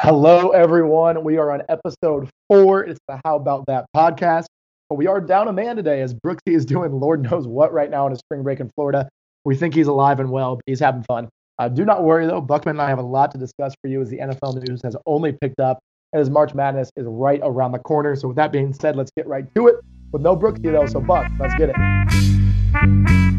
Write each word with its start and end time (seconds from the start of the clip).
Hello, 0.00 0.50
everyone. 0.50 1.24
We 1.24 1.38
are 1.38 1.50
on 1.50 1.62
episode 1.68 2.30
four. 2.46 2.84
It's 2.84 3.00
the 3.08 3.20
How 3.24 3.34
About 3.34 3.66
That 3.66 3.86
podcast. 3.96 4.44
But 4.88 4.94
we 4.94 5.08
are 5.08 5.20
down 5.20 5.48
a 5.48 5.52
man 5.52 5.74
today 5.74 6.02
as 6.02 6.14
Brooksy 6.14 6.54
is 6.54 6.64
doing 6.64 6.92
Lord 6.92 7.20
knows 7.28 7.48
what 7.48 7.72
right 7.72 7.90
now 7.90 8.04
on 8.04 8.12
his 8.12 8.20
spring 8.20 8.44
break 8.44 8.60
in 8.60 8.70
Florida. 8.76 9.08
We 9.44 9.56
think 9.56 9.74
he's 9.74 9.88
alive 9.88 10.20
and 10.20 10.30
well, 10.30 10.54
but 10.54 10.62
he's 10.66 10.78
having 10.78 11.02
fun. 11.02 11.28
Uh, 11.58 11.68
do 11.68 11.84
not 11.84 12.04
worry, 12.04 12.28
though. 12.28 12.40
Buckman 12.40 12.76
and 12.76 12.82
I 12.82 12.88
have 12.88 13.00
a 13.00 13.02
lot 13.02 13.32
to 13.32 13.38
discuss 13.38 13.74
for 13.82 13.88
you 13.88 14.00
as 14.00 14.08
the 14.08 14.18
NFL 14.18 14.64
news 14.68 14.80
has 14.84 14.94
only 15.04 15.32
picked 15.32 15.58
up 15.58 15.80
and 16.12 16.22
as 16.22 16.30
March 16.30 16.54
Madness 16.54 16.92
is 16.96 17.04
right 17.08 17.40
around 17.42 17.72
the 17.72 17.80
corner. 17.80 18.14
So, 18.14 18.28
with 18.28 18.36
that 18.36 18.52
being 18.52 18.72
said, 18.72 18.94
let's 18.94 19.10
get 19.16 19.26
right 19.26 19.52
to 19.56 19.66
it 19.66 19.76
with 20.12 20.22
no 20.22 20.36
Brooksy, 20.36 20.70
though. 20.70 20.86
So, 20.86 21.00
Buck, 21.00 21.28
let's 21.40 21.56
get 21.56 21.70
it. 21.74 23.37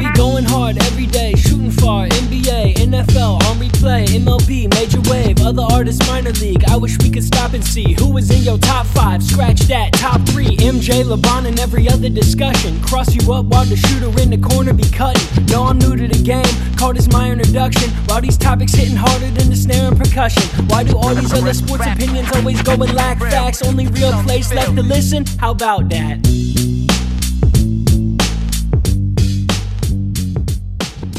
Be 0.00 0.10
going 0.12 0.44
hard 0.44 0.78
every 0.84 1.06
day, 1.06 1.34
shooting 1.34 1.70
far. 1.70 2.06
NBA, 2.08 2.74
NFL, 2.76 3.34
on 3.44 3.56
replay, 3.58 4.06
MLB, 4.06 4.72
major 4.74 5.00
wave, 5.10 5.40
other 5.42 5.62
artists, 5.62 6.06
minor 6.08 6.32
league. 6.32 6.64
I 6.68 6.76
wish 6.76 6.96
we 6.98 7.10
could 7.10 7.24
stop 7.24 7.52
and 7.52 7.62
see 7.62 7.92
who 7.92 8.10
was 8.10 8.30
in 8.30 8.42
your 8.42 8.56
top 8.58 8.86
five. 8.86 9.22
Scratch 9.22 9.60
that, 9.72 9.92
top 9.92 10.20
three. 10.28 10.56
MJ, 10.56 11.04
LeBron, 11.04 11.46
and 11.46 11.60
every 11.60 11.88
other 11.88 12.08
discussion. 12.08 12.80
Cross 12.80 13.14
you 13.14 13.32
up 13.32 13.44
while 13.46 13.66
the 13.66 13.76
shooter 13.76 14.08
in 14.22 14.30
the 14.30 14.38
corner 14.38 14.72
be 14.72 14.88
cutting. 14.90 15.44
No, 15.46 15.64
I'm 15.64 15.78
new 15.78 15.94
to 15.96 16.08
the 16.08 16.22
game, 16.22 16.76
call 16.76 16.94
this 16.94 17.08
my 17.12 17.30
introduction. 17.30 17.90
While 18.06 18.22
these 18.22 18.38
topics 18.38 18.72
hitting 18.72 18.96
harder 18.96 19.30
than 19.30 19.50
the 19.50 19.56
snare 19.56 19.88
and 19.88 19.98
percussion. 19.98 20.42
Why 20.68 20.82
do 20.82 20.96
all 20.96 21.14
these 21.14 21.32
other 21.34 21.52
sports 21.52 21.86
opinions 21.86 22.30
always 22.34 22.62
go 22.62 22.72
and 22.72 22.94
lack 22.94 23.18
facts? 23.18 23.62
Only 23.62 23.86
real 23.88 24.12
place 24.22 24.52
left 24.54 24.74
to 24.76 24.82
listen? 24.82 25.26
How 25.38 25.50
about 25.50 25.90
that? 25.90 26.79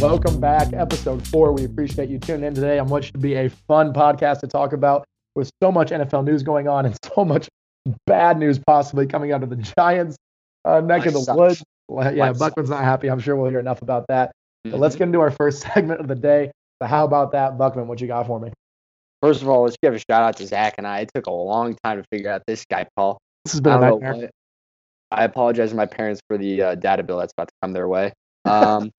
Welcome 0.01 0.39
back, 0.39 0.73
episode 0.73 1.25
four. 1.27 1.51
We 1.53 1.63
appreciate 1.65 2.09
you 2.09 2.17
tuning 2.17 2.43
in 2.45 2.53
today 2.55 2.79
on 2.79 2.87
what 2.87 3.03
should 3.05 3.21
be 3.21 3.35
a 3.35 3.49
fun 3.67 3.93
podcast 3.93 4.39
to 4.39 4.47
talk 4.47 4.73
about 4.73 5.05
with 5.35 5.51
so 5.61 5.71
much 5.71 5.91
NFL 5.91 6.25
news 6.25 6.41
going 6.41 6.67
on 6.67 6.85
and 6.87 6.97
so 7.15 7.23
much 7.23 7.47
bad 8.07 8.39
news 8.39 8.59
possibly 8.65 9.05
coming 9.05 9.31
out 9.31 9.43
of 9.43 9.49
the 9.51 9.57
Giants 9.77 10.15
uh, 10.65 10.81
neck 10.81 11.05
of 11.05 11.13
the 11.13 11.19
sucks. 11.19 11.37
woods. 11.37 11.63
Yeah, 12.15 12.25
Life 12.29 12.39
Buckman's 12.39 12.69
not 12.71 12.83
happy. 12.83 13.09
I'm 13.09 13.19
sure 13.19 13.35
we'll 13.35 13.49
hear 13.51 13.59
enough 13.59 13.81
about 13.83 14.05
that. 14.09 14.31
But 14.63 14.73
Mhm. 14.73 14.79
let's 14.79 14.95
get 14.95 15.03
into 15.03 15.19
our 15.19 15.31
first 15.31 15.61
segment 15.73 15.99
of 15.99 16.07
the 16.07 16.15
day. 16.15 16.51
So, 16.81 16.87
how 16.87 17.05
about 17.05 17.31
that, 17.33 17.57
Buckman? 17.59 17.87
What 17.87 18.01
you 18.01 18.07
got 18.07 18.25
for 18.25 18.39
me? 18.39 18.51
First 19.21 19.43
of 19.43 19.49
all, 19.49 19.63
let's 19.63 19.75
give 19.83 19.93
a 19.93 19.99
shout 19.99 20.23
out 20.23 20.37
to 20.37 20.47
Zach 20.47 20.75
and 20.79 20.87
I. 20.87 21.01
It 21.01 21.11
took 21.13 21.27
a 21.27 21.31
long 21.31 21.75
time 21.83 21.97
to 22.01 22.03
figure 22.11 22.31
out 22.31 22.41
this 22.47 22.65
Skype 22.65 22.87
call. 22.97 23.19
This 23.45 23.51
has 23.53 23.61
been 23.61 23.73
I 23.73 23.75
a 23.75 23.91
nightmare. 23.91 24.15
what- 24.15 24.31
I 25.11 25.25
apologize 25.25 25.71
to 25.71 25.75
my 25.75 25.85
parents 25.85 26.21
for 26.27 26.37
the 26.37 26.61
uh, 26.61 26.75
data 26.75 27.03
bill 27.03 27.17
that's 27.17 27.33
about 27.33 27.49
to 27.49 27.53
come 27.61 27.73
their 27.73 27.87
way. 27.87 28.13
Um, 28.43 28.89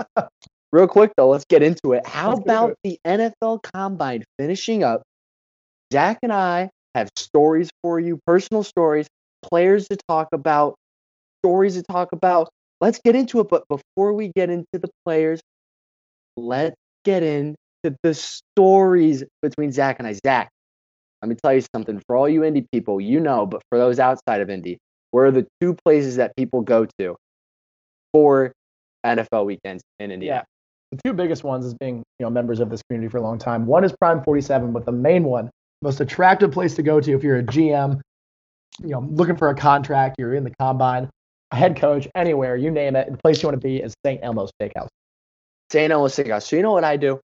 real 0.73 0.89
quick 0.89 1.13
though, 1.17 1.29
let's 1.29 1.45
get 1.45 1.63
into 1.63 1.93
it. 1.93 2.07
How 2.07 2.31
Let's 2.31 2.41
about 2.41 2.75
the 2.83 2.99
NFL 3.07 3.63
Combine 3.63 4.25
finishing 4.39 4.83
up? 4.83 5.03
Zach 5.93 6.19
and 6.23 6.33
I 6.33 6.71
have 6.95 7.11
stories 7.17 7.71
for 7.83 8.01
you, 8.01 8.19
personal 8.27 8.63
stories, 8.63 9.07
players 9.43 9.89
to 9.89 9.97
talk 10.09 10.29
about, 10.33 10.75
stories 11.45 11.75
to 11.75 11.83
talk 11.83 12.13
about. 12.13 12.49
Let's 12.81 13.01
get 13.05 13.15
into 13.15 13.41
it. 13.41 13.49
But 13.49 13.65
before 13.69 14.13
we 14.15 14.33
get 14.35 14.51
into 14.51 14.67
the 14.75 14.89
players, 15.05 15.41
let's 16.37 16.77
get 17.05 17.23
into 17.23 17.57
the 18.03 18.15
stories 18.15 19.25
between 19.43 19.73
Zach 19.73 19.97
and 19.99 20.09
I. 20.09 20.15
Zach, 20.15 20.51
let 21.21 21.29
me 21.29 21.37
tell 21.43 21.55
you 21.55 21.63
something. 21.75 22.01
For 22.07 22.17
all 22.17 22.29
you 22.29 22.45
Indy 22.45 22.67
people, 22.73 23.01
you 23.01 23.21
know, 23.21 23.47
but 23.47 23.63
for 23.69 23.79
those 23.79 23.99
outside 23.99 24.41
of 24.41 24.51
Indy, 24.51 24.79
where 25.11 25.27
are 25.27 25.31
the 25.31 25.47
two 25.61 25.75
places 25.85 26.17
that 26.17 26.35
people 26.37 26.63
go 26.63 26.87
to 26.99 27.17
for 28.13 28.53
NFL 29.05 29.47
weekends 29.47 29.83
in 29.99 30.11
Indy? 30.11 30.27
The 30.93 30.99
two 31.05 31.13
biggest 31.15 31.43
ones 31.43 31.65
is 31.65 31.75
being 31.75 32.05
you 32.19 32.27
know 32.27 32.31
members 32.31 32.61
of 32.61 32.71
this 32.71 32.83
community 32.89 33.11
for 33.11 33.17
a 33.17 33.23
long 33.23 33.39
time. 33.39 33.67
One 33.67 33.83
is 33.83 33.93
Prime 33.99 34.23
47, 34.23 34.73
but 34.73 34.85
the 34.85 34.93
main 34.93 35.25
one, 35.25 35.51
most 35.81 36.01
attractive 36.01 36.53
place 36.53 36.75
to 36.77 36.83
go 36.83 37.01
to 37.01 37.13
if 37.13 37.25
you're 37.25 37.39
a 37.39 37.43
GM, 37.43 38.01
you 38.81 38.89
know, 38.89 39.01
looking 39.01 39.37
for 39.37 39.49
a 39.49 39.55
contract, 39.55 40.17
you're 40.19 40.35
in 40.35 40.45
the 40.45 40.53
combine, 40.61 41.09
a 41.51 41.57
head 41.57 41.77
coach, 41.77 42.07
anywhere, 42.15 42.57
you 42.57 42.71
name 42.71 42.95
it, 42.95 43.11
the 43.11 43.19
place 43.19 43.43
you 43.43 43.49
want 43.49 43.61
to 43.61 43.67
be 43.67 43.79
is 43.79 43.95
St. 44.05 44.21
Elmo's 44.23 44.51
Steakhouse. 44.61 44.89
St. 45.71 45.91
Elmo's 45.91 46.15
Steakhouse. 46.15 46.43
So 46.43 46.57
you 46.57 46.63
know 46.63 46.73
what 46.73 46.85
I 46.85 46.97
do? 46.97 47.21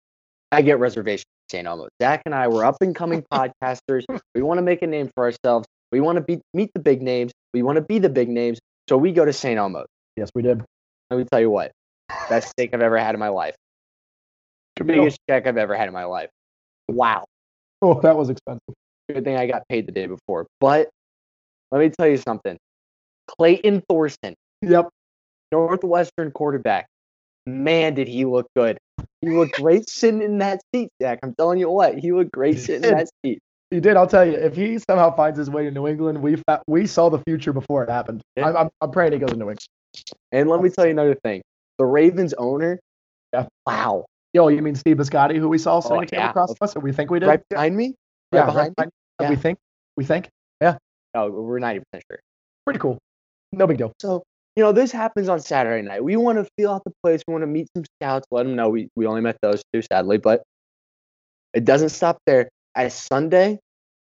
I 0.51 0.61
get 0.61 0.79
reservations 0.79 1.25
at 1.49 1.51
St. 1.51 1.67
Elmo's. 1.67 1.89
Zach 2.01 2.21
and 2.25 2.33
I 2.33 2.47
were 2.47 2.63
up 2.63 2.77
and 2.81 2.95
coming 2.95 3.23
podcasters. 3.33 4.03
We 4.33 4.41
want 4.41 4.59
to 4.59 4.61
make 4.61 4.81
a 4.81 4.87
name 4.87 5.09
for 5.13 5.25
ourselves. 5.25 5.67
We 5.91 5.99
want 5.99 6.17
to 6.17 6.21
be 6.21 6.41
meet 6.53 6.71
the 6.73 6.79
big 6.79 7.01
names. 7.01 7.31
We 7.53 7.63
want 7.63 7.77
to 7.77 7.81
be 7.81 7.99
the 7.99 8.09
big 8.09 8.29
names. 8.29 8.59
So 8.87 8.97
we 8.97 9.11
go 9.11 9.25
to 9.25 9.33
St. 9.33 9.57
Elmo's. 9.57 9.87
Yes, 10.15 10.29
we 10.33 10.41
did. 10.41 10.61
Let 11.09 11.17
me 11.17 11.25
tell 11.31 11.39
you 11.39 11.49
what, 11.49 11.71
best 12.29 12.49
steak 12.49 12.73
I've 12.73 12.81
ever 12.81 12.97
had 12.97 13.15
in 13.15 13.19
my 13.19 13.29
life. 13.29 13.55
Deal. 14.75 14.85
Biggest 14.85 15.19
check 15.29 15.47
I've 15.47 15.57
ever 15.57 15.75
had 15.75 15.87
in 15.87 15.93
my 15.93 16.05
life. 16.05 16.29
Wow. 16.87 17.25
Oh, 17.81 17.99
that 18.01 18.15
was 18.15 18.29
expensive. 18.29 18.73
Good 19.09 19.23
thing 19.23 19.35
I 19.35 19.47
got 19.47 19.63
paid 19.69 19.87
the 19.87 19.91
day 19.91 20.05
before. 20.05 20.45
But 20.59 20.89
let 21.71 21.79
me 21.79 21.89
tell 21.89 22.07
you 22.07 22.17
something. 22.17 22.57
Clayton 23.27 23.83
Thorson, 23.89 24.35
Yep. 24.61 24.89
Northwestern 25.51 26.31
quarterback. 26.31 26.87
Man, 27.45 27.93
did 27.93 28.07
he 28.07 28.25
look 28.25 28.47
good. 28.55 28.77
He 29.21 29.29
looked 29.29 29.53
great 29.53 29.89
sitting 29.89 30.21
in 30.21 30.37
that 30.39 30.61
seat, 30.73 30.89
Zach. 31.01 31.19
I'm 31.23 31.33
telling 31.35 31.59
you 31.59 31.69
what, 31.69 31.97
he 31.97 32.11
looked 32.11 32.31
great 32.31 32.55
He 32.55 32.61
sitting 32.61 32.81
did. 32.83 32.91
in 32.91 32.97
that 32.97 33.09
seat. 33.25 33.39
He 33.71 33.79
did. 33.81 33.97
I'll 33.97 34.07
tell 34.07 34.25
you, 34.25 34.33
if 34.33 34.55
he 34.55 34.79
somehow 34.79 35.13
finds 35.15 35.37
his 35.37 35.49
way 35.49 35.63
to 35.65 35.71
New 35.71 35.87
England, 35.87 36.21
we 36.21 36.41
we 36.67 36.87
saw 36.87 37.09
the 37.09 37.19
future 37.27 37.51
before 37.51 37.83
it 37.83 37.89
happened. 37.89 38.21
Yeah. 38.35 38.47
I'm, 38.47 38.57
I'm, 38.57 38.69
I'm 38.81 38.91
praying 38.91 39.11
he 39.13 39.19
goes 39.19 39.31
to 39.31 39.35
New 39.35 39.41
England. 39.49 39.59
And 40.31 40.49
let 40.49 40.61
me 40.61 40.69
tell 40.69 40.85
you 40.85 40.91
another 40.91 41.15
thing. 41.23 41.41
The 41.77 41.85
Ravens 41.85 42.33
owner, 42.37 42.79
Yeah. 43.33 43.47
wow. 43.65 44.05
Yo, 44.33 44.47
you 44.49 44.61
mean 44.61 44.75
Steve 44.75 44.97
Bisciotti, 44.97 45.37
who 45.37 45.47
we 45.49 45.57
saw 45.57 45.77
oh, 45.77 45.81
sitting 45.81 45.97
Oh, 45.97 46.01
a 46.01 46.05
table 46.05 46.23
yeah. 46.23 46.29
across 46.29 46.53
us, 46.61 46.75
or 46.75 46.79
we 46.81 46.91
think 46.91 47.09
we 47.11 47.19
did? 47.19 47.27
Right 47.27 47.41
behind 47.49 47.75
me? 47.75 47.95
yeah, 48.31 48.41
Right 48.41 48.45
behind 48.47 48.69
me? 48.69 48.73
behind- 48.75 48.91
Yeah. 49.21 49.29
We 49.29 49.35
think. 49.35 49.57
We 49.95 50.05
think. 50.05 50.29
Yeah. 50.61 50.77
Oh, 51.15 51.29
we're 51.31 51.59
not 51.59 51.75
even 51.75 51.83
sure. 51.93 52.19
Pretty 52.65 52.79
cool. 52.79 52.97
No 53.53 53.65
big 53.65 53.77
deal. 53.77 53.93
So, 54.01 54.23
you 54.55 54.63
know, 54.63 54.71
this 54.71 54.91
happens 54.91 55.29
on 55.29 55.39
Saturday 55.39 55.87
night. 55.87 56.03
We 56.03 56.17
want 56.17 56.37
to 56.37 56.47
feel 56.57 56.71
out 56.71 56.83
the 56.83 56.91
place. 57.03 57.21
We 57.27 57.31
want 57.31 57.43
to 57.43 57.47
meet 57.47 57.67
some 57.75 57.85
scouts, 58.01 58.27
let 58.31 58.43
them 58.43 58.55
know 58.55 58.69
we, 58.69 58.89
we 58.95 59.05
only 59.05 59.21
met 59.21 59.37
those 59.41 59.61
two, 59.73 59.81
sadly, 59.81 60.17
but 60.17 60.43
it 61.53 61.63
doesn't 61.65 61.89
stop 61.89 62.17
there. 62.27 62.49
As 62.75 62.93
Sunday, 62.93 63.59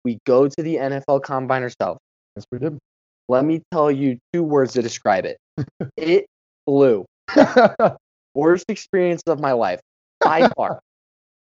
we 0.06 0.20
go 0.28 0.48
to 0.48 0.62
the 0.62 0.76
NFL 0.76 1.24
Combine 1.24 1.64
ourselves. 1.64 2.00
Yes, 2.36 2.46
we 2.52 2.60
did. 2.60 2.78
Let 3.30 3.46
me 3.46 3.62
tell 3.72 3.90
you 3.90 4.18
two 4.34 4.44
words 4.44 4.74
to 4.74 4.82
describe 4.82 5.26
it. 5.26 5.38
it 5.98 6.26
blew. 6.68 7.06
Worst 8.36 8.66
experience 8.70 9.24
of 9.28 9.40
my 9.40 9.54
life, 9.54 9.82
by 10.22 10.48
far. 10.58 10.80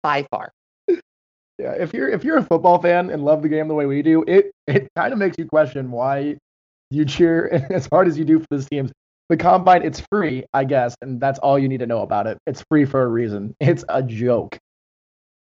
by 0.03 0.25
far. 0.31 0.51
Yeah, 0.87 1.73
if 1.73 1.93
you're 1.93 2.09
if 2.09 2.23
you're 2.23 2.37
a 2.37 2.43
football 2.43 2.81
fan 2.81 3.09
and 3.09 3.25
love 3.25 3.41
the 3.41 3.49
game 3.49 3.67
the 3.67 3.73
way 3.73 3.85
we 3.85 4.01
do, 4.01 4.23
it 4.27 4.51
it 4.67 4.87
kind 4.95 5.11
of 5.11 5.19
makes 5.19 5.37
you 5.37 5.45
question 5.45 5.91
why 5.91 6.37
you 6.89 7.05
cheer 7.05 7.47
as 7.69 7.87
hard 7.91 8.07
as 8.07 8.17
you 8.17 8.25
do 8.25 8.39
for 8.39 8.47
these 8.51 8.67
teams. 8.67 8.91
The 9.29 9.37
combine, 9.37 9.83
it's 9.83 10.01
free, 10.11 10.43
I 10.53 10.63
guess, 10.63 10.95
and 11.01 11.21
that's 11.21 11.37
all 11.39 11.59
you 11.59 11.67
need 11.67 11.81
to 11.81 11.85
know 11.85 12.01
about 12.01 12.25
it. 12.25 12.39
It's 12.47 12.63
free 12.67 12.85
for 12.85 13.03
a 13.03 13.07
reason. 13.07 13.55
It's 13.59 13.85
a 13.87 14.01
joke. 14.01 14.57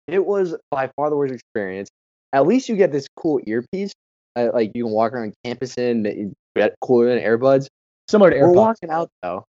It 0.08 0.26
was 0.26 0.56
by 0.72 0.90
far 0.96 1.08
the 1.08 1.16
worst 1.16 1.32
experience. 1.32 1.88
At 2.32 2.46
least 2.46 2.68
you 2.68 2.74
get 2.74 2.90
this 2.90 3.06
cool 3.16 3.40
earpiece. 3.46 3.92
Uh, 4.34 4.48
like 4.52 4.72
you 4.74 4.84
can 4.84 4.92
walk 4.92 5.12
around 5.12 5.34
campus 5.44 5.76
in 5.76 6.34
cooler 6.80 7.14
than 7.14 7.22
earbuds. 7.22 7.68
Similar 8.08 8.30
to 8.30 8.40
We're 8.40 8.52
walking 8.52 8.90
out 8.90 9.08
though. 9.22 9.44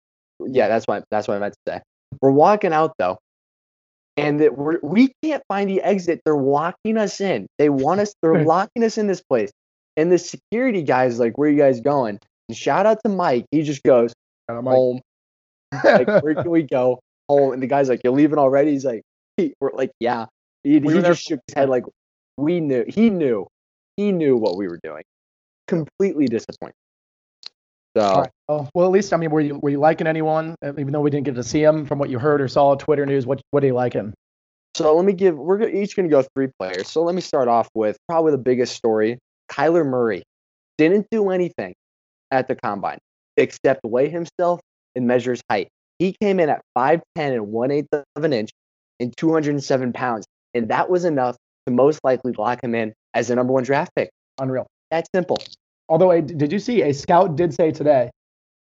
Yeah, 0.48 0.68
that's 0.68 0.86
what 0.88 1.04
that's 1.12 1.28
what 1.28 1.38
I 1.38 1.40
meant 1.40 1.54
to 1.66 1.74
say. 1.74 1.82
We're 2.22 2.32
walking 2.32 2.74
out 2.74 2.94
though, 2.98 3.18
and 4.18 4.40
that 4.42 4.58
we're, 4.58 4.80
we 4.84 5.14
can't 5.24 5.44
find 5.48 5.70
the 5.70 5.82
exit. 5.82 6.22
They're 6.26 6.36
locking 6.36 6.98
us 6.98 7.22
in. 7.22 7.48
They 7.58 7.70
want 7.70 8.02
us. 8.02 8.14
They're 8.22 8.44
locking 8.46 8.84
us 8.84 8.98
in 8.98 9.08
this 9.08 9.22
place. 9.22 9.52
And 9.98 10.12
the 10.12 10.18
security 10.18 10.84
guy's 10.84 11.20
like, 11.20 11.38
"Where 11.38 11.50
are 11.50 11.52
you 11.52 11.58
guys 11.58 11.82
going?" 11.82 12.20
And 12.50 12.58
shout 12.58 12.86
out 12.86 13.00
to 13.06 13.10
Mike. 13.10 13.46
He 13.52 13.64
just 13.64 13.84
goes 13.84 14.14
And 14.48 14.58
I'm 14.58 14.66
like, 14.66 14.76
home. 14.76 15.02
Like, 15.84 16.08
where 16.24 16.36
can 16.36 16.50
we 16.50 16.64
go? 16.64 17.00
Home. 17.30 17.54
And 17.54 17.62
the 17.62 17.68
guy's 17.68 17.90
like, 17.90 18.02
"You're 18.04 18.14
leaving 18.14 18.38
already?" 18.40 18.72
He's 18.72 18.86
like, 18.86 19.04
he, 19.38 19.54
"We're 19.60 19.72
like, 19.74 19.92
yeah." 20.00 20.26
He, 20.64 20.80
We 20.80 20.96
he 20.96 21.02
just 21.02 21.24
shook 21.24 21.40
his 21.48 21.56
head 21.56 21.70
like, 21.70 21.84
"We 22.38 22.60
knew. 22.60 22.86
He 22.88 23.10
knew. 23.10 23.48
He 23.98 24.12
knew 24.12 24.38
what 24.38 24.58
we 24.58 24.68
were 24.68 24.80
doing." 24.84 25.04
Completely 25.68 26.28
disappointed. 26.28 26.76
So. 27.96 28.22
Right. 28.22 28.30
Well, 28.74 28.86
at 28.86 28.92
least 28.92 29.14
I 29.14 29.18
mean, 29.18 29.32
were 29.32 29.42
you 29.42 29.60
were 29.60 29.70
you 29.70 29.80
liking 29.80 30.08
anyone? 30.08 30.56
Uh, 30.64 30.72
Even 30.72 30.92
though 30.92 31.02
we 31.02 31.10
didn't 31.10 31.26
get 31.26 31.36
to 31.36 31.44
see 31.44 31.64
him, 31.64 31.86
from 31.86 32.00
what 32.00 32.10
you 32.10 32.20
heard 32.20 32.42
or 32.42 32.48
saw, 32.48 32.70
on 32.70 32.78
Twitter 32.78 33.06
news, 33.06 33.26
what 33.26 33.42
what 33.52 33.62
do 33.62 33.68
you 33.68 33.74
like 33.74 33.94
him? 33.94 34.14
So 34.76 34.96
let 34.96 35.06
me 35.06 35.14
give. 35.14 35.38
We're 35.38 35.68
each 35.68 35.96
going 35.96 36.10
to 36.10 36.12
go 36.12 36.26
three 36.36 36.48
players. 36.60 36.90
So 36.90 37.04
let 37.04 37.16
me 37.16 37.22
start 37.22 37.48
off 37.48 37.70
with 37.74 37.98
probably 38.08 38.32
the 38.32 38.38
biggest 38.38 38.76
story. 38.76 39.20
Kyler 39.52 39.86
Murray 39.86 40.24
didn't 40.78 41.08
do 41.12 41.30
anything 41.30 41.74
at 42.32 42.48
the 42.48 42.56
combine 42.56 42.98
except 43.38 43.82
weigh 43.84 44.10
himself 44.10 44.60
and 44.96 45.08
measure 45.08 45.32
his 45.32 45.42
height. 45.50 45.68
He 46.00 46.16
came 46.22 46.40
in 46.40 46.50
at 46.50 46.62
5'10 46.78 47.02
and 47.16 47.48
1 47.48 47.72
8 47.72 47.86
of 48.16 48.24
an 48.24 48.34
inch 48.34 48.50
and 49.00 49.16
207 49.18 49.94
pounds. 49.94 50.26
And 50.54 50.70
that 50.70 50.90
was 50.90 51.06
enough 51.06 51.38
to 51.68 51.74
most 51.74 52.00
likely 52.04 52.34
lock 52.34 52.64
him 52.64 52.76
in 52.76 52.94
as 53.14 53.28
the 53.28 53.36
number 53.36 53.54
one 53.54 53.64
draft 53.64 53.92
pick. 53.96 54.10
Unreal. 54.40 54.68
That 54.90 55.08
simple. 55.14 55.38
Although, 55.92 56.12
I, 56.12 56.22
did 56.22 56.54
you 56.54 56.60
see 56.60 56.84
a 56.84 56.94
scout 56.94 57.36
did 57.36 57.54
say 57.54 57.70
today 57.70 58.10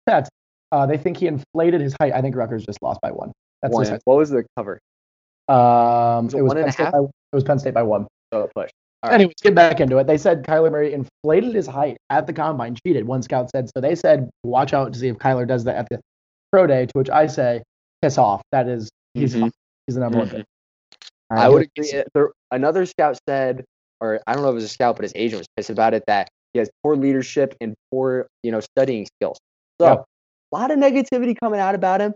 that 0.06 0.30
uh, 0.72 0.86
they 0.86 0.98
think 0.98 1.18
he 1.18 1.26
inflated 1.26 1.82
his 1.82 1.96
height? 2.00 2.14
I 2.14 2.22
think 2.22 2.36
Rutgers 2.36 2.64
just 2.64 2.80
lost 2.84 3.02
by 3.02 3.12
one. 3.12 3.32
That's 3.64 3.74
One. 3.74 4.00
What 4.06 4.18
was 4.18 4.30
the 4.30 4.46
cover? 4.56 4.80
Um, 5.50 6.26
Was 6.26 6.34
it 6.36 6.38
it 6.38 6.42
was 6.44 6.54
one 6.54 6.64
Penn 6.64 6.72
State 6.72 6.92
by, 6.92 7.00
it 7.00 7.10
was 7.34 7.44
Penn 7.44 7.58
State 7.58 7.74
by 7.74 7.82
one. 7.82 8.06
Oh, 8.32 8.48
push. 8.56 8.70
All 9.02 9.10
right. 9.10 9.16
Anyways, 9.16 9.34
get 9.42 9.56
back 9.56 9.80
into 9.80 9.98
it. 9.98 10.06
They 10.06 10.20
said 10.20 10.44
Kyler 10.44 10.72
Murray 10.72 10.94
inflated 10.94 11.56
his 11.56 11.66
height 11.66 11.98
at 12.12 12.28
the 12.28 12.34
combine, 12.34 12.76
cheated. 12.86 13.08
One 13.08 13.24
scout 13.24 13.50
said 13.50 13.68
so. 13.74 13.82
They 13.82 13.96
said 13.96 14.30
watch 14.44 14.74
out 14.74 14.94
to 14.94 15.00
see 15.00 15.08
if 15.08 15.18
Kyler 15.18 15.48
does 15.48 15.64
that 15.64 15.76
at 15.76 15.90
the 15.90 16.00
pro 16.52 16.68
day. 16.68 16.86
To 16.86 16.92
which 16.94 17.10
I 17.10 17.26
say, 17.26 17.64
piss 18.04 18.20
off. 18.20 18.44
That 18.52 18.68
is 18.68 18.90
he's 19.16 19.34
Mhm. 19.34 19.50
he's 19.88 19.96
the 19.96 20.02
number 20.02 20.20
one 20.20 20.28
Mhm. 20.28 20.36
pick. 20.38 20.46
I 21.32 21.50
would 21.50 21.68
agree. 21.76 22.00
Uh, 22.00 22.04
There, 22.14 22.32
another 22.52 22.86
scout 22.86 23.18
said, 23.28 23.66
or 24.02 24.20
I 24.28 24.34
don't 24.34 24.44
know 24.44 24.50
if 24.50 24.54
it 24.54 24.56
was 24.56 24.64
a 24.66 24.70
scout, 24.70 24.96
but 24.98 25.04
his 25.04 25.14
agent 25.16 25.40
was 25.40 25.48
pissed 25.58 25.72
about 25.72 25.96
it 25.96 26.04
that 26.06 26.30
he 26.54 26.60
has 26.60 26.70
poor 26.84 26.96
leadership 26.96 27.56
and 27.62 27.74
poor, 27.92 28.28
you 28.44 28.52
know, 28.52 28.60
studying 28.60 29.06
skills. 29.06 29.38
So 29.82 29.88
Yep. 29.88 30.06
a 30.54 30.56
lot 30.58 30.72
of 30.72 30.80
negativity 30.80 31.36
coming 31.40 31.60
out 31.60 31.76
about 31.76 32.02
him. 32.02 32.14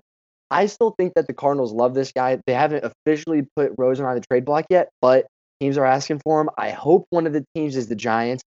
I 0.50 0.66
still 0.66 0.94
think 0.98 1.14
that 1.16 1.28
the 1.28 1.34
Cardinals 1.34 1.72
love 1.72 1.94
this 1.94 2.12
guy. 2.12 2.40
They 2.46 2.54
haven't 2.54 2.84
officially 2.84 3.46
put 3.56 3.72
Rosen 3.78 4.06
on 4.06 4.16
the 4.16 4.22
trade 4.30 4.44
block 4.46 4.66
yet, 4.70 4.90
but 5.02 5.26
teams 5.62 5.78
are 5.78 5.86
asking 5.86 6.20
for 6.24 6.42
him. 6.42 6.50
I 6.58 6.72
hope 6.72 7.06
one 7.10 7.26
of 7.26 7.34
the 7.34 7.46
teams 7.56 7.76
is 7.78 7.88
the 7.88 7.96
Giants. 7.96 8.44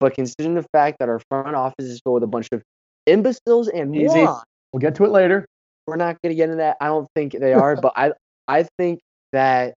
But 0.00 0.14
considering 0.14 0.54
the 0.56 0.66
fact 0.72 0.96
that 0.98 1.08
our 1.08 1.20
front 1.30 1.54
office 1.54 1.84
is 1.86 2.00
filled 2.04 2.14
with 2.14 2.22
a 2.24 2.28
bunch 2.28 2.48
of 2.52 2.62
imbeciles 3.06 3.68
and 3.68 3.94
Easy. 3.94 4.08
morons, 4.24 4.42
We'll 4.72 4.80
get 4.80 4.96
to 4.96 5.04
it 5.04 5.10
later. 5.10 5.46
we're 5.86 5.96
not 5.96 6.16
going 6.22 6.30
to 6.30 6.34
get 6.34 6.44
into 6.44 6.56
that. 6.56 6.76
I 6.80 6.86
don't 6.86 7.06
think 7.14 7.32
they 7.38 7.52
are, 7.54 7.76
but 7.80 7.92
I 7.96 8.12
I 8.48 8.66
think 8.78 9.00
that 9.32 9.74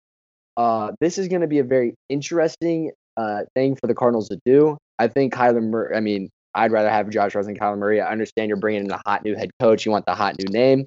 uh, 0.58 0.92
this 1.00 1.18
is 1.20 1.28
going 1.28 1.42
to 1.42 1.48
be 1.48 1.60
a 1.60 1.64
very 1.64 1.94
interesting 2.10 2.92
uh, 3.18 3.42
thing 3.56 3.76
for 3.76 3.88
the 3.88 3.96
Cardinals 3.96 4.30
to 4.30 4.40
do. 4.46 4.78
I 5.00 5.08
think 5.08 5.34
Kyler 5.34 5.62
Murray. 5.62 5.96
I 5.96 6.00
mean, 6.00 6.30
I'd 6.54 6.72
rather 6.72 6.90
have 6.90 7.10
Josh 7.10 7.36
Rosen 7.36 7.54
than 7.54 7.60
Kyler 7.60 7.78
Murray. 7.78 8.00
I 8.00 8.12
understand 8.12 8.48
you're 8.48 8.58
bringing 8.58 8.86
in 8.86 8.92
a 8.92 9.02
hot 9.06 9.24
new 9.24 9.36
head 9.36 9.50
coach. 9.60 9.86
You 9.86 9.92
want 9.92 10.06
the 10.06 10.16
hot 10.16 10.36
new 10.40 10.52
name. 10.52 10.86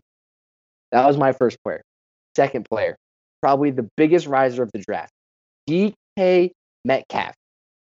That 0.93 1.07
was 1.07 1.17
my 1.17 1.33
first 1.33 1.59
player. 1.63 1.83
Second 2.37 2.67
player, 2.69 2.97
probably 3.43 3.71
the 3.71 3.89
biggest 3.97 4.27
riser 4.27 4.63
of 4.63 4.71
the 4.73 4.79
draft, 4.79 5.13
DK 5.69 6.51
Metcalf, 6.85 7.35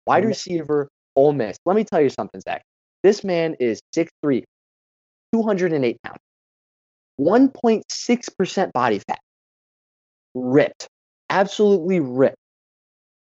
wide 0.06 0.26
receiver, 0.26 0.90
Ole 1.16 1.34
Miss. 1.34 1.58
Let 1.66 1.76
me 1.76 1.84
tell 1.84 2.02
you 2.02 2.10
something, 2.10 2.42
Zach. 2.42 2.64
This 3.04 3.24
man 3.24 3.56
is 3.60 3.80
6'3", 3.96 4.44
208 5.34 5.98
pounds. 6.04 6.20
1.6% 7.20 8.72
body 8.72 9.00
fat. 9.00 9.20
Ripped. 10.36 10.88
Absolutely 11.30 12.00
ripped. 12.00 12.38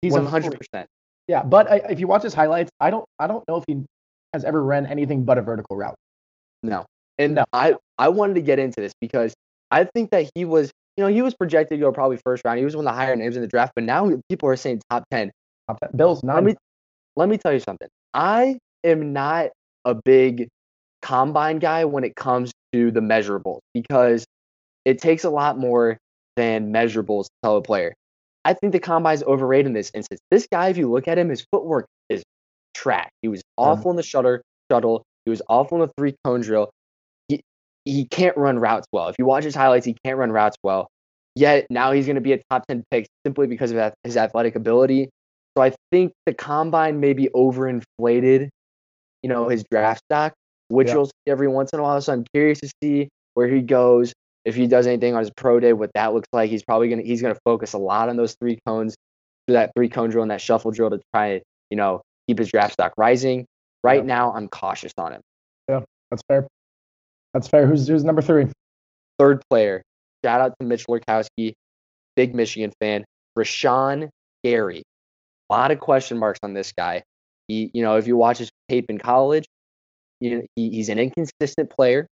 He's 0.00 0.14
100%. 0.14 0.56
freak. 0.72 0.86
Yeah, 1.28 1.42
but 1.42 1.70
I, 1.70 1.76
if 1.90 2.00
you 2.00 2.06
watch 2.06 2.22
his 2.22 2.32
highlights, 2.32 2.70
I 2.80 2.88
don't 2.88 3.04
I 3.18 3.26
don't 3.26 3.46
know 3.46 3.58
if 3.58 3.64
he 3.66 3.84
has 4.32 4.44
ever 4.44 4.62
ran 4.62 4.86
anything 4.86 5.24
but 5.24 5.38
a 5.38 5.42
vertical 5.42 5.76
route. 5.76 5.94
No. 6.62 6.86
And 7.18 7.34
No. 7.36 7.44
I, 7.52 7.74
I 7.98 8.08
wanted 8.08 8.34
to 8.34 8.42
get 8.42 8.58
into 8.58 8.80
this 8.80 8.92
because 9.00 9.34
I 9.70 9.84
think 9.84 10.10
that 10.10 10.30
he 10.34 10.44
was, 10.44 10.70
you 10.96 11.04
know, 11.04 11.10
he 11.10 11.22
was 11.22 11.34
projected 11.34 11.78
to 11.78 11.80
go 11.80 11.92
probably 11.92 12.18
first 12.24 12.44
round. 12.44 12.58
He 12.58 12.64
was 12.64 12.76
one 12.76 12.86
of 12.86 12.92
the 12.92 12.96
higher 12.96 13.16
names 13.16 13.36
in 13.36 13.42
the 13.42 13.48
draft, 13.48 13.72
but 13.74 13.84
now 13.84 14.10
people 14.28 14.48
are 14.48 14.56
saying 14.56 14.80
top 14.90 15.04
10. 15.10 15.30
Top 15.68 15.78
10. 15.80 15.90
Bills 15.96 16.22
Let 16.22 16.34
not. 16.34 16.44
me, 16.44 16.54
let 17.16 17.28
me 17.28 17.38
tell 17.38 17.52
you 17.52 17.60
something. 17.60 17.88
I 18.14 18.58
am 18.84 19.12
not 19.12 19.50
a 19.84 19.94
big 19.94 20.48
combine 21.02 21.58
guy 21.58 21.84
when 21.84 22.04
it 22.04 22.14
comes 22.16 22.52
to 22.72 22.90
the 22.90 23.00
measurables 23.00 23.60
because 23.74 24.24
it 24.84 25.00
takes 25.00 25.24
a 25.24 25.30
lot 25.30 25.58
more 25.58 25.98
than 26.36 26.72
measurables 26.72 27.24
to 27.24 27.30
tell 27.42 27.56
a 27.56 27.62
player. 27.62 27.94
I 28.44 28.54
think 28.54 28.72
the 28.72 28.80
combine's 28.80 29.22
overrated 29.22 29.66
in 29.66 29.72
this 29.74 29.90
instance. 29.94 30.20
This 30.30 30.46
guy, 30.50 30.68
if 30.68 30.78
you 30.78 30.90
look 30.90 31.06
at 31.08 31.18
him, 31.18 31.28
his 31.28 31.44
footwork 31.52 31.84
is 31.84 31.88
trash. 32.80 33.10
He 33.22 33.28
was 33.28 33.40
uh-huh. 33.58 33.72
awful 33.72 33.90
in 33.90 33.96
the 33.96 34.02
shuttle, 34.02 34.38
shuttle. 34.70 35.02
He 35.24 35.30
was 35.30 35.42
awful 35.48 35.80
in 35.80 35.86
the 35.86 35.92
three 35.98 36.14
cone 36.24 36.40
drill. 36.40 36.70
He 37.28 37.42
he 37.84 38.06
can't 38.06 38.36
run 38.36 38.58
routes 38.58 38.86
well. 38.92 39.08
If 39.08 39.16
you 39.18 39.26
watch 39.26 39.44
his 39.44 39.54
highlights, 39.54 39.86
he 39.86 39.96
can't 40.04 40.16
run 40.16 40.32
routes 40.32 40.56
well. 40.62 40.88
Yet 41.36 41.66
now 41.70 41.92
he's 41.92 42.06
going 42.06 42.16
to 42.16 42.20
be 42.20 42.32
a 42.32 42.40
top 42.50 42.66
ten 42.66 42.82
pick 42.90 43.06
simply 43.24 43.46
because 43.46 43.70
of 43.70 43.92
his 44.04 44.16
athletic 44.16 44.56
ability. 44.56 45.10
So 45.56 45.62
I 45.62 45.72
think 45.90 46.12
the 46.26 46.34
combine 46.34 47.00
may 47.00 47.12
be 47.12 47.28
overinflated, 47.34 48.48
you 49.22 49.28
know, 49.28 49.48
his 49.48 49.64
draft 49.70 50.02
stock, 50.10 50.32
which 50.68 50.88
Yeah. 50.88 50.94
you'll 50.94 51.06
see 51.06 51.28
every 51.28 51.48
once 51.48 51.70
in 51.72 51.80
a 51.80 51.82
while. 51.82 52.00
So 52.00 52.12
I'm 52.12 52.24
curious 52.34 52.60
to 52.60 52.70
see 52.82 53.08
where 53.34 53.48
he 53.48 53.60
goes. 53.60 54.12
If 54.44 54.54
he 54.54 54.66
does 54.66 54.86
anything 54.86 55.14
on 55.14 55.20
his 55.20 55.30
pro 55.36 55.60
day, 55.60 55.72
what 55.74 55.90
that 55.94 56.14
looks 56.14 56.28
like. 56.32 56.50
He's 56.50 56.62
probably 56.62 56.88
gonna 56.88 57.02
he's 57.02 57.20
gonna 57.20 57.38
focus 57.44 57.74
a 57.74 57.78
lot 57.78 58.08
on 58.08 58.16
those 58.16 58.34
three 58.40 58.58
cones, 58.66 58.96
that 59.48 59.72
three 59.76 59.88
cone 59.88 60.10
drill 60.10 60.22
and 60.22 60.30
that 60.30 60.40
shuffle 60.40 60.70
drill 60.70 60.90
to 60.90 61.00
try 61.12 61.26
and 61.26 61.42
you 61.68 61.76
know 61.76 62.00
keep 62.30 62.38
his 62.38 62.50
draft 62.50 62.72
stock 62.74 62.92
rising. 62.96 63.44
Right 63.82 64.00
Yeah. 64.02 64.06
now, 64.14 64.32
I'm 64.32 64.48
cautious 64.48 64.92
on 64.98 65.12
him. 65.12 65.20
Yeah, 65.68 65.80
that's 66.10 66.22
fair. 66.28 66.46
That's 67.34 67.48
fair. 67.48 67.66
Who's 67.66 67.88
who's 67.88 68.04
number 68.04 68.22
three? 68.22 68.46
Third 69.18 69.42
player, 69.50 69.82
shout 70.24 70.40
out 70.40 70.54
to 70.60 70.66
Mitch 70.66 70.86
Lurkowski, 70.86 71.52
big 72.16 72.34
Michigan 72.34 72.72
fan. 72.80 73.04
Rashan 73.38 74.08
Gary. 74.44 74.82
A 75.48 75.52
lot 75.52 75.70
of 75.70 75.80
question 75.80 76.18
marks 76.18 76.38
on 76.42 76.54
this 76.54 76.72
guy. 76.72 77.02
He, 77.48 77.70
you 77.74 77.82
know, 77.82 77.96
if 77.96 78.06
you 78.06 78.16
watch 78.16 78.38
his 78.38 78.50
tape 78.68 78.86
in 78.88 78.98
college, 78.98 79.44
you 80.20 80.36
know, 80.36 80.42
he, 80.56 80.70
he's 80.70 80.88
an 80.88 80.98
inconsistent 80.98 81.70
player, 81.70 82.06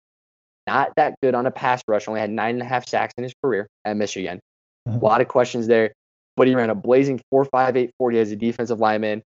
not 0.65 0.91
that 0.95 1.15
good 1.21 1.35
on 1.35 1.45
a 1.45 1.51
pass 1.51 1.81
rush. 1.87 2.07
Only 2.07 2.19
had 2.19 2.29
nine 2.31 2.55
and 2.55 2.61
a 2.61 2.65
half 2.65 2.87
sacks 2.87 3.13
in 3.17 3.23
his 3.23 3.33
career 3.43 3.67
at 3.85 3.95
Michigan. 3.97 4.39
A 4.87 4.97
lot 4.97 5.21
of 5.21 5.27
questions 5.27 5.67
there, 5.67 5.91
but 6.37 6.47
he 6.47 6.55
ran 6.55 6.69
a 6.69 6.75
blazing 6.75 7.19
4.58 7.33 7.89
40 7.97 8.19
as 8.19 8.31
a 8.31 8.35
defensive 8.35 8.79
lineman. 8.79 9.21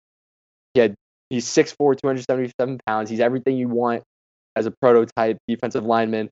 He 0.74 0.80
had 0.80 0.96
he's 1.30 1.46
6'4", 1.46 1.76
277 1.78 2.80
pounds. 2.86 3.10
He's 3.10 3.20
everything 3.20 3.58
you 3.58 3.68
want 3.68 4.04
as 4.56 4.66
a 4.66 4.72
prototype 4.72 5.38
defensive 5.48 5.86
lineman. 5.86 6.30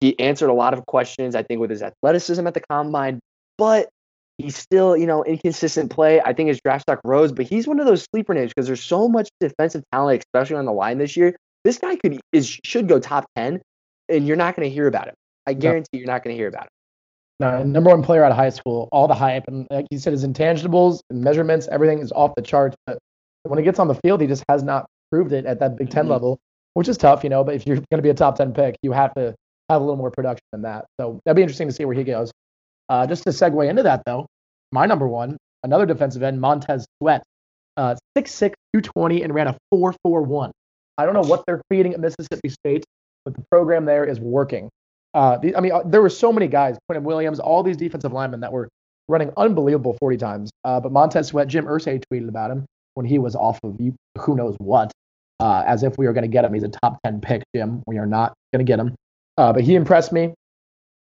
He 0.00 0.18
answered 0.18 0.48
a 0.48 0.54
lot 0.54 0.72
of 0.72 0.86
questions, 0.86 1.34
I 1.34 1.42
think, 1.42 1.60
with 1.60 1.70
his 1.70 1.82
athleticism 1.82 2.46
at 2.46 2.54
the 2.54 2.62
combine, 2.70 3.20
but 3.58 3.90
he's 4.38 4.56
still, 4.56 4.96
you 4.96 5.06
know, 5.06 5.22
inconsistent 5.22 5.90
play. 5.90 6.20
I 6.22 6.32
think 6.32 6.48
his 6.48 6.60
draft 6.64 6.82
stock 6.82 7.00
rose, 7.04 7.32
but 7.32 7.46
he's 7.46 7.68
one 7.68 7.78
of 7.80 7.86
those 7.86 8.06
sleeper 8.10 8.32
names 8.32 8.50
because 8.50 8.66
there's 8.66 8.82
so 8.82 9.08
much 9.08 9.28
defensive 9.40 9.82
talent, 9.92 10.24
especially 10.24 10.56
on 10.56 10.64
the 10.64 10.72
line 10.72 10.96
this 10.96 11.16
year. 11.16 11.36
This 11.64 11.76
guy 11.78 11.96
could 11.96 12.18
is 12.32 12.58
should 12.64 12.88
go 12.88 12.98
top 12.98 13.26
ten, 13.36 13.60
and 14.08 14.26
you're 14.26 14.36
not 14.36 14.56
going 14.56 14.68
to 14.68 14.74
hear 14.74 14.86
about 14.86 15.08
him. 15.08 15.14
I 15.46 15.52
guarantee 15.52 15.98
you're 15.98 16.06
not 16.06 16.24
going 16.24 16.34
to 16.34 16.38
hear 16.38 16.48
about 16.48 16.64
him. 16.64 16.68
No, 17.40 17.62
number 17.62 17.90
one 17.90 18.02
player 18.02 18.24
out 18.24 18.30
of 18.30 18.36
high 18.36 18.50
school. 18.50 18.88
All 18.92 19.08
the 19.08 19.14
hype 19.14 19.44
and 19.48 19.66
like 19.70 19.86
you 19.90 19.98
said, 19.98 20.12
his 20.14 20.24
intangibles, 20.24 21.00
and 21.10 21.22
measurements, 21.22 21.68
everything 21.70 21.98
is 21.98 22.12
off 22.12 22.32
the 22.34 22.42
charts. 22.42 22.76
But 22.86 22.98
when 23.44 23.58
he 23.58 23.64
gets 23.64 23.78
on 23.78 23.88
the 23.88 23.94
field, 24.04 24.20
he 24.20 24.26
just 24.26 24.44
has 24.48 24.62
not 24.62 24.86
proved 25.10 25.32
it 25.32 25.46
at 25.46 25.60
that 25.60 25.76
Big 25.76 25.90
10 25.90 26.06
Mhm. 26.06 26.10
level, 26.10 26.38
which 26.74 26.88
is 26.88 26.96
tough, 26.98 27.24
you 27.24 27.30
know. 27.30 27.42
But 27.44 27.54
if 27.54 27.66
you're 27.66 27.76
going 27.76 27.86
to 27.96 28.02
be 28.02 28.10
a 28.10 28.14
top 28.14 28.36
ten 28.36 28.52
pick, 28.52 28.76
you 28.82 28.92
have 28.92 29.14
to 29.14 29.34
have 29.68 29.80
a 29.80 29.84
little 29.84 29.96
more 29.96 30.10
production 30.10 30.44
than 30.52 30.62
that. 30.62 30.86
So 31.00 31.20
that'd 31.24 31.36
be 31.36 31.42
interesting 31.42 31.68
to 31.68 31.74
see 31.74 31.84
where 31.84 31.94
he 31.96 32.04
goes. 32.04 32.30
Uh, 32.88 33.06
just 33.06 33.22
to 33.24 33.30
segue 33.30 33.68
into 33.68 33.82
that, 33.84 34.02
though, 34.04 34.26
my 34.72 34.86
number 34.86 35.06
one, 35.08 35.36
another 35.62 35.86
defensive 35.86 36.22
end, 36.22 36.40
Montez 36.40 36.86
Sweat, 37.00 37.22
uh, 37.76 37.94
6'6", 38.16 38.54
220, 38.72 39.22
and 39.22 39.32
ran 39.34 39.46
a 39.48 39.56
4.41. 39.72 40.50
I 40.98 41.04
don't 41.06 41.14
know 41.14 41.22
what 41.22 41.44
they're 41.46 41.62
feeding 41.70 41.94
at 41.94 42.00
Mississippi 42.00 42.48
State, 42.48 42.84
but 43.24 43.34
the 43.34 43.42
program 43.50 43.84
there 43.84 44.04
is 44.04 44.20
working. 44.20 44.68
Uh, 45.14 45.38
the, 45.38 45.56
I 45.56 45.60
mean, 45.60 45.72
uh, 45.72 45.82
there 45.84 46.02
were 46.02 46.10
so 46.10 46.32
many 46.32 46.46
guys, 46.46 46.76
Quinnen 46.90 47.02
Williams, 47.02 47.40
all 47.40 47.62
these 47.62 47.76
defensive 47.76 48.12
linemen 48.12 48.40
that 48.40 48.52
were 48.52 48.68
running 49.08 49.32
unbelievable 49.36 49.96
40 50.00 50.16
times. 50.18 50.50
Uh, 50.64 50.78
but 50.80 50.92
Montez 50.92 51.28
Sweat, 51.28 51.48
Jim 51.48 51.64
Irsay 51.66 52.02
tweeted 52.12 52.28
about 52.28 52.50
him 52.50 52.64
when 52.94 53.06
he 53.06 53.18
was 53.18 53.34
off 53.36 53.58
of 53.62 53.76
you, 53.80 53.94
who 54.18 54.36
knows 54.36 54.56
what, 54.58 54.92
uh, 55.40 55.64
as 55.66 55.82
if 55.82 55.96
we 55.98 56.06
were 56.06 56.12
going 56.12 56.22
to 56.22 56.28
get 56.28 56.44
him. 56.44 56.54
He's 56.54 56.62
a 56.62 56.68
top 56.68 56.98
10 57.04 57.20
pick, 57.20 57.42
Jim. 57.54 57.82
We 57.86 57.98
are 57.98 58.06
not 58.06 58.34
going 58.52 58.64
to 58.64 58.70
get 58.70 58.78
him. 58.78 58.94
Uh, 59.38 59.52
but 59.52 59.62
he 59.62 59.74
impressed 59.74 60.12
me. 60.12 60.34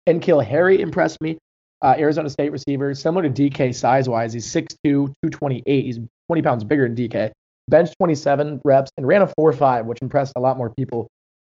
N'Keal 0.08 0.44
Harry 0.44 0.80
impressed 0.80 1.20
me. 1.20 1.38
Uh, 1.82 1.94
Arizona 1.99 2.28
State 2.28 2.52
receiver, 2.52 2.94
similar 2.94 3.28
to 3.28 3.30
DK 3.30 3.75
size 3.75 4.08
wise. 4.08 4.32
He's 4.32 4.46
6'2, 4.46 4.76
228. 4.84 5.84
He's 5.84 5.99
20 6.28 6.42
pounds 6.42 6.64
bigger 6.64 6.87
than 6.87 6.96
DK. 6.96 7.32
Bench 7.68 7.90
27 7.99 8.60
reps 8.64 8.90
and 8.96 9.06
ran 9.06 9.22
a 9.22 9.26
4.5, 9.26 9.87
which 9.87 10.02
impressed 10.02 10.32
a 10.37 10.40
lot 10.40 10.58
more 10.58 10.70
people 10.70 11.08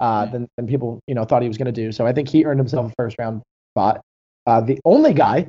uh, 0.01 0.27
than, 0.27 0.49
than 0.57 0.67
people 0.67 1.01
you 1.07 1.15
know 1.15 1.25
thought 1.25 1.43
he 1.43 1.49
was 1.49 1.57
going 1.57 1.67
to 1.67 1.73
do. 1.73 1.93
So 1.93 2.07
I 2.07 2.13
think 2.13 2.29
he 2.29 2.45
earned 2.45 2.59
himself 2.59 2.91
a 2.91 2.95
first 2.97 3.17
round 3.19 3.43
spot. 3.73 4.01
Uh, 4.47 4.61
the 4.61 4.79
only 4.85 5.15
guy 5.15 5.47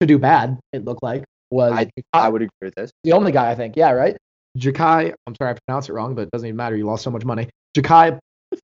to 0.00 0.06
do 0.06 0.18
bad, 0.18 0.58
it 0.72 0.84
looked 0.84 1.02
like, 1.02 1.24
was 1.54 1.72
I 1.72 1.88
I 2.12 2.28
would 2.28 2.42
agree 2.42 2.50
with 2.62 2.74
this. 2.74 2.90
the 3.04 3.12
only 3.12 3.32
guy 3.32 3.50
I 3.50 3.54
think. 3.54 3.76
Yeah, 3.76 3.92
right. 3.92 4.16
Jachai, 4.58 5.14
I'm 5.26 5.34
sorry 5.34 5.52
I 5.52 5.58
pronounced 5.66 5.88
it 5.88 5.94
wrong, 5.94 6.14
but 6.14 6.22
it 6.22 6.30
doesn't 6.30 6.46
even 6.46 6.56
matter. 6.56 6.76
You 6.76 6.86
lost 6.86 7.02
so 7.02 7.10
much 7.10 7.24
money. 7.24 7.48
Jachai 7.76 8.18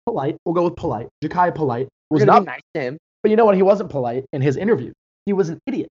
Polite. 0.06 0.36
We'll 0.44 0.54
go 0.54 0.64
with 0.64 0.76
polite. 0.76 1.08
Jachai 1.24 1.54
Polite 1.54 1.88
was 2.10 2.24
not 2.24 2.40
be 2.40 2.46
nice 2.46 2.60
to 2.74 2.80
him. 2.80 2.98
But 3.22 3.30
you 3.30 3.36
know 3.36 3.44
what? 3.44 3.56
He 3.56 3.62
wasn't 3.62 3.90
polite 3.90 4.24
in 4.32 4.40
his 4.40 4.56
interview. 4.56 4.92
He 5.26 5.32
was 5.32 5.48
an 5.48 5.58
idiot. 5.66 5.88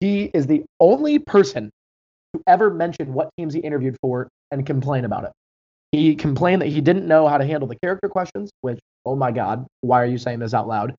He 0.00 0.24
is 0.34 0.46
the 0.46 0.64
only 0.80 1.18
person 1.18 1.70
to 2.34 2.42
ever 2.46 2.70
mention 2.70 3.14
what 3.14 3.30
teams 3.38 3.54
he 3.54 3.60
interviewed 3.60 3.96
for 4.00 4.28
and 4.50 4.66
complain 4.66 5.04
about 5.04 5.24
it. 5.24 5.32
He 5.92 6.14
complained 6.14 6.62
that 6.62 6.68
he 6.68 6.80
didn't 6.80 7.06
know 7.06 7.26
how 7.26 7.38
to 7.38 7.44
handle 7.44 7.66
the 7.66 7.76
character 7.76 8.08
questions, 8.08 8.50
which, 8.60 8.78
oh 9.06 9.16
my 9.16 9.32
God, 9.32 9.66
why 9.80 10.02
are 10.02 10.06
you 10.06 10.18
saying 10.18 10.40
this 10.40 10.52
out 10.52 10.68
loud? 10.68 10.94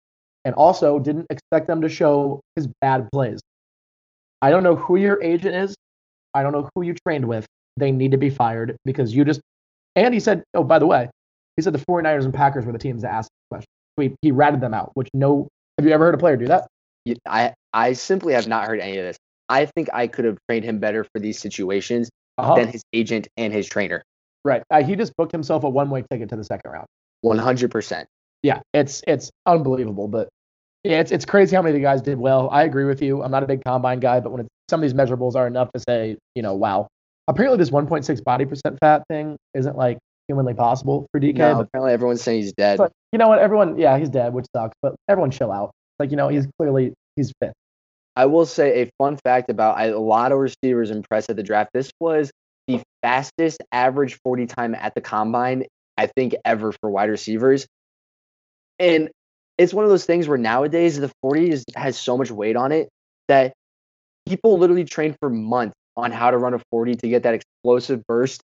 And 0.45 0.54
also 0.54 0.99
didn't 0.99 1.26
expect 1.28 1.66
them 1.66 1.83
to 1.83 1.88
show 1.88 2.40
his 2.57 2.66
bad 2.80 3.09
plays. 3.12 3.40
I 4.42 4.50
don't 4.50 4.62
know 4.62 4.76
who 4.76 4.97
your 4.97 5.23
agent 5.23 5.54
is. 5.54 5.75
I 6.35 6.42
don't 6.42 6.52
know 6.52 6.68
who 6.75 6.83
you 6.83 6.95
trained 7.07 7.26
with. 7.26 7.47
They 7.76 7.90
need 7.90 8.12
to 8.12 8.18
be 8.18 8.30
fired 8.30 8.76
because 8.85 9.14
you 9.14 9.25
just. 9.25 9.40
And 9.97 10.14
he 10.14 10.21
said, 10.21 10.42
oh, 10.54 10.62
by 10.64 10.78
the 10.78 10.87
way, 10.87 11.11
he 11.57 11.62
said 11.62 11.73
the 11.73 11.85
49ers 11.90 12.25
and 12.25 12.33
Packers 12.35 12.64
were 12.64 12.73
the 12.73 12.78
teams 12.78 13.02
that 13.02 13.12
asked 13.12 13.30
the 13.50 13.57
question. 13.57 13.68
He, 14.23 14.28
he 14.28 14.33
ratted 14.33 14.61
them 14.61 14.75
out, 14.75 14.90
which 14.95 15.09
no. 15.14 15.49
Have 15.78 15.87
you 15.87 15.92
ever 15.92 16.04
heard 16.07 16.14
a 16.14 16.18
player 16.18 16.37
do 16.37 16.47
that? 16.47 16.66
I 17.26 17.54
I 17.73 17.92
simply 17.95 18.35
have 18.35 18.47
not 18.49 18.66
heard 18.66 18.80
any 18.80 18.99
of 18.99 19.04
this. 19.04 19.16
I 19.49 19.64
think 19.66 19.88
I 19.95 20.07
could 20.09 20.25
have 20.25 20.37
trained 20.49 20.64
him 20.64 20.78
better 20.78 21.04
for 21.04 21.21
these 21.21 21.38
situations 21.38 22.11
Uh-huh. 22.37 22.54
than 22.54 22.68
his 22.68 22.83
agent 22.92 23.28
and 23.37 23.52
his 23.52 23.66
trainer. 23.66 24.02
Right. 24.45 24.62
Uh, 24.71 24.83
he 24.83 24.95
just 24.95 25.16
booked 25.16 25.33
himself 25.33 25.64
a 25.64 25.68
one-way 25.68 26.04
ticket 26.11 26.28
to 26.28 26.37
the 26.37 26.45
second 26.45 26.71
round. 26.71 26.87
One 27.23 27.38
hundred 27.38 27.71
percent. 27.71 28.07
Yeah, 28.42 28.61
it's 28.73 29.02
it's 29.07 29.30
unbelievable, 29.47 30.07
but 30.07 30.28
yeah, 30.85 31.01
it's 31.01 31.11
it's 31.11 31.25
crazy 31.25 31.57
how 31.57 31.63
many 31.63 31.75
of 31.75 31.81
the 31.81 31.83
guys 31.83 32.03
did 32.03 32.19
well. 32.19 32.49
I 32.51 32.65
agree 32.65 32.85
with 32.85 33.03
you. 33.03 33.23
I'm 33.23 33.31
not 33.31 33.43
a 33.43 33.47
big 33.47 33.63
combine 33.65 34.01
guy, 34.01 34.21
but 34.21 34.31
when 34.31 34.43
it's, 34.43 34.49
some 34.71 34.83
of 34.83 34.83
these 34.83 34.95
measurables 34.95 35.35
are 35.35 35.47
enough 35.47 35.71
to 35.73 35.81
say, 35.81 36.17
you 36.35 36.43
know, 36.43 36.55
wow. 36.55 36.89
Apparently, 37.27 37.59
this 37.59 37.71
1.6 37.71 38.25
body 38.25 38.47
percent 38.47 38.79
fat 38.81 39.03
thing 39.09 39.37
isn't 39.55 39.77
like 39.77 39.99
humanly 40.29 40.55
possible 40.55 41.07
for 41.11 41.21
DK. 41.21 41.37
No, 41.37 41.55
but 41.57 41.61
apparently 41.63 41.93
everyone's 41.93 42.23
saying 42.23 42.43
he's 42.43 42.53
dead. 42.53 42.79
but 42.79 42.93
you 43.13 43.19
know 43.19 43.29
what? 43.29 43.39
Everyone, 43.39 43.79
yeah, 43.79 43.99
he's 43.99 44.09
dead, 44.09 44.33
which 44.33 44.47
sucks. 44.55 44.75
But 44.81 44.95
everyone, 45.09 45.31
chill 45.31 45.53
out. 45.53 45.73
Like 45.99 46.11
you 46.11 46.17
know, 46.17 46.29
he's 46.29 46.47
clearly 46.59 46.95
he's 47.17 47.33
fit. 47.43 47.53
I 48.15 48.27
will 48.27 48.47
say 48.47 48.83
a 48.83 48.91
fun 48.99 49.17
fact 49.25 49.51
about 49.51 49.77
I, 49.77 49.87
a 49.87 49.99
lot 49.99 50.33
of 50.33 50.39
receivers 50.39 50.91
impressed 50.91 51.31
at 51.31 51.37
the 51.37 51.43
draft. 51.43 51.71
This 51.73 51.91
was 52.01 52.31
the 52.67 52.83
fastest 53.03 53.63
average 53.73 54.19
40 54.25 54.47
time 54.47 54.75
at 54.75 54.95
the 54.95 55.01
combine, 55.01 55.65
I 55.97 56.07
think, 56.07 56.35
ever 56.45 56.73
for 56.73 56.91
wide 56.91 57.11
receivers. 57.11 57.67
And 58.79 59.11
it's 59.59 59.75
one 59.75 59.85
of 59.85 59.91
those 59.91 60.07
things 60.07 60.29
where 60.29 60.38
nowadays 60.38 60.99
the 60.99 61.11
40 61.21 61.50
is, 61.50 61.65
has 61.75 61.99
so 61.99 62.17
much 62.17 62.31
weight 62.31 62.57
on 62.57 62.73
it 62.73 62.88
that 63.27 63.53
people 64.27 64.59
literally 64.59 64.85
train 64.85 65.17
for 65.21 65.29
months 65.29 65.75
on 65.97 66.12
how 66.12 66.31
to 66.31 66.38
run 66.38 66.55
a 66.55 66.61
40 66.71 66.95
to 66.97 67.09
get 67.09 67.25
that 67.25 67.35
explosive 67.35 68.03
burst. 68.07 68.41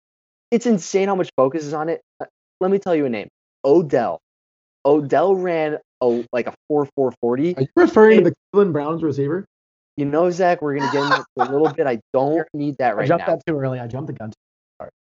It's 0.51 0.67
insane 0.67 1.09
how 1.09 1.15
much 1.15 1.31
focus 1.37 1.65
is 1.65 1.73
on 1.73 1.89
it. 1.89 2.01
Uh, 2.21 2.27
Let 2.61 2.71
me 2.71 2.79
tell 2.79 2.95
you 2.95 3.07
a 3.07 3.09
name 3.09 3.29
Odell. 3.65 4.21
Odell 4.85 5.35
ran 5.35 5.79
a, 6.01 6.25
like 6.33 6.47
a 6.47 6.55
4 6.69 6.89
4 6.95 7.15
40. 7.21 7.57
Are 7.57 7.63
you 7.63 7.69
referring 7.75 8.19
to 8.19 8.31
the 8.31 8.35
Cleveland 8.53 8.73
Browns 8.73 9.03
receiver? 9.03 9.45
You 9.97 10.05
know, 10.05 10.31
Zach, 10.31 10.63
we're 10.63 10.79
gonna 10.79 10.93
get 10.93 11.03
into 11.03 11.25
a 11.39 11.43
little 11.53 11.69
bit. 11.69 11.87
I 11.87 11.99
don't 12.13 12.47
need 12.55 12.77
that 12.79 12.97
right 12.97 13.05
I 13.05 13.09
jumped 13.09 13.27
now. 13.27 13.35
that 13.35 13.43
too 13.47 13.59
early. 13.59 13.81
I 13.81 13.87
jumped 13.87 14.07
the 14.07 14.13
gun. 14.13 14.33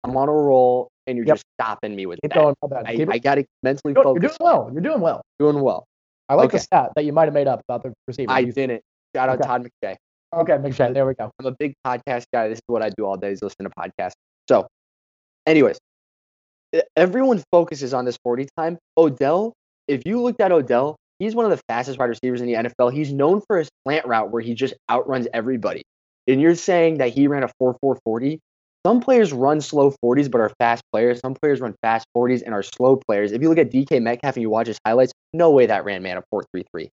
I'm 0.03 0.15
on 0.17 0.27
a 0.29 0.33
roll, 0.33 0.89
and 1.07 1.17
you're 1.17 1.25
Yep. 1.25 1.35
just 1.35 1.45
stopping 1.59 1.95
me 1.95 2.05
with 2.05 2.19
Keep 2.21 2.31
that. 2.33 2.39
going. 2.39 2.55
My 2.61 2.67
bad. 2.81 2.85
I, 2.87 3.13
I 3.13 3.17
gotta 3.19 3.45
mentally 3.63 3.93
you're, 3.93 4.03
doing- 4.03 4.21
you're 4.21 4.29
doing 4.29 4.37
well. 4.41 4.69
You're 4.73 4.81
doing 4.81 5.01
well. 5.01 5.21
Doing 5.39 5.61
well. 5.61 5.85
I 6.29 6.35
like 6.35 6.51
the 6.51 6.59
stat 6.59 6.91
that 6.95 7.05
you 7.05 7.13
might 7.13 7.25
have 7.25 7.33
made 7.33 7.47
up 7.47 7.61
about 7.67 7.83
the 7.83 7.93
receiver. 8.07 8.31
I 8.31 8.43
didn't. 8.43 8.81
Shout 9.15 9.29
out 9.29 9.39
Okay. 9.39 9.47
Todd 9.47 9.67
McShay. 9.83 9.95
okay, 10.33 10.53
McShay. 10.53 10.93
There 10.93 11.05
we 11.05 11.13
go. 11.13 11.29
I'm 11.39 11.45
a 11.45 11.51
big 11.59 11.73
podcast 11.85 12.25
guy. 12.33 12.47
This 12.47 12.57
is 12.57 12.63
what 12.67 12.81
I 12.81 12.89
do 12.89 13.05
all 13.05 13.17
day 13.17 13.31
is 13.31 13.41
listen 13.41 13.65
to 13.65 13.69
podcasts. 13.69 14.13
So, 14.49 14.65
anyways, 15.45 15.77
everyone 16.95 17.43
focuses 17.51 17.93
on 17.93 18.05
this 18.05 18.17
40 18.23 18.47
time. 18.57 18.77
Odell, 18.97 19.53
if 19.87 20.01
you 20.05 20.21
looked 20.21 20.41
at 20.41 20.51
Odell, 20.51 20.95
he's 21.19 21.35
one 21.35 21.45
of 21.45 21.51
the 21.51 21.61
fastest 21.69 21.99
wide 21.99 22.05
receivers 22.09 22.41
in 22.41 22.47
the 22.47 22.53
NFL. 22.53 22.91
He's 22.93 23.13
known 23.13 23.41
for 23.47 23.59
his 23.59 23.69
slant 23.85 24.07
route 24.07 24.31
where 24.31 24.41
he 24.41 24.53
just 24.53 24.73
outruns 24.91 25.27
everybody. 25.33 25.83
And 26.27 26.41
you're 26.41 26.55
saying 26.55 26.97
that 26.99 27.09
he 27.09 27.27
ran 27.27 27.43
a 27.43 27.49
4 27.59 27.75
4 27.81 27.99
40? 28.03 28.39
Some 28.85 28.99
players 28.99 29.31
run 29.31 29.61
slow 29.61 29.93
40s 30.03 30.29
but 30.29 30.41
are 30.41 30.51
fast 30.59 30.83
players. 30.91 31.19
Some 31.21 31.35
players 31.35 31.61
run 31.61 31.73
fast 31.81 32.05
40s 32.15 32.41
and 32.43 32.53
are 32.53 32.63
slow 32.63 32.97
players. 32.97 33.31
If 33.31 33.41
you 33.41 33.47
look 33.47 33.57
at 33.57 33.71
DK 33.71 34.01
Metcalf 34.01 34.35
and 34.35 34.41
you 34.41 34.49
watch 34.49 34.67
his 34.67 34.77
highlights, 34.85 35.13
no 35.31 35.51
way 35.51 35.65
that 35.65 35.85
ran 35.85 36.03
man 36.03 36.17
a 36.17 36.23
4 36.29 36.43
3 36.51 36.63
3. 36.71 36.89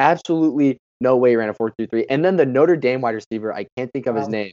Absolutely 0.00 0.78
no 1.00 1.16
way 1.16 1.30
he 1.30 1.36
ran 1.36 1.48
a 1.48 1.54
4 1.54 1.72
3 1.78 1.86
3. 1.86 2.06
And 2.10 2.24
then 2.24 2.36
the 2.36 2.46
Notre 2.46 2.76
Dame 2.76 3.00
wide 3.00 3.14
receiver, 3.14 3.54
I 3.54 3.66
can't 3.76 3.90
think 3.92 4.06
of 4.06 4.16
his 4.16 4.28
name. 4.28 4.52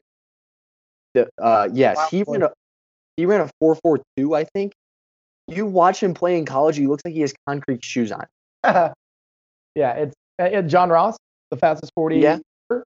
The, 1.14 1.28
uh, 1.42 1.70
yes, 1.74 1.98
he 2.12 2.24
ran 2.28 2.44
a 2.44 2.52
he 3.16 3.26
ran 3.26 3.42
a 3.42 3.50
4 3.60 3.76
4 3.76 4.00
2, 4.18 4.36
I 4.36 4.44
think. 4.44 4.74
You 5.48 5.66
watch 5.66 6.04
him 6.04 6.14
play 6.14 6.38
in 6.38 6.46
college, 6.46 6.78
he 6.78 6.88
looks 6.88 7.04
like 7.04 7.14
he 7.14 7.22
has 7.22 7.34
concrete 7.48 7.84
shoes 7.84 8.12
on. 8.12 8.26
yeah, 8.64 8.94
it's 9.94 10.14
uh, 10.40 10.44
uh, 10.44 10.62
John 10.62 10.90
Ross, 10.90 11.18
the 11.50 11.58
fastest 11.58 11.92
40. 11.96 12.18
Yeah. 12.18 12.40
ever. 12.70 12.84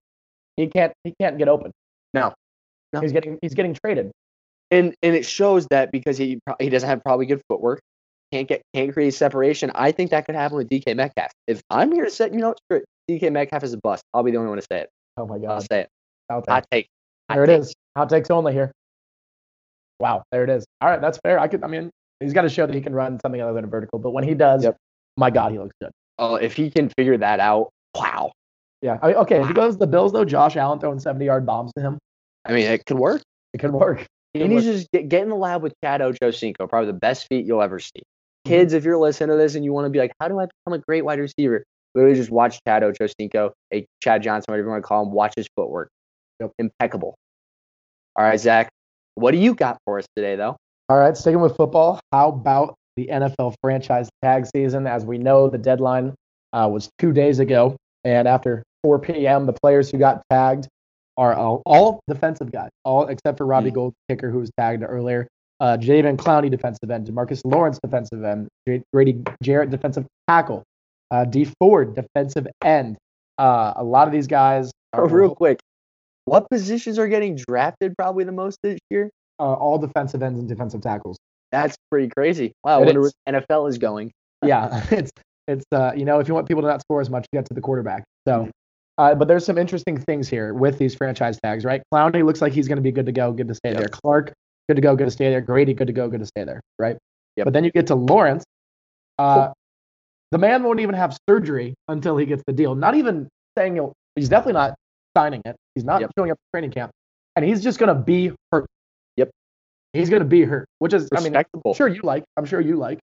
He 0.56 0.68
can't 0.68 0.94
he 1.04 1.14
can't 1.20 1.38
get 1.38 1.50
open. 1.50 1.72
No. 2.94 3.02
He's 3.02 3.12
getting 3.12 3.38
he's 3.42 3.54
getting 3.54 3.74
traded. 3.74 4.12
and 4.72 4.94
and 5.02 5.16
it 5.16 5.26
shows 5.26 5.68
that 5.72 5.92
because 5.92 6.18
he 6.18 6.40
he 6.60 6.70
doesn't 6.70 6.88
have 6.90 7.02
probably 7.04 7.26
good 7.26 7.42
footwork, 7.50 7.80
can't 8.32 8.48
get 8.48 8.62
can't 8.74 8.92
create 8.94 9.14
separation. 9.14 9.72
I 9.76 9.92
think 9.92 10.12
that 10.12 10.26
could 10.26 10.36
happen 10.36 10.58
with 10.58 10.70
DK 10.70 10.96
Metcalf. 10.96 11.32
If 11.48 11.62
I'm 11.70 11.92
here 11.92 12.06
to 12.06 12.12
say, 12.12 12.30
you 12.32 12.38
know, 12.40 12.56
it, 12.70 12.84
DK 13.10 13.32
Metcalf 13.32 13.64
is 13.64 13.74
a 13.74 13.78
bust. 13.78 14.04
I'll 14.14 14.24
be 14.24 14.32
the 14.32 14.38
only 14.38 14.50
one 14.50 14.58
to 14.60 14.66
say 14.70 14.82
it. 14.82 14.90
Oh 15.18 15.26
my 15.28 15.38
god, 15.40 15.52
I'll 15.52 15.62
say 15.62 15.82
it. 15.82 15.90
Out 16.30 16.46
there. 16.46 16.56
Hot 16.56 16.66
take. 16.72 16.88
Hot 17.30 17.36
There 17.36 17.44
it 17.44 17.48
take. 17.48 17.62
is. 17.62 17.74
Hot 17.98 18.10
takes 18.10 18.30
only 18.32 18.54
here. 18.54 18.72
Wow, 20.00 20.24
there 20.32 20.44
it 20.44 20.50
is. 20.50 20.66
All 20.82 20.90
right, 20.90 21.00
that's 21.02 21.20
fair. 21.24 21.40
I 21.40 21.48
could 21.48 21.64
I 21.64 21.68
mean, 21.68 21.90
he's 22.20 22.34
got 22.34 22.42
to 22.44 22.50
show 22.50 22.66
that 22.66 22.74
he 22.74 22.82
can 22.82 22.94
run 22.94 23.20
something 23.22 23.42
other 23.42 23.54
than 23.54 23.66
a 23.66 23.68
vertical, 23.68 24.00
but 24.00 24.12
when 24.12 24.24
he 24.24 24.34
does, 24.34 24.64
Yep. 24.64 24.78
my 25.18 25.30
god, 25.30 25.52
he 25.52 25.60
looks 25.60 25.76
good. 25.82 25.92
Oh, 26.18 26.36
if 26.36 26.54
he 26.54 26.70
can 26.72 26.90
figure 26.98 27.18
that 27.18 27.40
out, 27.40 27.70
wow. 27.96 28.32
Yeah. 28.82 28.98
I 29.02 29.08
mean, 29.08 29.16
okay, 29.18 29.42
if 29.42 29.48
he 29.48 29.54
goes 29.54 29.76
to 29.76 29.80
the 29.80 29.88
Bills 29.88 30.12
though, 30.12 30.26
Josh 30.26 30.56
Allen 30.56 30.80
throwing 30.80 30.98
70-yard 31.00 31.46
bombs 31.46 31.72
to 31.78 31.82
him, 31.82 31.98
I 32.46 32.54
mean, 32.54 32.66
it 32.66 32.86
could 32.86 32.98
work. 32.98 33.22
it 33.54 33.60
could 33.60 33.74
work. 33.74 34.06
He 34.34 34.42
It 34.42 34.48
needs 34.48 34.66
would- 34.66 34.72
to 34.72 34.78
just 34.78 34.92
get, 34.92 35.10
get 35.10 35.24
in 35.24 35.30
the 35.30 35.36
lab 35.36 35.62
with 35.62 35.74
Chad 35.84 36.02
Ochocinco, 36.02 36.70
probably 36.70 36.88
the 36.88 36.98
best 36.98 37.28
feat 37.28 37.46
you'll 37.46 37.62
ever 37.62 37.80
see. 37.80 37.90
Mm-hmm. 38.00 38.50
Kids, 38.50 38.74
if 38.74 38.84
you're 38.86 38.98
listening 38.98 39.30
to 39.30 39.36
this 39.36 39.56
and 39.56 39.66
you 39.66 39.74
want 39.74 39.86
to 39.86 39.90
be 39.90 40.00
like, 40.00 40.14
how 40.20 40.28
do 40.28 40.40
I 40.40 40.46
become 40.46 40.80
a 40.80 40.84
great 40.88 41.04
wide 41.04 41.20
receiver? 41.20 41.64
Literally 41.94 42.16
just 42.16 42.32
watch 42.32 42.60
Chad 42.66 42.82
Ochocinco, 42.84 43.52
a 43.74 43.86
Chad 44.02 44.24
Johnson, 44.24 44.46
whatever 44.52 44.68
you 44.68 44.72
want 44.72 44.84
to 44.84 44.88
call 44.88 45.04
him, 45.06 45.12
watch 45.12 45.34
his 45.36 45.48
footwork. 45.56 45.90
Yep. 46.40 46.52
Impeccable. 46.58 47.16
All 48.16 48.26
right, 48.26 48.40
Zach, 48.40 48.70
what 49.16 49.32
do 49.32 49.38
you 49.38 49.54
got 49.54 49.78
for 49.86 50.00
us 50.00 50.06
today, 50.16 50.36
though? 50.36 50.56
All 50.90 50.98
right, 50.98 51.16
sticking 51.16 51.40
with 51.42 51.56
football, 51.56 52.00
how 52.12 52.30
about 52.30 52.76
the 52.98 53.08
NFL 53.12 53.54
franchise 53.62 54.10
tag 54.24 54.46
season? 54.56 54.88
As 54.88 55.06
we 55.06 55.18
know, 55.18 55.50
the 55.50 55.58
deadline 55.58 56.14
uh, 56.54 56.70
was 56.72 56.90
two 57.00 57.12
days 57.14 57.40
ago, 57.40 57.76
and 58.04 58.28
after 58.28 58.64
4 58.84 59.00
p.m., 59.00 59.46
the 59.46 59.54
players 59.54 59.90
who 59.92 59.98
got 59.98 60.22
tagged 60.30 60.68
are 61.22 61.34
all, 61.34 61.62
all 61.66 62.02
defensive 62.08 62.52
guys, 62.52 62.70
all 62.84 63.08
except 63.08 63.38
for 63.38 63.46
Robbie 63.46 63.72
Gould, 63.72 63.94
kicker, 64.10 64.30
who 64.30 64.40
was 64.40 64.52
tagged 64.58 64.84
earlier. 64.84 65.28
Uh, 65.60 65.78
Jadeveon 65.78 66.18
Clowney, 66.18 66.50
defensive 66.50 66.90
end. 66.90 67.08
Demarcus 67.08 67.42
Lawrence, 67.46 67.80
defensive 67.82 68.24
end. 68.24 68.48
Grady 68.94 69.22
Jarrett, 69.44 69.70
defensive 69.70 70.06
tackle. 70.28 70.64
Uh, 71.12 71.26
Dee 71.26 71.48
Ford, 71.60 71.96
defensive 71.96 72.48
end. 72.64 72.98
Uh, 73.38 73.74
a 73.76 73.84
lot 73.84 74.08
of 74.08 74.12
these 74.12 74.28
guys 74.28 74.72
are 74.94 75.08
Real 75.08 75.36
quick, 75.36 75.60
what 76.26 76.50
positions 76.50 76.98
are 76.98 77.08
getting 77.08 77.36
drafted 77.36 77.94
probably 77.98 78.24
the 78.24 78.32
most 78.32 78.58
this 78.64 78.80
year? 78.90 79.10
uh, 79.42 79.54
all 79.54 79.78
defensive 79.78 80.22
ends 80.22 80.40
and 80.40 80.48
defensive 80.48 80.82
tackles. 80.82 81.18
That's 81.52 81.76
pretty 81.90 82.10
crazy. 82.16 82.54
Wow, 82.64 82.82
I 82.82 82.86
wonder 82.86 83.02
where 83.02 83.12
NFL 83.28 83.70
is 83.70 83.78
going. 83.78 84.12
yeah, 84.46 84.86
it's 84.92 85.12
it's 85.48 85.66
uh, 85.74 85.92
you 85.96 86.06
know 86.06 86.20
if 86.20 86.28
you 86.28 86.34
want 86.34 86.48
people 86.48 86.62
to 86.62 86.68
not 86.68 86.82
score 86.82 87.02
as 87.02 87.10
much, 87.10 87.26
you 87.32 87.40
get 87.40 87.48
to 87.48 87.54
the 87.54 87.62
quarterback. 87.62 88.04
So, 88.28 88.50
uh, 88.98 89.16
but 89.16 89.28
there's 89.28 89.46
some 89.46 89.58
interesting 89.58 89.98
things 89.98 90.28
here 90.30 90.54
with 90.54 90.78
these 90.78 90.96
franchise 90.96 91.40
tags, 91.44 91.66
right? 91.66 91.82
Clowney 91.94 92.24
looks 92.26 92.42
like 92.42 92.54
he's 92.54 92.68
going 92.68 92.78
to 92.78 92.82
be 92.82 92.92
good 92.92 93.06
to 93.06 93.12
go, 93.12 93.32
good 93.32 93.48
to 93.48 93.56
stay 93.56 93.70
Yep. 93.70 93.78
there. 93.80 93.88
Clark, 93.90 94.34
good 94.70 94.76
to 94.76 94.82
go, 94.82 94.96
good 94.96 95.06
to 95.06 95.12
stay 95.12 95.30
there. 95.30 95.42
Grady, 95.42 95.74
good 95.74 95.88
to 95.88 95.94
go, 95.94 96.08
good 96.08 96.20
to 96.20 96.26
stay 96.26 96.44
there, 96.44 96.62
right? 96.80 96.98
Yep. 97.38 97.46
But 97.46 97.54
then 97.54 97.64
you 97.64 97.72
get 97.72 97.88
to 97.88 97.96
Lawrence. 97.96 98.44
Uh, 99.18 99.52
the 100.32 100.38
man 100.38 100.64
won't 100.64 100.80
even 100.80 100.96
have 100.96 101.18
surgery 101.30 101.74
until 101.88 102.18
he 102.18 102.26
gets 102.26 102.44
the 102.48 102.54
deal. 102.54 102.76
Not 102.76 102.96
even 102.96 103.28
saying 103.58 103.76
he'll, 103.76 103.94
he's 104.16 104.30
definitely 104.30 104.54
not 104.54 104.76
signing 105.18 105.42
it. 105.46 105.56
He's 105.76 105.84
not 105.84 106.02
Yep. 106.02 106.12
showing 106.18 106.32
up 106.32 106.38
to 106.38 106.44
training 106.54 106.72
camp, 106.72 106.92
and 107.36 107.46
he's 107.46 107.62
just 107.64 107.80
going 107.80 107.90
to 107.96 108.02
be 108.02 108.32
hurt. 108.52 108.66
Yep. 109.18 109.30
He's 109.94 110.10
going 110.10 110.22
to 110.22 110.28
be 110.28 110.44
hurt, 110.44 110.68
which 110.80 110.94
is, 110.94 111.10
I 111.12 111.18
mean, 111.18 111.34
Respectable. 111.34 111.72
I'm 111.72 111.76
sure 111.76 111.88
you 111.88 112.02
like. 112.04 112.24
I'm 112.38 112.46
sure 112.46 112.62
you 112.62 112.78
like. 112.78 113.00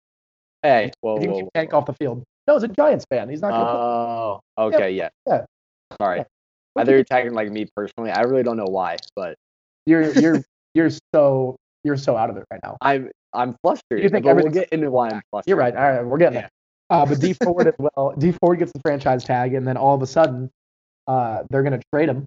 Hey, 0.62 0.90
whoa, 1.00 1.16
If 1.16 1.22
you 1.22 1.28
can 1.28 1.32
whoa, 1.32 1.38
keep 1.40 1.44
whoa. 1.46 1.50
Tank 1.54 1.74
off 1.74 1.86
the 1.86 1.92
field. 1.94 2.22
No, 2.46 2.54
he's 2.54 2.62
a 2.62 2.68
Giants 2.68 3.04
fan. 3.10 3.28
He's 3.30 3.40
not 3.40 3.50
going 3.52 3.66
to. 3.66 3.72
Oh, 3.72 4.40
okay, 4.58 4.90
yeah. 4.92 5.08
yeah. 5.26 5.34
Yeah. 5.34 5.44
I 6.76 6.84
thought 6.84 6.90
you 6.90 6.96
were 6.96 7.04
talking 7.04 7.32
like 7.34 7.50
me 7.50 7.66
personally. 7.76 8.10
I 8.10 8.22
really 8.22 8.42
don't 8.42 8.56
know 8.56 8.66
why, 8.66 8.96
but 9.14 9.36
you're 9.86 10.12
you're 10.14 10.42
you're 10.74 10.90
so 11.14 11.56
you're 11.84 11.96
so 11.96 12.16
out 12.16 12.30
of 12.30 12.36
it 12.36 12.44
right 12.50 12.60
now. 12.62 12.76
I'm 12.80 13.10
I'm 13.32 13.56
flustered. 13.62 14.02
You 14.02 14.08
think 14.08 14.24
we'll 14.24 14.48
get 14.48 14.70
into 14.70 14.90
why 14.90 15.10
I'm 15.10 15.22
flustered. 15.30 15.48
You're 15.48 15.58
right. 15.58 15.74
All 15.74 15.82
right, 15.82 16.04
we're 16.04 16.18
getting 16.18 16.34
Yeah. 16.34 16.40
there. 16.42 16.50
Uh, 16.90 17.06
but 17.06 17.18
Dee 17.20 17.32
Ford 17.32 17.66
as 17.66 17.74
well. 17.78 18.14
Dee 18.18 18.32
Ford 18.32 18.58
gets 18.58 18.72
the 18.72 18.80
franchise 18.80 19.24
tag, 19.24 19.54
and 19.54 19.66
then 19.66 19.76
all 19.76 19.94
of 19.94 20.02
a 20.02 20.06
sudden, 20.06 20.50
uh, 21.06 21.42
they're 21.50 21.62
going 21.62 21.78
to 21.78 21.82
trade 21.92 22.08
him, 22.08 22.24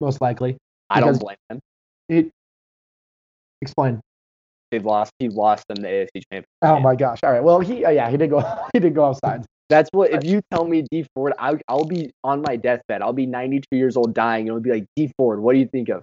most 0.00 0.20
likely. 0.20 0.56
I 0.90 1.00
don't 1.00 1.18
blame 1.18 1.36
him. 1.50 1.60
It, 2.08 2.30
Explain. 3.60 4.00
They 4.70 4.78
lost. 4.78 5.12
He 5.18 5.28
lost 5.28 5.64
them 5.68 5.82
the 5.82 5.88
AFC 5.88 6.22
championship. 6.30 6.46
Oh 6.62 6.80
my 6.80 6.94
gosh. 6.94 7.20
All 7.22 7.32
right. 7.32 7.42
Well, 7.42 7.60
he 7.60 7.84
uh, 7.84 7.90
yeah 7.90 8.10
he 8.10 8.16
did 8.16 8.30
go 8.30 8.40
he 8.72 8.80
did 8.80 8.94
go 8.94 9.02
offsides. 9.02 9.44
That's 9.68 9.90
what. 9.92 10.10
If 10.10 10.24
you 10.24 10.40
tell 10.50 10.64
me 10.64 10.84
Dee 10.90 11.06
Ford, 11.14 11.34
I, 11.38 11.56
I'll 11.68 11.84
be 11.84 12.10
on 12.24 12.42
my 12.42 12.56
deathbed. 12.56 13.02
I'll 13.02 13.12
be 13.12 13.26
92 13.26 13.76
years 13.76 13.96
old, 13.96 14.14
dying, 14.14 14.42
and 14.42 14.48
it'll 14.48 14.60
be 14.60 14.70
like 14.70 14.86
Dee 14.96 15.12
Ford. 15.18 15.40
What 15.40 15.52
do 15.52 15.58
you 15.58 15.66
think 15.66 15.88
of 15.88 16.02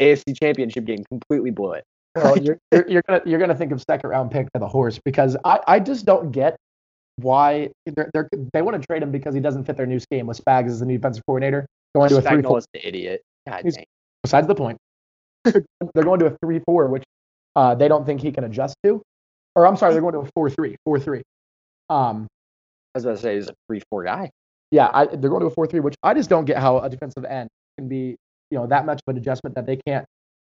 AFC 0.00 0.38
championship 0.40 0.84
game? 0.84 1.04
Completely 1.08 1.50
blew 1.50 1.72
it. 1.72 1.84
Well, 2.14 2.38
you're, 2.42 2.58
you're, 2.72 2.88
you're 2.88 3.02
gonna 3.08 3.22
you're 3.26 3.40
gonna 3.40 3.54
think 3.54 3.72
of 3.72 3.82
second 3.88 4.10
round 4.10 4.30
pick 4.30 4.48
for 4.52 4.60
the 4.60 4.68
horse 4.68 5.00
because 5.04 5.36
I, 5.44 5.60
I 5.66 5.80
just 5.80 6.06
don't 6.06 6.30
get 6.30 6.56
why 7.16 7.70
they're, 7.86 8.10
they're, 8.12 8.28
they 8.52 8.62
want 8.62 8.80
to 8.80 8.86
trade 8.86 9.02
him 9.02 9.12
because 9.12 9.34
he 9.34 9.40
doesn't 9.40 9.64
fit 9.64 9.76
their 9.76 9.86
new 9.86 10.00
scheme 10.00 10.26
with 10.26 10.42
Spags 10.44 10.68
as 10.68 10.80
the 10.80 10.86
new 10.86 10.96
defensive 10.96 11.22
coordinator 11.26 11.66
going 11.94 12.08
to 12.10 12.18
a 12.18 12.22
three 12.22 12.42
four. 12.42 12.58
Spagnuolo's 12.58 12.66
the 12.72 12.86
idiot. 12.86 13.22
God 13.48 13.62
dang. 13.62 13.84
Besides 14.22 14.46
the 14.46 14.54
point, 14.54 14.78
they're 15.44 16.04
going 16.04 16.18
to 16.20 16.26
a 16.26 16.36
three 16.42 16.60
four, 16.66 16.86
which 16.88 17.04
uh, 17.56 17.74
they 17.74 17.88
don't 17.88 18.04
think 18.04 18.20
he 18.20 18.32
can 18.32 18.44
adjust 18.44 18.76
to. 18.84 19.02
Or 19.56 19.66
I'm 19.66 19.76
sorry, 19.76 19.92
they're 19.92 20.02
going 20.02 20.14
to 20.14 20.20
a 20.20 20.30
four 20.34 20.50
three 20.50 20.76
four 20.84 20.98
three. 20.98 21.22
Um, 21.88 22.26
I 22.94 22.98
was 22.98 23.04
about 23.04 23.16
to 23.16 23.22
say 23.22 23.36
he's 23.36 23.48
a 23.48 23.54
three 23.68 23.82
four 23.90 24.04
guy. 24.04 24.30
yeah, 24.70 24.90
I, 24.92 25.06
they're 25.06 25.30
going 25.30 25.40
to 25.40 25.46
a 25.46 25.50
four 25.50 25.66
three, 25.66 25.80
which 25.80 25.94
I 26.02 26.14
just 26.14 26.28
don't 26.28 26.44
get 26.44 26.58
how 26.58 26.78
a 26.78 26.90
defensive 26.90 27.24
end 27.24 27.48
can 27.78 27.88
be 27.88 28.16
you 28.50 28.58
know 28.58 28.66
that 28.66 28.86
much 28.86 29.00
of 29.06 29.12
an 29.12 29.18
adjustment 29.18 29.54
that 29.56 29.66
they 29.66 29.76
can't 29.86 30.04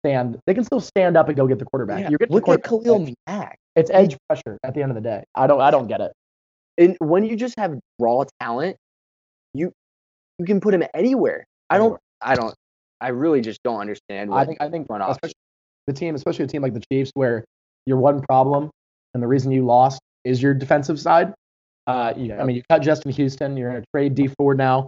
stand. 0.03 0.39
They 0.45 0.53
can 0.53 0.63
still 0.63 0.79
stand 0.79 1.17
up 1.17 1.27
and 1.27 1.37
go 1.37 1.47
get 1.47 1.59
the 1.59 1.65
quarterback. 1.65 2.01
Yeah, 2.01 2.09
You're 2.09 2.19
getting 2.19 2.35
the 2.35 2.45
look 2.45 2.49
at. 2.49 2.63
Khalil 2.63 3.13
Mack. 3.27 3.57
It's 3.75 3.89
edge 3.91 4.17
pressure 4.27 4.57
at 4.63 4.73
the 4.73 4.81
end 4.81 4.91
of 4.91 4.95
the 4.95 5.01
day. 5.01 5.23
I 5.35 5.47
don't 5.47 5.61
I 5.61 5.71
don't 5.71 5.87
get 5.87 6.01
it. 6.01 6.11
And 6.77 6.97
when 6.99 7.23
you 7.23 7.35
just 7.35 7.55
have 7.57 7.77
raw 7.99 8.23
talent, 8.39 8.77
you 9.53 9.71
you 10.39 10.45
can 10.45 10.59
put 10.59 10.73
him 10.73 10.83
anywhere. 10.93 11.45
I 11.69 11.77
don't. 11.77 11.99
I 12.21 12.35
don't. 12.35 12.53
I 12.99 13.09
really 13.09 13.41
just 13.41 13.61
don't 13.63 13.79
understand. 13.79 14.33
I 14.33 14.45
think 14.45 14.61
I 14.61 14.69
think 14.69 14.87
especially 14.89 15.33
the 15.91 15.99
team, 15.99 16.15
especially 16.15 16.45
a 16.45 16.47
team 16.47 16.61
like 16.61 16.73
the 16.73 16.83
Chiefs, 16.91 17.11
where 17.13 17.43
your 17.85 17.97
one 17.97 18.21
problem 18.21 18.69
and 19.13 19.21
the 19.21 19.27
reason 19.27 19.51
you 19.51 19.65
lost 19.65 19.99
is 20.23 20.41
your 20.41 20.53
defensive 20.53 20.99
side. 20.99 21.33
Uh, 21.87 22.13
you, 22.15 22.33
I 22.33 22.43
mean, 22.43 22.55
you 22.55 22.63
cut 22.69 22.81
Justin 22.81 23.11
Houston. 23.11 23.57
You're 23.57 23.71
going 23.71 23.81
to 23.81 23.87
trade 23.93 24.15
Dee 24.15 24.27
Ford 24.37 24.57
now. 24.57 24.87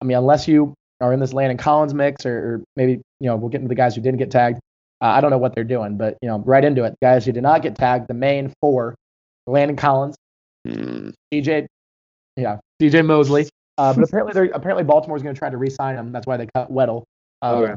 I 0.00 0.04
mean, 0.04 0.16
unless 0.16 0.46
you 0.48 0.74
are 1.00 1.12
in 1.12 1.20
this 1.20 1.32
Landon 1.32 1.56
Collins 1.56 1.94
mix, 1.94 2.26
or, 2.26 2.36
or 2.36 2.64
maybe 2.76 3.00
you 3.20 3.28
know 3.28 3.36
we'll 3.36 3.48
get 3.48 3.58
into 3.60 3.68
the 3.68 3.74
guys 3.74 3.94
who 3.94 4.02
didn't 4.02 4.18
get 4.18 4.30
tagged. 4.30 4.58
Uh, 5.00 5.06
I 5.06 5.20
don't 5.20 5.30
know 5.30 5.38
what 5.38 5.54
they're 5.54 5.64
doing, 5.64 5.96
but 5.96 6.16
you 6.22 6.28
know, 6.28 6.38
right 6.40 6.64
into 6.64 6.84
it. 6.84 6.94
Guys 7.02 7.24
who 7.24 7.32
did 7.32 7.42
not 7.42 7.62
get 7.62 7.76
tagged, 7.76 8.08
the 8.08 8.14
main 8.14 8.52
four: 8.60 8.94
Landon 9.46 9.76
Collins, 9.76 10.16
Mm, 10.66 11.12
DJ, 11.32 11.66
yeah, 12.36 12.58
DJ 12.82 13.04
Mosley. 13.04 13.46
Uh, 13.78 13.94
but 13.94 14.04
apparently, 14.04 14.32
they're 14.32 14.50
apparently 14.52 14.82
Baltimore's 14.84 15.22
going 15.22 15.34
to 15.34 15.38
try 15.38 15.50
to 15.50 15.56
re-sign 15.56 15.96
him. 15.96 16.10
That's 16.12 16.26
why 16.26 16.36
they 16.36 16.48
cut 16.54 16.72
Weddle. 16.72 17.04
Uh, 17.42 17.56
Okay. 17.56 17.74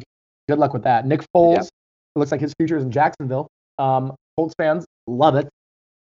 Good 0.47 0.57
luck 0.57 0.73
with 0.73 0.83
that. 0.83 1.05
Nick 1.05 1.21
Foles. 1.35 1.69
Yep. 2.19 2.25
It 2.25 2.25
looks 2.27 2.31
like 2.31 2.41
his 2.41 2.53
future 2.59 2.77
is 2.77 2.83
in 2.83 2.91
Jacksonville. 2.91 3.47
Um, 3.77 4.13
Colts 4.38 4.53
fans 4.57 4.85
love 5.07 5.35
it. 5.35 5.49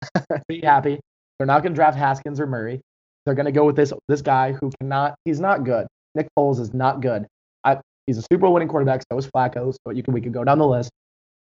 Be 0.48 0.60
happy. 0.60 0.98
They're 1.38 1.46
not 1.46 1.62
going 1.62 1.72
to 1.72 1.76
draft 1.76 1.96
Haskins 1.96 2.40
or 2.40 2.46
Murray. 2.46 2.80
They're 3.24 3.34
going 3.34 3.46
to 3.46 3.52
go 3.52 3.64
with 3.64 3.76
this 3.76 3.92
this 4.08 4.22
guy 4.22 4.52
who 4.52 4.70
cannot. 4.80 5.14
He's 5.24 5.40
not 5.40 5.64
good. 5.64 5.86
Nick 6.14 6.28
Foles 6.38 6.58
is 6.60 6.74
not 6.74 7.00
good. 7.00 7.26
I, 7.64 7.78
he's 8.06 8.18
a 8.18 8.22
Super 8.22 8.38
Bowl 8.42 8.52
winning 8.54 8.68
quarterback. 8.68 9.02
So 9.10 9.18
is 9.18 9.26
Flacco. 9.26 9.74
So 9.86 9.92
you 9.92 10.02
can 10.02 10.14
we 10.14 10.20
could 10.20 10.32
go 10.32 10.42
down 10.44 10.58
the 10.58 10.66
list. 10.66 10.90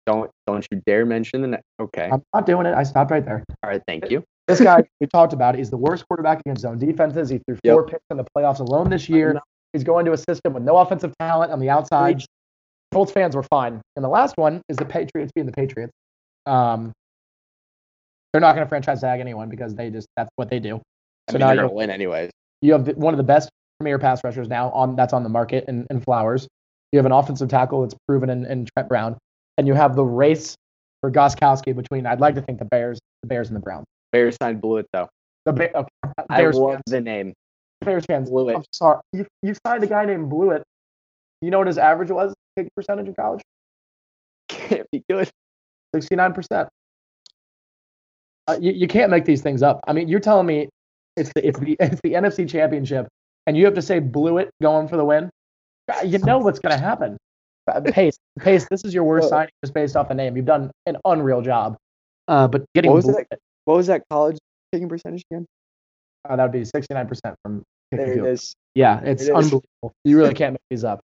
don't 0.06 0.30
don't 0.48 0.66
you 0.72 0.82
dare 0.86 1.06
mention 1.06 1.42
the. 1.42 1.48
Ne- 1.48 1.62
okay. 1.82 2.10
I'm 2.12 2.22
not 2.34 2.46
doing 2.46 2.66
it. 2.66 2.76
I 2.76 2.84
stopped 2.84 3.12
right 3.12 3.24
there. 3.26 3.44
All 3.64 3.70
right. 3.70 3.82
Thank 3.88 4.10
you. 4.12 4.24
This 4.50 4.60
guy 4.62 4.84
we 5.00 5.06
talked 5.06 5.34
about, 5.34 5.54
he's 5.54 5.70
the 5.70 5.78
worst 5.78 6.08
quarterback 6.08 6.40
against 6.40 6.64
zone 6.64 6.80
defenses. 6.80 7.30
He 7.30 7.38
threw 7.48 7.58
Yep. 7.64 7.72
four 7.74 7.86
picks 7.86 8.04
in 8.10 8.18
the 8.18 8.26
playoffs 8.36 8.60
alone 8.60 8.90
this 8.90 9.08
year. 9.08 9.40
He's 9.74 9.84
going 9.84 10.06
to 10.06 10.14
a 10.14 10.18
system 10.18 10.54
with 10.54 10.64
no 10.64 10.78
offensive 10.78 11.14
talent 11.20 11.52
on 11.52 11.60
the 11.60 11.70
outside. 11.70 12.24
Colts 12.94 13.12
fans 13.12 13.36
were 13.36 13.44
fine. 13.44 13.82
And 13.96 14.04
the 14.04 14.10
last 14.10 14.34
one 14.38 14.62
is 14.70 14.78
the 14.78 14.86
Patriots 14.86 15.32
being 15.36 15.46
the 15.46 15.54
Patriots. 15.54 15.92
Um, 16.46 16.92
they're 18.34 18.42
not 18.42 18.54
going 18.56 18.66
to 18.66 18.70
franchise 18.70 19.02
tag 19.02 19.20
anyone 19.20 19.50
because 19.50 19.76
they 19.76 19.90
just 19.90 20.08
that's 20.16 20.30
what 20.36 20.50
they 20.50 20.60
do. 20.60 20.76
I 21.28 21.32
So 21.32 21.34
mean, 21.34 21.40
now 21.42 21.48
they're 21.48 21.56
gonna 21.64 21.74
win 21.74 21.90
anyways. 21.90 22.32
you 22.62 22.74
have 22.74 22.86
the, 22.86 22.94
one 22.94 23.14
of 23.14 23.18
the 23.18 23.24
best 23.24 23.50
premier 23.80 24.00
pass 24.00 24.24
rushers 24.24 24.48
now 24.48 24.70
on 24.72 24.96
that's 24.96 25.14
on 25.14 25.24
the 25.24 25.30
market 25.30 25.66
in, 25.68 25.86
in 25.90 26.02
Flowers. 26.02 26.48
You 26.92 26.98
have 27.00 27.06
an 27.06 27.12
offensive 27.12 27.50
tackle 27.50 27.82
that's 27.82 27.96
proven 28.08 28.30
in, 28.30 28.46
in 28.46 28.66
Trent 28.76 28.90
Brown, 28.90 29.18
and 29.58 29.68
you 29.68 29.74
have 29.76 29.96
the 29.96 30.04
race 30.04 30.56
for 31.02 31.12
Gostkowski 31.12 31.76
between 31.76 32.06
I'd 32.06 32.20
like 32.20 32.36
to 32.36 32.42
think 32.42 32.60
the 32.60 32.66
Bears, 32.66 33.00
the 33.22 33.28
Bears 33.28 33.48
and 33.48 33.56
the 33.56 33.62
Browns. 33.62 33.86
Bears 34.12 34.36
signed 34.42 34.62
Blewitt 34.62 34.86
though. 34.94 35.08
The 35.46 35.54
ba- 35.54 35.78
okay, 35.78 35.90
I 36.30 36.38
Bears 36.38 36.56
love 36.58 36.72
fans. 36.74 36.82
the 36.88 37.02
name 37.02 37.34
Bears 37.82 38.06
fans, 38.06 38.30
Blewitt. 38.30 38.56
I'm 38.58 38.64
sorry. 38.74 39.00
You, 39.14 39.26
you 39.44 39.54
signed 39.66 39.84
a 39.84 39.88
guy 39.88 40.06
named 40.06 40.32
Blewitt. 40.32 40.64
You 41.42 41.52
know 41.52 41.60
what 41.60 41.68
his 41.68 41.78
average 41.78 42.10
was? 42.12 42.34
Kick 42.64 42.76
percentage 42.76 43.08
in 43.08 43.14
college? 43.16 43.42
Can't 44.50 44.88
be 44.92 45.04
good. 45.10 45.30
69%. 45.96 46.68
Uh, 48.48 48.58
you, 48.60 48.72
you 48.72 48.88
can't 48.88 49.12
make 49.12 49.26
these 49.26 49.42
things 49.42 49.62
up. 49.62 49.80
I 49.88 49.94
mean, 49.94 50.08
you're 50.08 50.20
telling 50.20 50.46
me 50.48 50.70
it's 51.16 51.32
the, 51.34 51.48
it's 51.48 51.60
the, 51.60 51.74
it's 51.80 52.02
the 52.04 52.14
NFC 52.14 52.50
championship 52.50 53.08
and 53.48 53.56
you 53.56 53.66
have 53.66 53.76
to 53.76 53.82
say 53.82 54.00
blew 54.00 54.38
it 54.40 54.50
going 54.62 54.88
for 54.88 54.98
the 54.98 55.06
win? 55.06 55.30
Uh, 55.92 56.02
You 56.04 56.18
know 56.20 56.40
what's 56.40 56.60
going 56.60 56.76
to 56.76 56.84
happen. 56.84 57.18
Uh, 57.68 57.82
Pace, 57.82 58.18
Pace, 58.40 58.66
this 58.72 58.84
is 58.84 58.94
your 58.94 59.04
worst 59.04 59.24
Well- 59.26 59.30
signing 59.30 59.52
just 59.64 59.74
based 59.74 59.96
off 59.96 60.08
the 60.08 60.16
name. 60.16 60.36
You've 60.36 60.46
done 60.46 60.72
an 60.88 60.98
unreal 61.06 61.42
job. 61.42 61.78
Uh, 62.28 62.48
but 62.48 62.66
getting 62.76 62.92
What 62.92 62.98
was 62.98 63.06
Blewitt, 63.06 63.26
What 63.66 63.78
was 63.78 63.88
that 63.88 64.04
college 64.12 64.38
kicking 64.72 64.90
percentage 64.90 65.24
again? 65.32 65.46
uh, 66.28 66.36
that 66.36 66.44
would 66.44 66.52
be 66.52 66.62
69% 66.62 67.34
from 67.44 67.64
There 67.92 68.12
it 68.14 68.26
is. 68.34 68.54
Yeah, 68.76 69.00
it's 69.04 69.24
It 69.24 69.26
is. 69.26 69.30
unbelievable. 69.30 69.94
You 70.04 70.18
really 70.18 70.34
can't 70.34 70.54
make 70.54 70.62
these 70.70 70.84
up. 70.84 71.00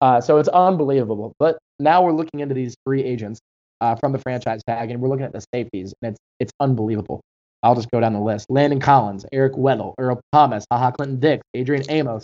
Uh, 0.00 0.20
so 0.20 0.38
it's 0.38 0.48
unbelievable. 0.48 1.32
But 1.38 1.58
now 1.78 2.02
we're 2.02 2.12
looking 2.12 2.40
into 2.40 2.54
these 2.54 2.74
free 2.84 3.02
agents 3.02 3.40
uh, 3.80 3.94
from 3.96 4.12
the 4.12 4.18
franchise 4.18 4.62
tag, 4.66 4.90
and 4.90 5.00
we're 5.00 5.08
looking 5.08 5.24
at 5.24 5.32
the 5.32 5.44
safeties, 5.54 5.94
and 6.02 6.12
it's 6.12 6.18
it's 6.40 6.52
unbelievable. 6.60 7.20
I'll 7.62 7.74
just 7.74 7.90
go 7.90 8.00
down 8.00 8.12
the 8.12 8.20
list: 8.20 8.46
Landon 8.50 8.80
Collins, 8.80 9.24
Eric 9.32 9.54
Weddle, 9.54 9.94
Earl 9.98 10.20
Thomas, 10.32 10.64
Ha 10.70 10.78
Ha 10.78 10.90
Clinton-Dix, 10.92 11.42
Adrian 11.54 11.84
Amos, 11.88 12.22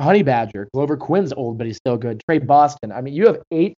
Honey 0.00 0.22
Badger, 0.22 0.68
Glover 0.74 0.96
Quin's 0.96 1.32
old 1.32 1.58
but 1.58 1.66
he's 1.66 1.76
still 1.76 1.96
good. 1.96 2.22
Tre 2.28 2.38
Boston. 2.38 2.92
I 2.92 3.00
mean, 3.00 3.14
you 3.14 3.26
have 3.26 3.38
eight 3.52 3.74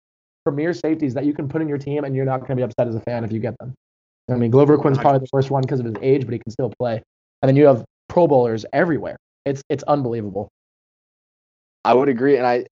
premier 0.46 0.74
safeties 0.74 1.14
that 1.16 1.26
you 1.26 1.34
can 1.34 1.48
put 1.48 1.62
in 1.62 1.68
your 1.68 1.78
team, 1.78 2.04
and 2.04 2.16
you're 2.16 2.26
not 2.26 2.40
going 2.40 2.50
to 2.50 2.56
be 2.56 2.62
upset 2.62 2.88
as 2.88 2.96
a 2.96 3.02
fan 3.02 3.24
if 3.24 3.32
you 3.32 3.40
get 3.40 3.58
them. 3.60 3.74
I 4.30 4.36
mean, 4.36 4.50
Glover 4.50 4.78
Quin's 4.78 4.98
probably 4.98 5.20
the 5.20 5.28
first 5.28 5.52
one 5.52 5.62
because 5.62 5.80
of 5.80 5.86
his 5.86 5.96
age, 6.02 6.26
but 6.26 6.34
he 6.34 6.40
can 6.40 6.52
still 6.52 6.72
play. 6.80 7.02
And 7.42 7.50
then 7.50 7.56
you 7.56 7.66
have 7.66 7.84
Pro 8.10 8.28
Bowlers 8.28 8.66
everywhere. 8.74 9.18
It's 9.46 9.62
it's 9.70 9.84
unbelievable. 9.84 10.50
I 11.84 11.94
would 11.94 12.10
agree, 12.10 12.38
and 12.38 12.46
I. 12.46 12.66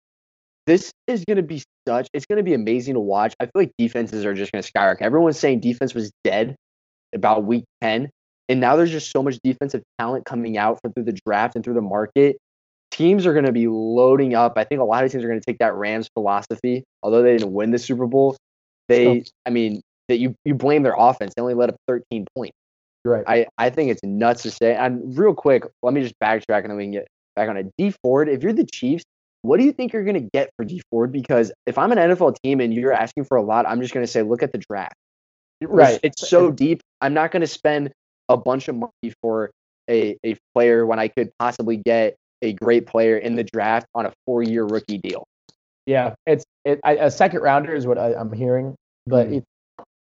This 0.65 0.91
is 1.07 1.25
going 1.25 1.37
to 1.37 1.43
be 1.43 1.63
such. 1.87 2.07
It's 2.13 2.25
going 2.25 2.37
to 2.37 2.43
be 2.43 2.53
amazing 2.53 2.93
to 2.93 2.99
watch. 2.99 3.33
I 3.39 3.45
feel 3.45 3.51
like 3.55 3.71
defenses 3.77 4.25
are 4.25 4.33
just 4.33 4.51
going 4.51 4.61
to 4.61 4.67
skyrocket. 4.67 5.05
Everyone's 5.05 5.39
saying 5.39 5.59
defense 5.59 5.93
was 5.93 6.11
dead 6.23 6.55
about 7.13 7.43
week 7.43 7.65
ten, 7.81 8.09
and 8.47 8.59
now 8.59 8.75
there's 8.75 8.91
just 8.91 9.11
so 9.11 9.21
much 9.21 9.37
defensive 9.43 9.83
talent 9.99 10.25
coming 10.25 10.57
out 10.57 10.79
from 10.81 10.93
through 10.93 11.03
the 11.03 11.19
draft 11.25 11.55
and 11.55 11.63
through 11.63 11.73
the 11.73 11.81
market. 11.81 12.37
Teams 12.91 13.25
are 13.25 13.33
going 13.33 13.45
to 13.45 13.51
be 13.51 13.67
loading 13.67 14.35
up. 14.35 14.53
I 14.55 14.63
think 14.63 14.79
a 14.79 14.83
lot 14.83 15.03
of 15.03 15.11
teams 15.11 15.23
are 15.23 15.27
going 15.27 15.39
to 15.39 15.45
take 15.45 15.57
that 15.59 15.73
Rams 15.73 16.07
philosophy. 16.13 16.83
Although 17.01 17.23
they 17.23 17.37
didn't 17.37 17.51
win 17.51 17.71
the 17.71 17.79
Super 17.79 18.05
Bowl, 18.05 18.37
they. 18.87 19.25
I 19.45 19.49
mean, 19.49 19.81
that 20.07 20.17
you 20.17 20.35
you 20.45 20.53
blame 20.53 20.83
their 20.83 20.95
offense. 20.97 21.33
They 21.35 21.41
only 21.41 21.55
let 21.55 21.69
up 21.69 21.75
13 21.87 22.25
points. 22.35 22.55
Right. 23.05 23.23
I, 23.27 23.47
I 23.57 23.69
think 23.69 23.91
it's 23.91 24.03
nuts 24.03 24.43
to 24.43 24.51
say. 24.51 24.75
And 24.75 25.17
real 25.17 25.33
quick, 25.33 25.63
let 25.81 25.93
me 25.93 26.01
just 26.01 26.15
backtrack 26.23 26.61
and 26.61 26.69
then 26.69 26.77
we 26.77 26.83
can 26.85 26.91
get 26.91 27.07
back 27.35 27.49
on 27.49 27.57
it. 27.57 27.67
Dee 27.77 27.93
Ford, 28.01 28.29
if 28.29 28.43
you're 28.43 28.53
the 28.53 28.65
Chiefs, 28.65 29.03
what 29.43 29.59
do 29.59 29.65
you 29.65 29.71
think 29.71 29.93
you're 29.93 30.03
going 30.05 30.21
to 30.21 30.29
get 30.33 30.49
for 30.57 30.65
Dee 30.65 30.81
Ford? 30.89 31.11
Because 31.11 31.51
if 31.65 31.77
I'm 31.77 31.91
an 31.91 31.97
NFL 31.97 32.37
team 32.43 32.59
and 32.59 32.73
you're 32.73 32.93
asking 32.93 33.25
for 33.25 33.37
a 33.37 33.43
lot, 33.43 33.65
I'm 33.67 33.81
just 33.81 33.93
going 33.93 34.05
to 34.05 34.11
say, 34.11 34.23
look 34.23 34.41
at 34.41 34.51
the 34.51 34.57
draft. 34.57 34.95
right. 35.61 35.99
It's 36.01 36.27
so 36.27 36.49
deep. 36.49 36.81
I'm 37.01 37.13
not 37.13 37.31
going 37.31 37.41
to 37.41 37.47
spend 37.47 37.91
a 38.29 38.37
bunch 38.37 38.67
of 38.69 38.75
money 38.75 39.13
for 39.21 39.51
a, 39.89 40.17
a 40.25 40.35
player 40.55 40.85
when 40.85 40.97
I 40.97 41.09
could 41.09 41.29
possibly 41.39 41.77
get 41.77 42.15
a 42.41 42.53
great 42.53 42.87
player 42.87 43.17
in 43.17 43.35
the 43.35 43.43
draft 43.43 43.85
on 43.93 44.05
a 44.05 44.13
four 44.25 44.43
year 44.43 44.63
rookie 44.63 44.97
deal. 44.97 45.25
Yeah, 45.85 46.15
it's 46.25 46.45
it, 46.63 46.79
I, 46.83 46.93
a 46.93 47.11
second 47.11 47.41
rounder 47.41 47.75
is 47.75 47.85
what 47.85 47.97
I, 47.97 48.13
I'm 48.13 48.31
hearing, 48.31 48.75
but 49.05 49.27
Mhm. 49.27 49.37
it, 49.37 49.43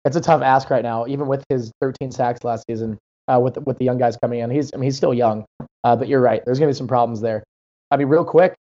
it's 0.04 0.14
a 0.16 0.20
tough 0.20 0.40
ask 0.42 0.70
right 0.70 0.84
now. 0.84 1.06
Even 1.08 1.26
with 1.26 1.42
his 1.48 1.72
13 1.80 2.12
sacks 2.12 2.44
last 2.44 2.64
season, 2.70 2.96
uh, 3.26 3.40
with 3.42 3.54
the, 3.54 3.60
with 3.62 3.76
the 3.78 3.84
young 3.84 3.98
guys 3.98 4.16
coming 4.16 4.38
in, 4.38 4.50
he's 4.50 4.72
I 4.72 4.76
mean 4.76 4.84
he's 4.84 4.96
still 4.96 5.12
young, 5.12 5.44
uh, 5.82 5.96
but 5.96 6.06
you're 6.06 6.20
right. 6.20 6.44
There's 6.44 6.60
gonna 6.60 6.70
be 6.70 6.74
some 6.76 6.86
problems 6.86 7.20
there. 7.20 7.42
I 7.90 7.96
mean, 7.96 8.06
real 8.06 8.24
quick, 8.24 8.54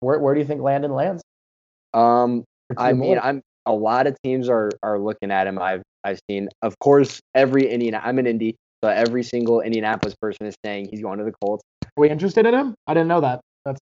where 0.00 0.18
where 0.18 0.34
do 0.34 0.40
you 0.40 0.46
think 0.46 0.62
Landon 0.62 0.92
lands? 0.92 1.22
Um, 1.94 2.44
I 2.76 2.92
mean, 2.92 3.14
more? 3.14 3.24
I'm 3.24 3.42
a 3.66 3.72
lot 3.72 4.06
of 4.06 4.16
teams 4.22 4.48
are 4.48 4.70
are 4.82 4.98
looking 4.98 5.30
at 5.30 5.46
him. 5.46 5.58
I've 5.58 5.82
I've 6.04 6.18
seen, 6.30 6.48
of 6.62 6.78
course, 6.78 7.20
every 7.34 7.68
Indian. 7.68 7.94
I'm 7.94 8.18
an 8.18 8.26
Indy, 8.26 8.56
so 8.82 8.90
every 8.90 9.22
single 9.22 9.60
Indianapolis 9.60 10.14
person 10.20 10.46
is 10.46 10.54
saying 10.64 10.88
he's 10.90 11.02
going 11.02 11.18
to 11.18 11.24
the 11.24 11.32
Colts. 11.42 11.62
are 11.84 11.88
we 11.96 12.08
interested 12.08 12.46
in 12.46 12.54
him? 12.54 12.74
I 12.86 12.94
didn't 12.94 13.08
know 13.08 13.20
that. 13.20 13.40
That's 13.64 13.80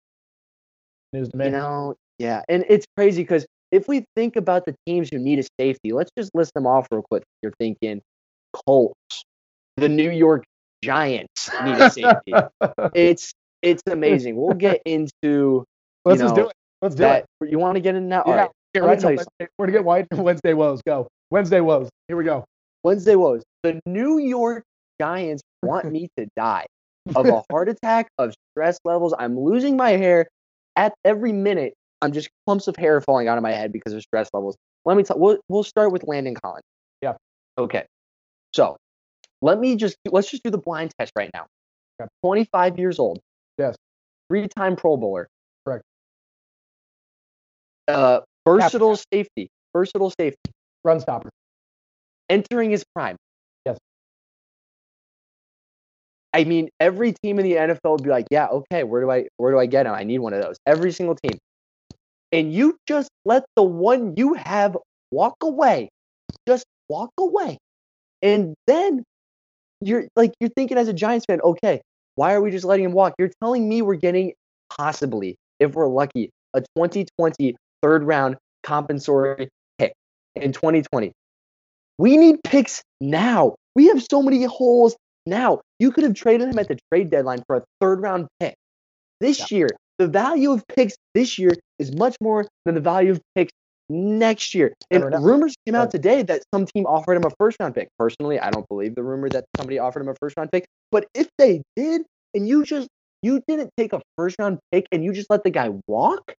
news 1.13 1.29
to 1.29 1.37
me. 1.37 1.45
You 1.45 1.51
know, 1.51 1.95
yeah, 2.19 2.41
and 2.47 2.65
it's 2.69 2.85
crazy 2.95 3.23
because 3.23 3.45
if 3.71 3.87
we 3.87 4.05
think 4.15 4.35
about 4.35 4.65
the 4.65 4.75
teams 4.85 5.09
who 5.11 5.19
need 5.19 5.39
a 5.39 5.43
safety, 5.59 5.91
let's 5.91 6.11
just 6.17 6.31
list 6.33 6.53
them 6.53 6.65
off 6.65 6.87
real 6.91 7.03
quick. 7.09 7.23
You're 7.41 7.53
thinking 7.59 8.01
Colts, 8.53 9.23
the 9.77 9.89
New 9.89 10.11
York 10.11 10.43
Giants 10.83 11.49
need 11.63 11.77
a 11.77 11.89
safety. 11.89 12.33
it's 12.93 13.33
it's 13.61 13.83
amazing. 13.87 14.35
We'll 14.37 14.53
get 14.53 14.81
into 14.85 15.65
Let's 16.05 16.19
you 16.21 16.25
just 16.25 16.35
do 16.35 16.47
it. 16.47 16.53
Let's 16.81 16.95
do 16.95 17.01
that. 17.03 17.25
it. 17.41 17.49
You 17.49 17.59
want 17.59 17.75
to 17.75 17.81
get 17.81 17.95
in 17.95 18.07
now? 18.07 18.21
All 18.21 18.33
Yeah. 18.33 18.41
right. 18.41 18.51
Get 18.73 18.83
right 18.83 18.99
tell 18.99 19.11
you 19.11 19.17
Wednesday. 19.17 19.53
We're 19.57 19.65
gonna 19.67 19.77
get 19.77 19.85
white 19.85 20.07
Wednesday 20.11 20.53
woes. 20.53 20.81
Go. 20.85 21.07
Wednesday 21.31 21.61
woes. 21.61 21.89
Here 22.07 22.17
we 22.17 22.23
go. 22.23 22.43
Wednesday 22.83 23.15
woes. 23.15 23.43
The 23.63 23.79
New 23.85 24.19
York 24.19 24.63
Giants 24.99 25.41
want 25.63 25.91
me 25.91 26.09
to 26.17 26.27
die 26.35 26.65
of 27.15 27.25
a 27.25 27.41
heart 27.51 27.69
attack, 27.69 28.07
of 28.17 28.33
stress 28.51 28.77
levels. 28.85 29.13
I'm 29.17 29.39
losing 29.39 29.77
my 29.77 29.91
hair 29.91 30.27
at 30.75 30.93
every 31.03 31.31
minute. 31.31 31.73
I'm 32.01 32.11
just 32.11 32.29
clumps 32.45 32.67
of 32.67 32.75
hair 32.75 32.99
falling 33.01 33.27
out 33.27 33.37
of 33.37 33.43
my 33.43 33.51
head 33.53 33.71
because 33.71 33.93
of 33.93 34.01
stress 34.01 34.29
levels. 34.33 34.55
Let 34.83 34.97
me 34.97 35.03
tell. 35.03 35.17
We'll, 35.17 35.39
we'll 35.49 35.63
start 35.63 35.91
with 35.91 36.03
Landon 36.03 36.35
Collins. 36.35 36.63
Yeah. 37.01 37.13
Okay. 37.57 37.85
So 38.53 38.77
let 39.41 39.59
me 39.59 39.75
just 39.77 39.95
let's 40.11 40.29
just 40.29 40.43
do 40.43 40.51
the 40.51 40.57
blind 40.57 40.91
test 40.99 41.13
right 41.15 41.31
now. 41.33 41.45
Okay. 41.99 42.09
25 42.23 42.77
years 42.77 42.99
old. 42.99 43.19
Yes. 43.57 43.75
Three-time 44.29 44.75
Pro 44.75 44.97
Bowler. 44.97 45.27
Uh, 47.87 48.21
versatile 48.47 48.97
safety. 49.13 49.49
Versatile 49.73 50.11
safety. 50.19 50.51
Run 50.83 50.99
stopper. 50.99 51.29
Entering 52.29 52.71
his 52.71 52.83
prime. 52.95 53.17
Yes. 53.65 53.77
I 56.33 56.43
mean, 56.43 56.69
every 56.79 57.13
team 57.23 57.39
in 57.39 57.45
the 57.45 57.57
NFL 57.57 57.91
would 57.91 58.03
be 58.03 58.09
like, 58.09 58.25
"Yeah, 58.31 58.47
okay, 58.47 58.83
where 58.83 59.01
do 59.01 59.11
I 59.11 59.27
where 59.37 59.51
do 59.51 59.59
I 59.59 59.65
get 59.67 59.85
him? 59.85 59.93
I 59.93 60.03
need 60.03 60.19
one 60.19 60.33
of 60.33 60.41
those." 60.41 60.57
Every 60.65 60.91
single 60.91 61.15
team. 61.15 61.37
And 62.31 62.53
you 62.53 62.77
just 62.87 63.09
let 63.23 63.45
the 63.55 63.63
one 63.63 64.15
you 64.17 64.33
have 64.33 64.77
walk 65.11 65.35
away. 65.41 65.89
Just 66.47 66.65
walk 66.89 67.11
away. 67.17 67.57
And 68.21 68.55
then 68.67 69.03
you're 69.81 70.07
like 70.15 70.33
you're 70.39 70.49
thinking 70.49 70.77
as 70.77 70.87
a 70.87 70.93
Giants 70.93 71.25
fan, 71.25 71.41
okay, 71.41 71.81
why 72.15 72.33
are 72.33 72.41
we 72.41 72.51
just 72.51 72.65
letting 72.65 72.85
him 72.85 72.91
walk? 72.91 73.13
You're 73.19 73.31
telling 73.41 73.67
me 73.69 73.81
we're 73.81 73.95
getting 73.95 74.33
possibly, 74.75 75.35
if 75.59 75.73
we're 75.73 75.87
lucky, 75.87 76.31
a 76.53 76.61
2020 76.77 77.55
third 77.85 78.03
round 78.03 78.35
compensatory 78.63 79.47
pick 79.77 79.93
in 80.35 80.51
2020. 80.51 81.11
We 81.99 82.17
need 82.17 82.37
picks 82.43 82.81
now. 82.99 83.55
We 83.75 83.87
have 83.87 84.03
so 84.09 84.23
many 84.23 84.43
holes 84.43 84.95
now. 85.27 85.61
You 85.79 85.91
could 85.91 86.03
have 86.03 86.15
traded 86.15 86.49
him 86.49 86.57
at 86.57 86.67
the 86.67 86.79
trade 86.91 87.11
deadline 87.11 87.43
for 87.45 87.57
a 87.57 87.63
third 87.79 88.01
round 88.01 88.27
pick. 88.39 88.55
This 89.21 89.51
year, 89.51 89.69
the 89.99 90.07
value 90.07 90.51
of 90.51 90.63
picks 90.67 90.95
this 91.13 91.37
year 91.37 91.51
is 91.77 91.95
much 91.95 92.15
more 92.19 92.47
than 92.65 92.73
the 92.73 92.81
value 92.81 93.11
of 93.11 93.21
picks 93.35 93.51
next 93.87 94.55
year. 94.55 94.73
And 94.89 95.03
rumors 95.23 95.53
came 95.65 95.75
out 95.75 95.91
today 95.91 96.23
that 96.23 96.41
some 96.53 96.65
team 96.65 96.87
offered 96.87 97.17
him 97.17 97.23
a 97.23 97.29
first 97.37 97.57
round 97.59 97.75
pick. 97.75 97.89
Personally, 97.99 98.39
I 98.39 98.49
don't 98.49 98.67
believe 98.67 98.95
the 98.95 99.03
rumor 99.03 99.29
that 99.29 99.45
somebody 99.57 99.77
offered 99.77 100.01
him 100.01 100.09
a 100.09 100.15
first 100.19 100.35
round 100.37 100.51
pick. 100.51 100.65
But 100.91 101.05
if 101.13 101.29
they 101.37 101.61
did, 101.75 102.01
and 102.33 102.47
you 102.47 102.65
just 102.65 102.87
you 103.21 103.41
didn't 103.47 103.69
take 103.77 103.93
a 103.93 104.01
first 104.17 104.37
round 104.39 104.57
pick 104.71 104.87
and 104.91 105.03
you 105.03 105.13
just 105.13 105.29
let 105.29 105.43
the 105.43 105.51
guy 105.51 105.69
walk, 105.87 106.33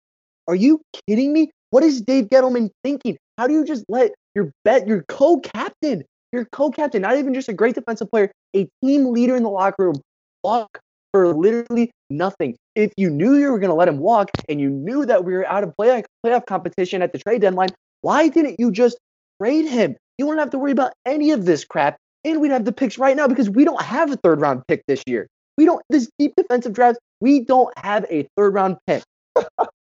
are 0.48 0.56
you 0.56 0.82
kidding 1.08 1.34
me? 1.34 1.52
What 1.72 1.84
is 1.84 2.02
Dave 2.02 2.26
Gettleman 2.26 2.70
thinking? 2.84 3.18
How 3.38 3.48
do 3.48 3.54
you 3.54 3.66
just 3.66 3.84
let 3.90 4.12
your 4.34 4.52
bet 4.64 4.88
your 4.88 5.04
co-captain, 5.10 6.04
your 6.32 6.46
co-captain, 6.52 7.02
not 7.02 7.18
even 7.18 7.34
just 7.34 7.50
a 7.50 7.54
great 7.54 7.76
defensive 7.76 8.10
player, 8.10 8.32
a 8.56 8.68
team 8.84 9.08
leader 9.08 9.36
in 9.36 9.44
the 9.44 9.50
locker 9.50 9.86
room, 9.86 9.96
walk 10.44 10.80
for 11.12 11.34
literally 11.34 11.92
nothing? 12.10 12.56
If 12.76 12.94
you 12.98 13.10
knew 13.10 13.36
you 13.36 13.52
were 13.52 13.60
going 13.60 13.70
to 13.70 13.76
let 13.76 13.88
him 13.88 14.00
walk 14.00 14.30
and 14.48 14.62
you 14.62 14.70
knew 14.70 15.06
that 15.06 15.26
we 15.26 15.34
were 15.34 15.46
out 15.46 15.64
of 15.64 15.74
playoff 15.80 16.06
playoff 16.26 16.46
competition 16.46 17.02
at 17.02 17.12
the 17.12 17.20
trade 17.20 17.42
deadline, 17.42 17.70
why 18.02 18.28
didn't 18.28 18.60
you 18.60 18.72
just 18.72 18.98
trade 19.42 19.66
him? 19.66 19.96
You 20.18 20.28
wouldn't 20.28 20.42
have 20.42 20.52
to 20.52 20.58
worry 20.58 20.72
about 20.72 20.94
any 21.06 21.32
of 21.32 21.46
this 21.46 21.66
crap, 21.66 21.98
and 22.24 22.40
we'd 22.40 22.52
have 22.52 22.66
the 22.66 22.72
picks 22.72 22.98
right 22.98 23.16
now 23.16 23.28
because 23.28 23.50
we 23.50 23.66
don't 23.66 23.82
have 23.82 24.12
a 24.12 24.18
third 24.18 24.40
round 24.40 24.64
pick 24.68 24.84
this 24.88 25.04
year. 25.08 25.28
We 25.58 25.66
don't 25.66 25.82
this 25.90 26.10
deep 26.20 26.34
defensive 26.38 26.74
draft. 26.74 27.00
We 27.22 27.42
don't 27.42 27.74
have 27.78 28.06
a 28.10 28.28
third 28.38 28.54
round 28.54 28.78
pick. 28.88 29.04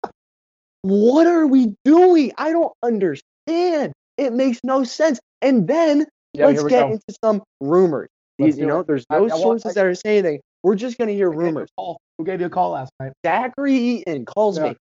what 0.86 1.26
are 1.28 1.48
we 1.48 1.74
doing? 1.84 2.32
I 2.38 2.52
don't 2.52 2.74
understand. 2.84 3.94
It 4.18 4.34
makes 4.34 4.60
no 4.64 4.84
sense. 4.84 5.20
And 5.42 5.68
then 5.68 6.06
Yeah, 6.34 6.48
let's 6.48 6.64
get 6.64 6.88
go. 6.88 6.92
into 6.94 7.16
some 7.24 7.42
rumors. 7.60 8.08
These, 8.38 8.58
you 8.58 8.66
know, 8.66 8.82
it. 8.82 8.88
there's 8.88 9.06
no 9.10 9.18
I 9.18 9.20
want- 9.22 9.32
sources 9.42 9.72
I- 9.72 9.74
that 9.74 9.86
are 9.86 9.96
saying 9.96 10.20
anything. 10.26 10.42
We're 10.64 10.76
just 10.76 10.98
hear 10.98 11.08
gave 11.08 11.18
you 11.18 11.28
a 11.28 11.30
rumors. 11.30 11.70
Who 11.78 12.24
gave 12.24 12.40
you 12.42 12.48
a 12.48 12.50
call 12.50 12.72
last 12.72 12.92
night? 13.00 13.14
Zachary 13.26 13.74
Eaton 13.76 14.26
calls 14.26 14.58
Yeah. 14.58 14.70
me. 14.70 14.76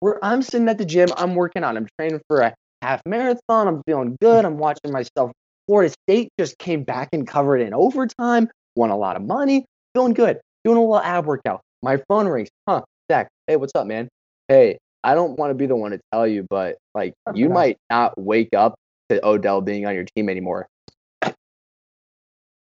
Where 0.00 0.18
I'm 0.24 0.42
sitting 0.42 0.68
at 0.68 0.78
the 0.78 0.84
gym, 0.84 1.08
I'm 1.16 1.34
working 1.34 1.64
on. 1.64 1.76
I'm 1.76 1.86
training 1.98 2.20
for 2.28 2.40
a 2.40 2.54
half 2.82 3.00
marathon. 3.06 3.68
I'm 3.68 3.82
feeling 3.86 4.16
good. 4.20 4.44
I'm 4.44 4.58
watching 4.58 4.90
myself. 4.92 5.30
Florida 5.68 5.94
State 6.08 6.28
just 6.38 6.58
came 6.58 6.82
back 6.82 7.08
and 7.12 7.26
covered 7.26 7.58
in 7.60 7.72
overtime. 7.72 8.48
Won 8.76 8.90
a 8.90 8.96
lot 8.96 9.16
of 9.16 9.22
money. 9.22 9.64
Feeling 9.94 10.12
good. 10.14 10.40
Doing 10.64 10.76
a 10.76 10.80
little 10.80 10.98
ab 10.98 11.26
workout. 11.26 11.60
My 11.82 11.98
phone 12.08 12.26
rings. 12.26 12.48
Huh, 12.68 12.82
Zach. 13.10 13.28
Hey, 13.46 13.56
what's 13.56 13.72
up, 13.74 13.86
man? 13.86 14.08
Hey, 14.48 14.78
I 15.04 15.14
don't 15.14 15.38
want 15.38 15.50
to 15.50 15.54
be 15.54 15.66
the 15.66 15.76
one 15.76 15.90
to 15.92 16.00
tell 16.12 16.26
you, 16.26 16.46
but 16.48 16.76
like 16.94 17.14
you 17.34 17.48
might 17.48 17.76
not 17.90 18.14
wake 18.20 18.50
up 18.56 18.74
to 19.08 19.24
Odell 19.26 19.60
being 19.60 19.86
on 19.86 19.94
your 19.94 20.04
team 20.16 20.28
anymore. 20.28 20.66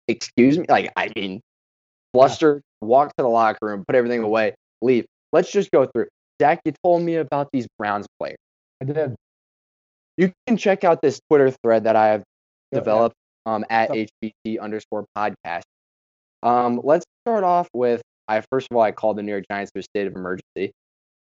Excuse 0.08 0.58
me? 0.58 0.65
Like, 0.69 0.91
I 0.95 1.12
mean, 1.15 1.41
flustered, 2.13 2.62
walk 2.82 3.10
to 3.10 3.23
the 3.23 3.28
locker 3.28 3.60
room, 3.62 3.84
put 3.86 3.95
everything 3.95 4.23
away, 4.23 4.56
leave. 4.82 5.06
Let's 5.34 5.52
just 5.52 5.71
go 5.71 5.86
through. 5.86 6.08
Zach, 6.41 6.62
you 6.63 6.73
told 6.84 7.02
me 7.02 7.15
about 7.15 7.50
these 7.52 7.67
Browns 7.78 8.08
players. 8.19 8.38
I 8.82 8.86
did. 8.86 9.15
You 10.17 10.32
can 10.47 10.58
check 10.58 10.84
out 10.84 11.02
this 11.02 11.19
Twitter 11.30 11.52
thread 11.63 11.84
that 11.84 11.95
I 11.95 12.08
have 12.08 12.23
Yeah, 12.71 12.80
developed 12.80 13.15
um, 13.45 13.65
at 13.69 13.93
Yep. 13.95 14.10
HBT 14.23 14.60
underscore 14.60 15.06
podcast. 15.17 15.63
Um, 16.43 16.80
let's 16.84 17.06
start 17.26 17.43
off 17.43 17.67
with 17.73 18.02
I 18.28 18.41
first 18.52 18.67
of 18.69 18.78
all 18.78 18.84
I 18.84 18.91
called 18.91 19.17
the 19.17 19.23
New 19.23 19.32
York 19.32 19.45
Giants 19.50 19.71
to 19.73 19.80
a 19.80 19.84
state 19.84 20.08
of 20.08 20.15
emergency. 20.15 20.71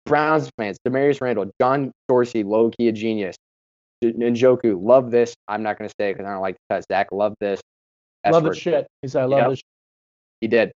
Browns 0.07 0.49
fans, 0.57 0.79
Damarious 0.87 1.21
Randall, 1.21 1.51
John 1.61 1.93
Dorsey, 2.09 2.43
low 2.45 2.71
key 2.71 2.89
a 2.89 2.93
genius. 2.93 3.37
Njoku, 4.05 4.81
love 4.81 5.11
this. 5.11 5.35
I'm 5.49 5.63
not 5.63 5.79
gonna 5.79 5.91
say 6.01 6.13
because 6.13 6.27
I 6.27 6.33
don't 6.33 6.41
like 6.43 6.55
to 6.55 6.61
cut. 6.71 6.85
Zach, 6.91 7.09
love 7.13 7.35
this. 7.41 7.61
Love 8.29 8.45
this 8.45 8.59
shit. 8.59 8.87
He 9.03 9.09
said, 9.09 9.23
I 9.23 9.25
love 9.27 9.39
Yep. 9.41 9.49
this 9.51 9.59
shit. 9.59 9.65
He 10.41 10.49
did. 10.49 10.73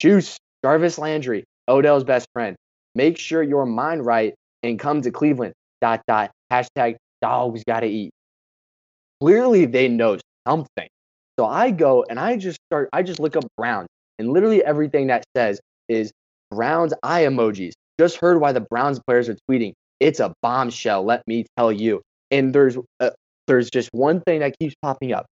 Juice, 0.00 0.36
Jarvis 0.64 0.98
Landry, 0.98 1.44
Odell's 1.68 2.04
best 2.04 2.26
friend. 2.32 2.56
Make 2.94 3.18
sure 3.18 3.42
your 3.42 3.66
mind 3.66 4.04
right 4.04 4.34
and 4.62 4.78
come 4.78 5.02
to 5.02 5.10
Cleveland. 5.10 5.52
Dot 5.80 6.02
dot. 6.08 6.30
Hashtag 6.52 6.96
dogs 7.20 7.62
gotta 7.64 7.86
eat. 7.86 8.10
Clearly 9.20 9.66
they 9.66 9.88
know 9.88 10.18
something. 10.46 10.88
So 11.38 11.44
I 11.46 11.70
go 11.70 12.04
and 12.08 12.18
I 12.18 12.36
just 12.36 12.58
start, 12.70 12.88
I 12.92 13.02
just 13.02 13.20
look 13.20 13.36
up 13.36 13.44
Browns 13.58 13.88
and 14.18 14.30
literally 14.30 14.64
everything 14.64 15.08
that 15.08 15.24
says 15.36 15.60
is 15.88 16.10
Browns 16.50 16.94
eye 17.02 17.22
emojis. 17.24 17.72
Just 17.98 18.18
heard 18.18 18.40
why 18.40 18.52
the 18.52 18.60
Browns 18.60 19.00
players 19.06 19.28
are 19.28 19.36
tweeting. 19.50 19.72
It's 20.00 20.20
a 20.20 20.34
bombshell, 20.42 21.04
let 21.04 21.22
me 21.26 21.46
tell 21.56 21.72
you. 21.72 22.02
And 22.30 22.54
there's 22.54 22.76
uh, 23.00 23.10
there's 23.46 23.70
just 23.70 23.90
one 23.92 24.20
thing 24.20 24.40
that 24.40 24.58
keeps 24.58 24.74
popping 24.82 25.12
up. 25.12 25.26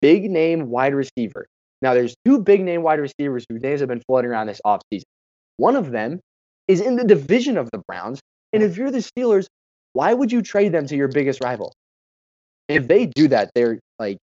Big 0.00 0.30
name 0.30 0.68
wide 0.68 0.94
receiver. 0.94 1.46
Now, 1.80 1.94
there's 1.94 2.14
two 2.24 2.40
big 2.40 2.62
name 2.62 2.82
wide 2.82 3.00
receivers 3.00 3.44
whose 3.48 3.60
names 3.60 3.80
have 3.80 3.88
been 3.88 4.02
floating 4.06 4.30
around 4.30 4.46
this 4.46 4.60
offseason. 4.64 5.02
One 5.56 5.76
of 5.76 5.90
them 5.90 6.20
is 6.68 6.80
in 6.80 6.96
the 6.96 7.04
division 7.04 7.56
of 7.56 7.70
the 7.72 7.82
Browns. 7.86 8.20
And 8.52 8.62
if 8.62 8.76
you're 8.76 8.90
the 8.90 8.98
Steelers, 8.98 9.46
why 9.92 10.14
would 10.14 10.30
you 10.32 10.42
trade 10.42 10.72
them 10.72 10.86
to 10.86 10.96
your 10.96 11.08
biggest 11.08 11.42
rival? 11.42 11.72
If 12.68 12.88
they 12.88 13.06
do 13.06 13.28
that, 13.28 13.50
they're 13.54 13.78
like, 13.98 14.18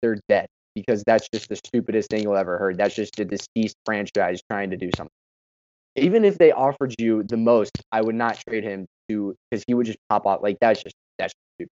they're 0.00 0.18
dead 0.28 0.46
because 0.74 1.02
that's 1.06 1.28
just 1.32 1.48
the 1.48 1.56
stupidest 1.56 2.10
thing 2.10 2.22
you'll 2.22 2.36
ever 2.36 2.58
heard. 2.58 2.78
That's 2.78 2.94
just 2.94 3.18
a 3.20 3.24
deceased 3.24 3.76
franchise 3.84 4.40
trying 4.50 4.70
to 4.70 4.76
do 4.76 4.90
something. 4.96 5.12
Even 5.96 6.24
if 6.24 6.38
they 6.38 6.52
offered 6.52 6.94
you 6.98 7.22
the 7.22 7.36
most, 7.36 7.72
I 7.90 8.00
would 8.00 8.14
not 8.14 8.42
trade 8.48 8.64
him 8.64 8.86
to 9.08 9.34
because 9.50 9.64
he 9.66 9.74
would 9.74 9.86
just 9.86 9.98
pop 10.08 10.26
off. 10.26 10.42
Like 10.42 10.58
that's 10.60 10.82
just 10.82 10.94
that's 11.18 11.34
stupid. 11.56 11.70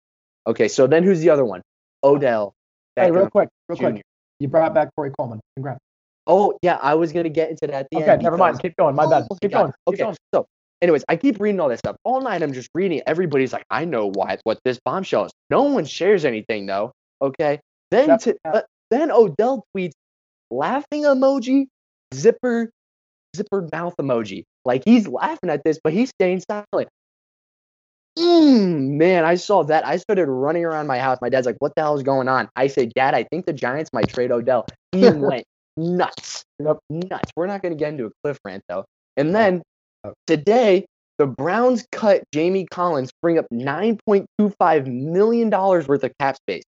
Okay, 0.46 0.68
so 0.68 0.88
then 0.88 1.04
who's 1.04 1.20
the 1.22 1.30
other 1.30 1.46
one? 1.46 1.62
Odell. 2.04 2.54
Hey, 2.96 3.10
real 3.12 3.30
quick, 3.30 3.50
real 3.70 3.78
Jr. 3.78 3.90
quick. 3.90 4.02
You 4.40 4.48
brought 4.50 4.74
back 4.74 4.90
Corey 4.96 5.12
Coleman. 5.18 5.40
Congrats. 5.56 5.80
Oh 6.28 6.58
yeah, 6.62 6.78
I 6.82 6.94
was 6.96 7.12
gonna 7.12 7.30
get 7.30 7.50
into 7.50 7.68
that. 7.68 7.74
At 7.74 7.88
the 7.92 7.98
Okay, 7.98 8.18
never 8.22 8.38
mind. 8.38 8.60
Keep 8.62 8.76
going. 8.78 8.96
My 8.96 9.10
bad. 9.10 9.28
Oh, 9.32 9.38
Keep 9.42 9.52
God. 9.52 9.60
going. 9.60 9.72
Keep 9.88 9.94
Okay, 9.96 10.04
going. 10.04 10.16
so 10.34 10.46
anyways, 10.82 11.04
I 11.10 11.16
keep 11.16 11.40
reading 11.40 11.60
all 11.60 11.70
this 11.70 11.80
stuff 11.80 11.96
all 12.04 12.22
night. 12.22 12.44
I'm 12.44 12.54
just 12.54 12.70
reading. 12.76 13.00
it. 13.00 13.04
Everybody's 13.08 13.52
like, 13.52 13.66
I 13.70 13.86
know 13.86 14.12
why 14.14 14.38
what 14.44 14.60
this 14.64 14.80
bombshell 14.86 15.26
is. 15.26 15.32
No 15.50 15.64
one 15.64 15.86
shares 15.86 16.24
anything 16.24 16.66
though. 16.66 16.92
Okay, 17.22 17.60
then 17.90 18.18
to, 18.20 18.36
uh, 18.46 18.62
then 18.92 19.12
Odell 19.12 19.66
tweets 19.76 19.94
laughing 20.52 21.04
emoji, 21.04 21.68
zipper, 22.14 22.70
zipper 23.36 23.68
mouth 23.72 23.96
emoji. 24.00 24.44
Like 24.66 24.84
he's 24.86 25.08
laughing 25.08 25.50
at 25.50 25.64
this, 25.64 25.80
but 25.84 25.94
he's 25.94 26.10
staying 26.10 26.42
silent. 26.50 26.90
Mm, 28.18 28.92
man, 28.98 29.26
I 29.26 29.36
saw 29.36 29.64
that. 29.64 29.88
I 29.88 29.98
started 29.98 30.28
running 30.28 30.66
around 30.66 30.86
my 30.86 31.00
house. 31.00 31.18
My 31.22 31.30
dad's 31.30 31.48
like, 31.48 31.56
"What 31.60 31.74
the 31.76 31.82
hell 31.82 31.96
is 31.96 32.04
going 32.04 32.28
on?" 32.28 32.48
I 32.56 32.68
said, 32.68 32.92
"Dad, 32.94 33.16
I 33.16 33.24
think 33.24 33.46
the 33.46 33.54
Giants 33.54 33.90
might 33.92 34.08
trade 34.08 34.32
Odell." 34.32 34.68
He 34.92 35.02
went 35.10 35.46
nuts, 35.78 36.44
nuts. 36.60 37.32
We're 37.36 37.48
not 37.48 37.64
going 37.64 37.74
to 37.74 37.78
get 37.78 37.90
into 37.90 38.06
a 38.06 38.12
cliff 38.24 38.38
rant 38.46 38.64
though. 38.70 38.86
And 39.18 39.36
then 39.36 39.62
Oh. 40.06 40.12
today, 40.28 40.86
the 41.18 41.26
Browns 41.26 41.86
cut 41.94 42.24
Jamie 42.34 42.66
Collins, 42.70 43.10
bring 43.22 43.38
up 43.38 43.46
nine 43.50 43.98
point 44.06 44.26
two 44.38 44.54
five 44.60 44.86
million 44.86 45.50
dollars 45.50 45.88
worth 45.88 46.04
of 46.04 46.12
cap 46.20 46.36
space, 46.36 46.64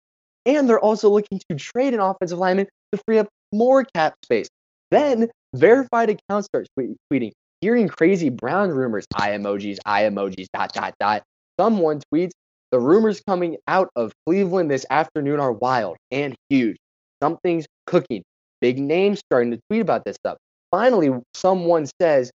and 0.44 0.68
they're 0.68 0.81
also 0.81 1.09
looking 1.09 1.40
to 1.49 1.57
trade 1.57 1.94
an 1.94 2.01
offensive 2.01 2.38
lineman 2.38 2.66
to 2.92 3.01
free 3.07 3.18
up 3.18 3.29
more 3.53 3.85
cap 3.94 4.14
space. 4.25 4.49
Then 4.90 5.31
verified 5.54 6.10
accounts 6.10 6.46
start 6.46 6.66
tweet- 6.76 6.96
tweeting, 7.12 7.32
hearing 7.60 7.88
crazy 7.88 8.28
Brown 8.28 8.70
rumors, 8.70 9.06
eye 9.14 9.30
emojis, 9.30 9.78
eye 9.84 10.04
emojis, 10.04 10.46
dot 10.52 10.72
dot 10.72 10.94
dot. 11.00 11.22
Someone 11.58 12.00
tweets, 12.12 12.32
the 12.70 12.80
rumors 12.80 13.20
coming 13.26 13.56
out 13.66 13.90
of 13.96 14.12
Cleveland 14.26 14.70
this 14.70 14.86
afternoon 14.90 15.40
are 15.40 15.52
wild 15.52 15.96
and 16.10 16.34
huge. 16.48 16.76
Something's 17.22 17.66
cooking. 17.86 18.22
Big 18.60 18.78
names 18.78 19.18
starting 19.20 19.50
to 19.50 19.58
tweet 19.68 19.82
about 19.82 20.04
this 20.04 20.16
stuff. 20.16 20.38
Finally, 20.70 21.10
someone 21.34 21.86
says, 22.00 22.30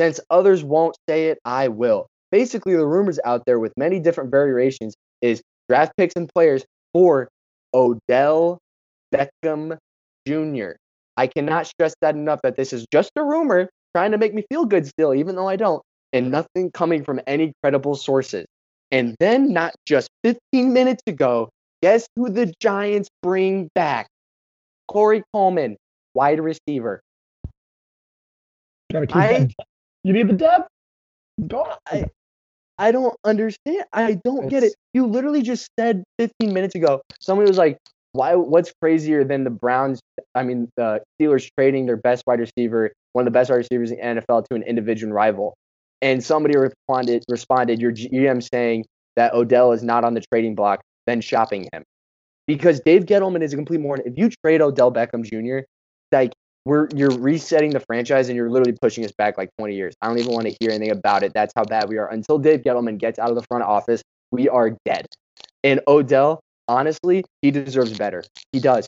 since 0.00 0.20
others 0.30 0.64
won't 0.64 0.96
say 1.08 1.28
it, 1.28 1.38
I 1.44 1.68
will. 1.68 2.06
Basically, 2.32 2.74
the 2.74 2.86
rumors 2.86 3.20
out 3.24 3.42
there 3.46 3.58
with 3.60 3.72
many 3.76 4.00
different 4.00 4.30
variations 4.30 4.94
is 5.22 5.40
draft 5.68 5.92
picks 5.96 6.14
and 6.16 6.28
players 6.34 6.64
for 6.92 7.28
Odell 7.72 8.58
Beckham 9.14 9.78
Jr. 10.26 10.72
I 11.16 11.26
cannot 11.26 11.66
stress 11.66 11.94
that 12.02 12.14
enough 12.14 12.40
that 12.42 12.56
this 12.56 12.72
is 12.72 12.86
just 12.92 13.10
a 13.16 13.24
rumor 13.24 13.68
trying 13.94 14.12
to 14.12 14.18
make 14.18 14.34
me 14.34 14.44
feel 14.50 14.66
good 14.66 14.86
still, 14.86 15.14
even 15.14 15.36
though 15.36 15.48
I 15.48 15.56
don't, 15.56 15.82
and 16.12 16.30
nothing 16.30 16.70
coming 16.70 17.04
from 17.04 17.20
any 17.26 17.52
credible 17.62 17.94
sources. 17.94 18.46
And 18.90 19.16
then, 19.18 19.52
not 19.52 19.74
just 19.86 20.08
15 20.24 20.72
minutes 20.72 21.02
ago, 21.06 21.48
guess 21.82 22.06
who 22.16 22.28
the 22.28 22.52
Giants 22.60 23.08
bring 23.22 23.68
back? 23.74 24.08
Corey 24.88 25.22
Coleman, 25.32 25.76
wide 26.14 26.40
receiver. 26.40 27.00
I- 29.12 29.48
you 30.04 30.12
need 30.12 30.28
the 30.28 30.34
depth. 30.34 30.68
Go. 31.48 31.66
I, 31.90 32.04
I 32.78 32.92
don't 32.92 33.16
understand. 33.24 33.84
I 33.92 34.18
don't 34.24 34.48
get 34.48 34.62
it. 34.62 34.74
You 34.94 35.06
literally 35.06 35.42
just 35.42 35.68
said 35.78 36.04
15 36.18 36.52
minutes 36.52 36.74
ago. 36.74 37.02
Somebody 37.20 37.48
was 37.48 37.58
like, 37.58 37.78
"Why? 38.16 38.34
What's 38.34 38.72
crazier 38.80 39.24
than 39.24 39.44
the 39.44 39.50
Browns? 39.50 40.00
I 40.34 40.42
mean, 40.42 40.68
the 40.76 41.02
Steelers 41.20 41.48
trading 41.58 41.86
their 41.86 41.96
best 41.96 42.24
wide 42.26 42.40
receiver, 42.40 42.92
one 43.12 43.22
of 43.22 43.26
the 43.26 43.36
best 43.38 43.50
wide 43.50 43.56
receivers 43.56 43.90
in 43.90 43.98
NFL, 43.98 44.46
to 44.46 44.54
an 44.54 44.62
in-division 44.62 45.12
rival." 45.12 45.54
And 46.02 46.22
somebody 46.22 46.56
responded, 46.58 47.24
responded, 47.30 47.80
"Your 47.80 47.92
GM 47.92 48.42
saying 48.42 48.84
that 49.16 49.32
Odell 49.34 49.72
is 49.72 49.82
not 49.82 50.04
on 50.04 50.14
the 50.14 50.22
trading 50.32 50.54
block, 50.54 50.80
then 51.06 51.20
shopping 51.20 51.68
him." 51.72 51.82
Because 52.46 52.80
Dave 52.80 53.06
Gettleman 53.06 53.42
is 53.42 53.52
a 53.52 53.56
complete 53.56 53.80
moron. 53.80 54.02
If 54.04 54.16
you 54.16 54.30
trade 54.44 54.60
Odell 54.60 54.92
Beckham 54.92 55.24
Jr., 55.24 55.66
like 56.12 56.32
we're 56.64 56.88
you're 56.94 57.10
resetting 57.10 57.70
the 57.70 57.80
franchise 57.80 58.28
and 58.28 58.36
you're 58.36 58.50
literally 58.50 58.76
pushing 58.80 59.04
us 59.04 59.12
back 59.12 59.38
like 59.38 59.50
20 59.58 59.74
years. 59.74 59.94
I 60.02 60.08
don't 60.08 60.18
even 60.18 60.32
want 60.32 60.46
to 60.46 60.56
hear 60.60 60.70
anything 60.70 60.90
about 60.90 61.22
it. 61.22 61.32
That's 61.32 61.52
how 61.56 61.64
bad 61.64 61.88
we 61.88 61.96
are. 61.96 62.08
Until 62.08 62.38
Dave 62.38 62.60
Gettleman 62.62 62.98
gets 62.98 63.18
out 63.18 63.30
of 63.30 63.36
the 63.36 63.44
front 63.48 63.64
office, 63.64 64.02
we 64.32 64.48
are 64.48 64.76
dead. 64.84 65.06
And 65.62 65.80
Odell, 65.88 66.40
honestly, 66.68 67.24
he 67.42 67.50
deserves 67.50 67.96
better. 67.96 68.24
He 68.52 68.60
does. 68.60 68.86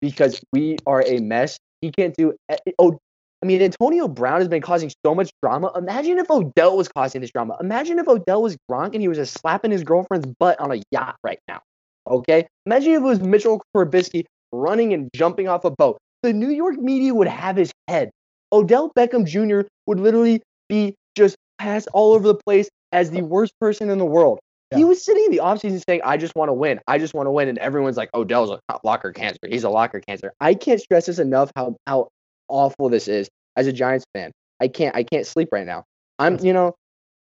Because 0.00 0.40
we 0.52 0.76
are 0.86 1.02
a 1.06 1.18
mess. 1.20 1.58
He 1.80 1.90
can't 1.90 2.14
do 2.16 2.34
oh 2.78 2.98
I 3.42 3.46
mean 3.46 3.62
Antonio 3.62 4.08
Brown 4.08 4.40
has 4.40 4.48
been 4.48 4.62
causing 4.62 4.90
so 5.04 5.14
much 5.14 5.30
drama. 5.42 5.72
Imagine 5.76 6.18
if 6.18 6.30
Odell 6.30 6.76
was 6.76 6.88
causing 6.88 7.20
this 7.20 7.30
drama. 7.30 7.56
Imagine 7.60 7.98
if 7.98 8.08
Odell 8.08 8.42
was 8.42 8.56
Gronk 8.70 8.94
and 8.94 9.00
he 9.00 9.08
was 9.08 9.18
just 9.18 9.38
slapping 9.38 9.70
his 9.70 9.84
girlfriend's 9.84 10.26
butt 10.38 10.58
on 10.60 10.72
a 10.72 10.82
yacht 10.90 11.16
right 11.22 11.38
now. 11.48 11.60
Okay? 12.08 12.46
Imagine 12.66 12.92
if 12.92 12.98
it 12.98 13.04
was 13.04 13.20
Mitchell 13.20 13.62
Trubisky 13.76 14.24
running 14.50 14.92
and 14.92 15.08
jumping 15.14 15.48
off 15.48 15.64
a 15.64 15.70
boat 15.70 15.98
the 16.22 16.32
New 16.32 16.50
York 16.50 16.78
media 16.78 17.14
would 17.14 17.28
have 17.28 17.56
his 17.56 17.72
head. 17.86 18.10
Odell 18.52 18.90
Beckham 18.96 19.26
Jr. 19.26 19.68
would 19.86 20.00
literally 20.00 20.42
be 20.68 20.94
just 21.16 21.36
passed 21.58 21.88
all 21.92 22.12
over 22.12 22.26
the 22.26 22.34
place 22.46 22.68
as 22.92 23.10
the 23.10 23.22
worst 23.22 23.52
person 23.60 23.90
in 23.90 23.98
the 23.98 24.04
world. 24.04 24.38
He 24.76 24.84
was 24.84 25.04
sitting 25.04 25.24
in 25.24 25.30
the 25.30 25.38
offseason 25.38 25.82
saying, 25.88 26.02
I 26.04 26.16
just 26.16 26.34
want 26.36 26.50
to 26.50 26.52
win. 26.52 26.80
I 26.86 26.98
just 26.98 27.14
want 27.14 27.26
to 27.26 27.30
win. 27.30 27.48
And 27.48 27.58
everyone's 27.58 27.96
like, 27.96 28.10
Odell's 28.14 28.50
a 28.50 28.78
locker 28.84 29.12
cancer. 29.12 29.38
He's 29.48 29.64
a 29.64 29.70
locker 29.70 30.00
cancer. 30.00 30.32
I 30.40 30.54
can't 30.54 30.80
stress 30.80 31.06
this 31.06 31.18
enough 31.18 31.50
how, 31.56 31.76
how 31.86 32.08
awful 32.48 32.88
this 32.88 33.08
is 33.08 33.28
as 33.56 33.66
a 33.66 33.72
Giants 33.72 34.04
fan. 34.14 34.30
I 34.60 34.68
can't 34.68 34.94
I 34.94 35.04
can't 35.04 35.26
sleep 35.26 35.48
right 35.52 35.66
now. 35.66 35.84
I'm 36.18 36.44
you 36.44 36.52
know, 36.52 36.74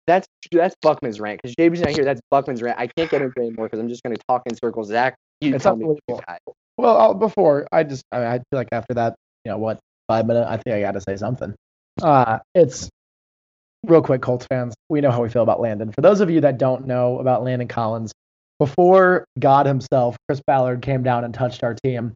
that's 0.06 0.26
that's 0.52 0.74
Buckman's 0.80 1.20
rant. 1.20 1.42
Because 1.42 1.54
JB's 1.56 1.80
not 1.80 1.90
here, 1.90 2.04
that's 2.04 2.20
Buckman's 2.30 2.62
rant. 2.62 2.78
I 2.78 2.86
can't 2.86 3.10
get 3.10 3.22
into 3.22 3.34
it 3.36 3.46
anymore 3.46 3.66
because 3.66 3.80
I'm 3.80 3.88
just 3.88 4.02
gonna 4.02 4.16
talk 4.28 4.42
in 4.46 4.56
circles. 4.56 4.88
Zach, 4.88 5.16
you 5.40 5.54
It's 5.54 5.64
tell 5.64 5.76
me 5.76 5.84
Well, 6.76 6.96
I'll, 6.96 7.14
before 7.14 7.66
I 7.70 7.84
just, 7.84 8.02
I, 8.10 8.26
I 8.26 8.32
feel 8.38 8.58
like 8.58 8.68
after 8.72 8.94
that, 8.94 9.14
you 9.44 9.52
know 9.52 9.58
what, 9.58 9.78
five 10.08 10.26
minutes, 10.26 10.46
I 10.48 10.56
think 10.56 10.76
I 10.76 10.80
got 10.80 10.92
to 10.92 11.00
say 11.00 11.16
something. 11.16 11.54
Uh, 12.02 12.38
it's 12.54 12.88
real 13.88 14.02
quick, 14.02 14.22
Colts 14.22 14.46
fans. 14.46 14.74
We 14.88 15.00
know 15.00 15.10
how 15.10 15.22
we 15.22 15.28
feel 15.28 15.42
about 15.42 15.60
Landon. 15.60 15.92
For 15.92 16.00
those 16.00 16.20
of 16.20 16.30
you 16.30 16.40
that 16.42 16.58
don't 16.58 16.86
know 16.86 17.18
about 17.18 17.44
Landon 17.44 17.68
Collins, 17.68 18.12
before 18.58 19.24
God 19.38 19.66
himself, 19.66 20.16
Chris 20.28 20.40
Ballard, 20.46 20.82
came 20.82 21.02
down 21.02 21.24
and 21.24 21.34
touched 21.34 21.64
our 21.64 21.74
team, 21.74 22.14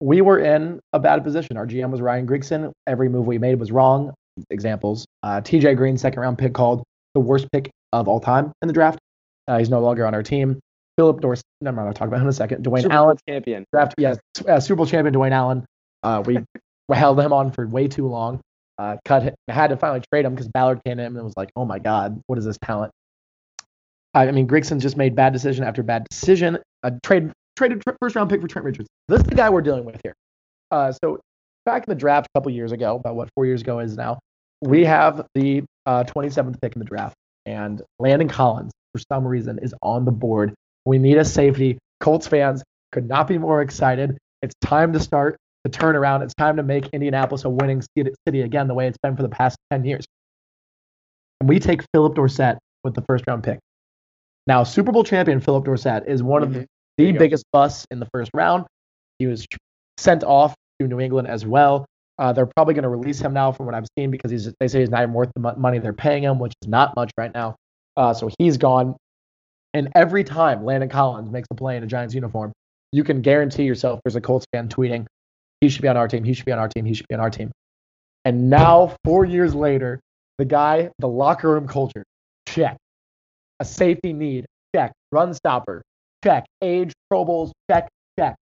we 0.00 0.20
were 0.20 0.38
in 0.38 0.80
a 0.92 0.98
bad 0.98 1.24
position. 1.24 1.56
Our 1.56 1.66
GM 1.66 1.90
was 1.90 2.00
Ryan 2.00 2.26
Grigson. 2.26 2.72
Every 2.86 3.08
move 3.08 3.26
we 3.26 3.38
made 3.38 3.58
was 3.58 3.72
wrong. 3.72 4.14
Examples: 4.50 5.04
uh, 5.22 5.40
T.J. 5.40 5.74
Green, 5.74 5.96
second 5.98 6.20
round 6.20 6.38
pick, 6.38 6.54
called 6.54 6.84
the 7.14 7.20
worst 7.20 7.50
pick 7.52 7.70
of 7.92 8.06
all 8.06 8.20
time 8.20 8.52
in 8.62 8.68
the 8.68 8.74
draft. 8.74 8.98
Uh, 9.48 9.58
he's 9.58 9.70
no 9.70 9.80
longer 9.80 10.06
on 10.06 10.14
our 10.14 10.22
team. 10.22 10.60
Phillip 10.96 11.20
Dorsett. 11.20 11.44
Never 11.60 11.76
mind. 11.76 11.88
I'll 11.88 11.94
talk 11.94 12.08
about 12.08 12.18
him 12.18 12.24
in 12.24 12.28
a 12.28 12.32
second. 12.32 12.64
Dwayne 12.64 12.82
Super 12.82 12.94
Allen 12.94 13.16
champion. 13.28 13.64
draft, 13.72 13.94
yes, 13.98 14.18
uh, 14.48 14.60
Super 14.60 14.76
Bowl 14.76 14.86
champion 14.86 15.14
Dwayne 15.14 15.32
Allen. 15.32 15.64
Uh, 16.02 16.22
we, 16.24 16.38
we 16.88 16.96
held 16.96 17.18
him 17.18 17.32
on 17.32 17.50
for 17.50 17.66
way 17.66 17.88
too 17.88 18.06
long. 18.06 18.40
Uh, 18.78 18.96
cut 19.04 19.34
had 19.48 19.68
to 19.68 19.76
finally 19.76 20.02
trade 20.12 20.24
him 20.24 20.34
because 20.34 20.48
Ballard 20.48 20.80
came 20.84 21.00
in 21.00 21.06
and 21.06 21.24
was 21.24 21.34
like, 21.36 21.50
oh 21.56 21.64
my 21.64 21.78
god, 21.78 22.20
what 22.26 22.38
is 22.38 22.44
this 22.44 22.58
talent? 22.64 22.92
I, 24.14 24.28
I 24.28 24.30
mean, 24.30 24.46
Grigson 24.46 24.80
just 24.80 24.96
made 24.96 25.16
bad 25.16 25.32
decision 25.32 25.64
after 25.64 25.82
bad 25.82 26.06
decision. 26.08 26.58
A 26.82 26.92
trade 27.02 27.32
traded 27.56 27.82
tr- 27.82 27.94
first 28.00 28.14
round 28.14 28.30
pick 28.30 28.40
for 28.40 28.46
Trent 28.48 28.64
Richards. 28.64 28.88
This 29.08 29.20
is 29.20 29.24
the 29.24 29.34
guy 29.34 29.50
we're 29.50 29.62
dealing 29.62 29.84
with 29.84 30.00
here. 30.02 30.14
Uh, 30.70 30.92
so 30.92 31.18
back 31.66 31.84
in 31.86 31.90
the 31.90 31.98
draft 31.98 32.28
a 32.34 32.38
couple 32.38 32.52
years 32.52 32.72
ago, 32.72 32.96
about 32.96 33.16
what 33.16 33.28
four 33.34 33.46
years 33.46 33.62
ago 33.62 33.80
is 33.80 33.96
now, 33.96 34.18
we 34.62 34.84
have 34.84 35.26
the 35.34 35.64
uh, 35.86 36.04
27th 36.04 36.60
pick 36.60 36.74
in 36.74 36.78
the 36.78 36.84
draft, 36.84 37.14
and 37.46 37.82
Landon 37.98 38.28
Collins 38.28 38.72
for 38.92 39.00
some 39.12 39.26
reason 39.26 39.58
is 39.60 39.74
on 39.82 40.04
the 40.04 40.12
board. 40.12 40.54
We 40.84 40.98
need 40.98 41.18
a 41.18 41.24
safety. 41.24 41.78
Colts 42.00 42.26
fans 42.26 42.62
could 42.92 43.08
not 43.08 43.28
be 43.28 43.38
more 43.38 43.60
excited. 43.60 44.16
It's 44.42 44.54
time 44.62 44.92
to 44.92 45.00
start 45.00 45.36
the 45.70 45.78
turnaround. 45.78 46.22
It's 46.22 46.34
time 46.34 46.56
to 46.56 46.62
make 46.62 46.88
Indianapolis 46.92 47.44
a 47.44 47.50
winning 47.50 47.82
city 48.26 48.40
again, 48.40 48.68
the 48.68 48.74
way 48.74 48.86
it's 48.86 48.98
been 49.02 49.16
for 49.16 49.22
the 49.22 49.28
past 49.28 49.56
10 49.70 49.84
years. 49.84 50.04
And 51.40 51.48
we 51.48 51.58
take 51.58 51.82
Phillip 51.94 52.14
Dorsett 52.14 52.58
with 52.84 52.94
the 52.94 53.02
first 53.02 53.24
round 53.26 53.42
pick. 53.44 53.58
Now, 54.46 54.64
Super 54.64 54.92
Bowl 54.92 55.04
champion 55.04 55.40
Phillip 55.40 55.64
Dorsett 55.64 56.04
is 56.08 56.22
one 56.22 56.42
of 56.42 56.50
Mhm. 56.50 56.54
the, 56.54 56.66
the 57.06 57.12
go. 57.12 57.18
biggest 57.18 57.44
busts 57.52 57.86
in 57.90 58.00
the 58.00 58.06
first 58.12 58.30
round. 58.34 58.64
He 59.18 59.26
was 59.26 59.46
sent 59.98 60.24
off 60.24 60.54
to 60.80 60.86
New 60.88 61.00
England 61.00 61.28
as 61.28 61.44
well. 61.44 61.84
Uh, 62.18 62.32
they're 62.32 62.46
probably 62.46 62.74
going 62.74 62.82
to 62.82 62.88
release 62.88 63.20
him 63.20 63.32
now, 63.32 63.52
from 63.52 63.66
what 63.66 63.74
I've 63.74 63.86
seen, 63.96 64.10
because 64.10 64.30
he's 64.30 64.52
they 64.58 64.66
say 64.66 64.80
he's 64.80 64.90
not 64.90 65.02
even 65.02 65.12
worth 65.14 65.30
the 65.34 65.40
mon- 65.40 65.60
money 65.60 65.78
they're 65.78 65.92
paying 65.92 66.24
him, 66.24 66.38
which 66.38 66.52
is 66.62 66.68
not 66.68 66.96
much 66.96 67.12
right 67.16 67.32
now. 67.32 67.54
Uh, 67.96 68.12
so 68.14 68.28
he's 68.38 68.56
gone. 68.56 68.96
And 69.74 69.88
every 69.94 70.24
time 70.24 70.64
Landon 70.64 70.88
Collins 70.88 71.30
makes 71.30 71.46
a 71.50 71.54
play 71.54 71.76
in 71.76 71.82
a 71.84 71.86
Giants 71.86 72.14
uniform, 72.14 72.52
you 72.90 73.04
can 73.04 73.20
guarantee 73.20 73.64
yourself 73.64 74.00
there's 74.04 74.16
a 74.16 74.20
Colts 74.20 74.46
fan 74.52 74.68
tweeting, 74.68 75.06
he 75.60 75.68
should 75.68 75.82
be 75.82 75.88
on 75.88 75.96
our 75.96 76.08
team, 76.08 76.24
he 76.24 76.34
should 76.34 76.44
be 76.44 76.52
on 76.52 76.58
our 76.58 76.68
team, 76.68 76.84
he 76.84 76.94
should 76.94 77.08
be 77.08 77.14
on 77.14 77.20
our 77.20 77.30
team. 77.30 77.50
And 78.24 78.50
now, 78.50 78.94
four 79.04 79.24
years 79.24 79.54
later, 79.54 80.00
the 80.38 80.44
guy, 80.44 80.90
the 80.98 81.08
locker 81.08 81.50
room 81.50 81.66
culture, 81.66 82.04
check. 82.46 82.76
A 83.60 83.64
safety 83.64 84.12
need, 84.12 84.46
check. 84.74 84.92
Run 85.10 85.34
stopper, 85.34 85.82
check. 86.22 86.44
Age, 86.62 86.92
Pro 87.10 87.24
Bowls, 87.24 87.52
check, 87.70 87.88
check. 88.18 88.36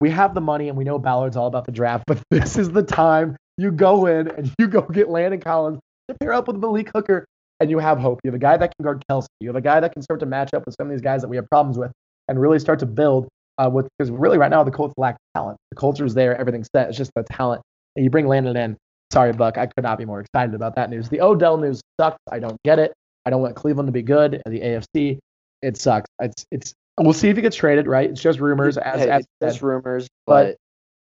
We 0.00 0.10
have 0.10 0.34
the 0.34 0.40
money 0.40 0.68
and 0.68 0.76
we 0.76 0.84
know 0.84 0.98
Ballard's 0.98 1.36
all 1.36 1.46
about 1.46 1.64
the 1.64 1.72
draft, 1.72 2.04
but 2.06 2.22
this 2.30 2.56
is 2.56 2.70
the 2.70 2.82
time 2.82 3.36
you 3.58 3.70
go 3.70 4.06
in 4.06 4.28
and 4.28 4.52
you 4.58 4.66
go 4.66 4.82
get 4.82 5.08
Landon 5.08 5.40
Collins 5.40 5.80
to 6.08 6.14
pair 6.20 6.32
up 6.32 6.46
with 6.46 6.56
Malik 6.56 6.90
Hooker 6.94 7.24
and 7.60 7.70
you 7.70 7.78
have 7.78 7.98
hope. 7.98 8.20
You 8.22 8.28
have 8.28 8.34
a 8.34 8.38
guy 8.38 8.56
that 8.56 8.72
can 8.76 8.84
guard 8.84 9.02
Kelce. 9.10 9.26
You 9.40 9.48
have 9.48 9.56
a 9.56 9.60
guy 9.60 9.80
that 9.80 9.92
can 9.92 10.02
start 10.02 10.20
to 10.20 10.26
match 10.26 10.52
up 10.54 10.66
with 10.66 10.74
some 10.78 10.86
of 10.86 10.90
these 10.90 11.00
guys 11.00 11.22
that 11.22 11.28
we 11.28 11.36
have 11.36 11.48
problems 11.48 11.78
with 11.78 11.90
and 12.28 12.40
really 12.40 12.58
start 12.58 12.78
to 12.80 12.86
build 12.86 13.28
uh, 13.58 13.70
with 13.72 13.88
because 13.98 14.10
really 14.10 14.38
right 14.38 14.50
now 14.50 14.62
the 14.64 14.70
Colts 14.70 14.94
lack 14.96 15.16
talent. 15.34 15.56
The 15.70 15.76
culture's 15.76 16.14
there, 16.14 16.36
everything's 16.38 16.68
set. 16.74 16.88
It's 16.88 16.98
just 16.98 17.10
the 17.16 17.22
talent. 17.24 17.62
And 17.96 18.04
you 18.04 18.10
bring 18.10 18.26
Landon 18.26 18.56
in. 18.56 18.76
Sorry, 19.12 19.32
Buck, 19.32 19.56
I 19.56 19.66
could 19.66 19.84
not 19.84 19.98
be 19.98 20.04
more 20.04 20.20
excited 20.20 20.54
about 20.54 20.74
that 20.76 20.90
news. 20.90 21.08
The 21.08 21.20
Odell 21.20 21.56
news 21.58 21.80
sucks. 22.00 22.18
I 22.30 22.38
don't 22.40 22.60
get 22.64 22.78
it. 22.78 22.92
I 23.24 23.30
don't 23.30 23.40
want 23.40 23.54
Cleveland 23.56 23.86
to 23.88 23.92
be 23.92 24.02
good. 24.02 24.42
The 24.46 24.60
AFC, 24.60 25.18
it 25.62 25.76
sucks. 25.76 26.08
It's 26.20 26.44
it's. 26.50 26.72
We'll 26.98 27.12
see 27.12 27.28
if 27.28 27.36
he 27.36 27.42
gets 27.42 27.56
traded. 27.56 27.86
Right? 27.86 28.10
It's 28.10 28.20
just 28.22 28.40
rumors. 28.40 28.78
As, 28.78 29.00
Hey, 29.00 29.08
as 29.10 29.20
it's 29.20 29.28
said. 29.42 29.48
just 29.50 29.62
rumors, 29.62 30.08
but 30.26 30.56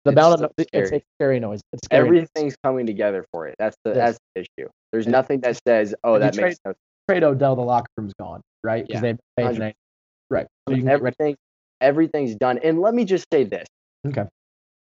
the 0.05 0.13
amount 0.13 0.35
it's 0.35 0.43
of 0.43 0.51
still 0.53 0.67
it's 0.73 0.89
scary. 0.89 0.99
a 1.01 1.03
scary 1.17 1.41
noise. 1.41 1.61
It's 1.73 1.85
scary. 1.87 2.07
everything's 2.07 2.55
coming 2.65 2.87
together 2.87 3.25
for 3.33 3.47
it. 3.49 3.57
That's 3.59 3.77
the 3.85 3.91
Yes. 3.91 3.97
that's 3.97 4.19
the 4.35 4.41
issue. 4.63 4.69
There's 4.93 5.07
Yes. 5.07 5.13
nothing 5.13 5.41
that 5.41 5.59
says, 5.67 5.95
oh, 6.05 6.19
that 6.19 6.37
makes 6.37 6.59
no 6.65 6.73
trade 7.09 7.25
Odell, 7.25 7.57
the 7.57 7.63
locker 7.63 7.89
room's 7.97 8.15
gone. 8.19 8.41
Right? 8.63 8.87
Because 8.87 9.03
Yeah. 9.03 9.13
they 9.37 9.45
paid. 9.51 9.75
Right. 10.31 10.47
So 10.69 10.75
you 10.75 10.79
can 10.83 10.87
get 10.87 11.03
rid. 11.03 11.15
Everything, 11.19 11.37
everything's 11.81 12.35
done. 12.35 12.59
And 12.59 12.81
let 12.81 12.95
me 12.95 13.05
just 13.05 13.27
say 13.33 13.45
this: 13.45 13.67
Okay. 14.07 14.25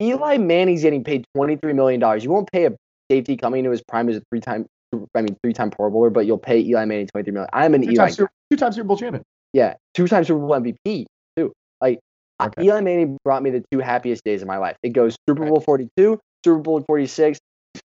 Eli 0.03 0.39
Manning's 0.39 0.83
getting 0.83 1.05
paid 1.05 1.25
twenty 1.35 1.57
three 1.57 1.73
million 1.73 2.01
dollars. 2.01 2.25
You 2.25 2.31
won't 2.31 2.51
pay 2.53 2.67
a 2.67 2.73
safety 3.11 3.37
coming 3.37 3.61
into 3.61 3.71
his 3.71 3.83
prime 3.83 4.09
as 4.09 4.17
a 4.17 4.23
three 4.31 4.41
time, 4.41 4.67
I 5.15 5.23
mean 5.23 5.37
three 5.43 5.53
time 5.53 5.71
Pro 5.71 5.91
Bowler, 5.91 6.11
but 6.11 6.27
you'll 6.27 6.39
pay 6.39 6.61
Eli 6.61 6.85
Manning 6.85 7.07
twenty 7.09 7.25
three 7.25 7.33
million. 7.35 7.51
I'm 7.53 7.75
an 7.75 7.83
Two 7.83 7.91
Eli. 7.93 7.97
times 8.11 8.17
two 8.17 8.57
times 8.57 8.77
Super 8.77 8.89
Bowl 8.89 8.97
champion. 8.97 9.23
Yeah, 9.53 9.75
two 9.95 10.07
time 10.09 10.25
Super 10.25 10.41
Bowl 10.41 10.51
MVP 10.51 11.07
too. 11.37 11.53
Like 11.81 11.99
Okay. 12.43 12.65
Eli 12.65 12.81
Manning 12.81 13.19
brought 13.23 13.43
me 13.43 13.51
the 13.51 13.63
two 13.71 13.81
happiest 13.81 14.25
days 14.25 14.41
of 14.41 14.49
my 14.49 14.57
life. 14.57 14.77
It 14.83 14.91
goes 14.91 15.15
Super. 15.29 15.45
Bowl 15.45 15.61
42, 15.61 16.19
Super 16.43 16.59
Bowl 16.63 16.83
46, 16.87 17.39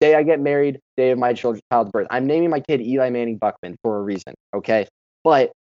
day 0.00 0.14
I 0.14 0.22
get 0.22 0.40
married, 0.40 0.80
day 0.96 1.10
of 1.10 1.18
my 1.18 1.34
children's 1.34 1.62
child's 1.70 1.90
birth. 1.90 2.06
I'm 2.10 2.26
naming 2.26 2.48
my 2.48 2.60
kid 2.60 2.80
Eli 2.80 3.10
Manning 3.10 3.36
Buckman 3.36 3.76
for 3.82 3.98
a 3.98 4.02
reason, 4.02 4.32
okay? 4.54 4.86
But 5.22 5.52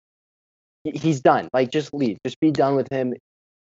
he's 0.94 1.20
done. 1.20 1.49
Like, 1.53 1.70
just 1.70 1.92
leave. 1.94 2.18
Just 2.25 2.38
be 2.40 2.51
done 2.51 2.77
with 2.77 2.88
him. 2.90 3.14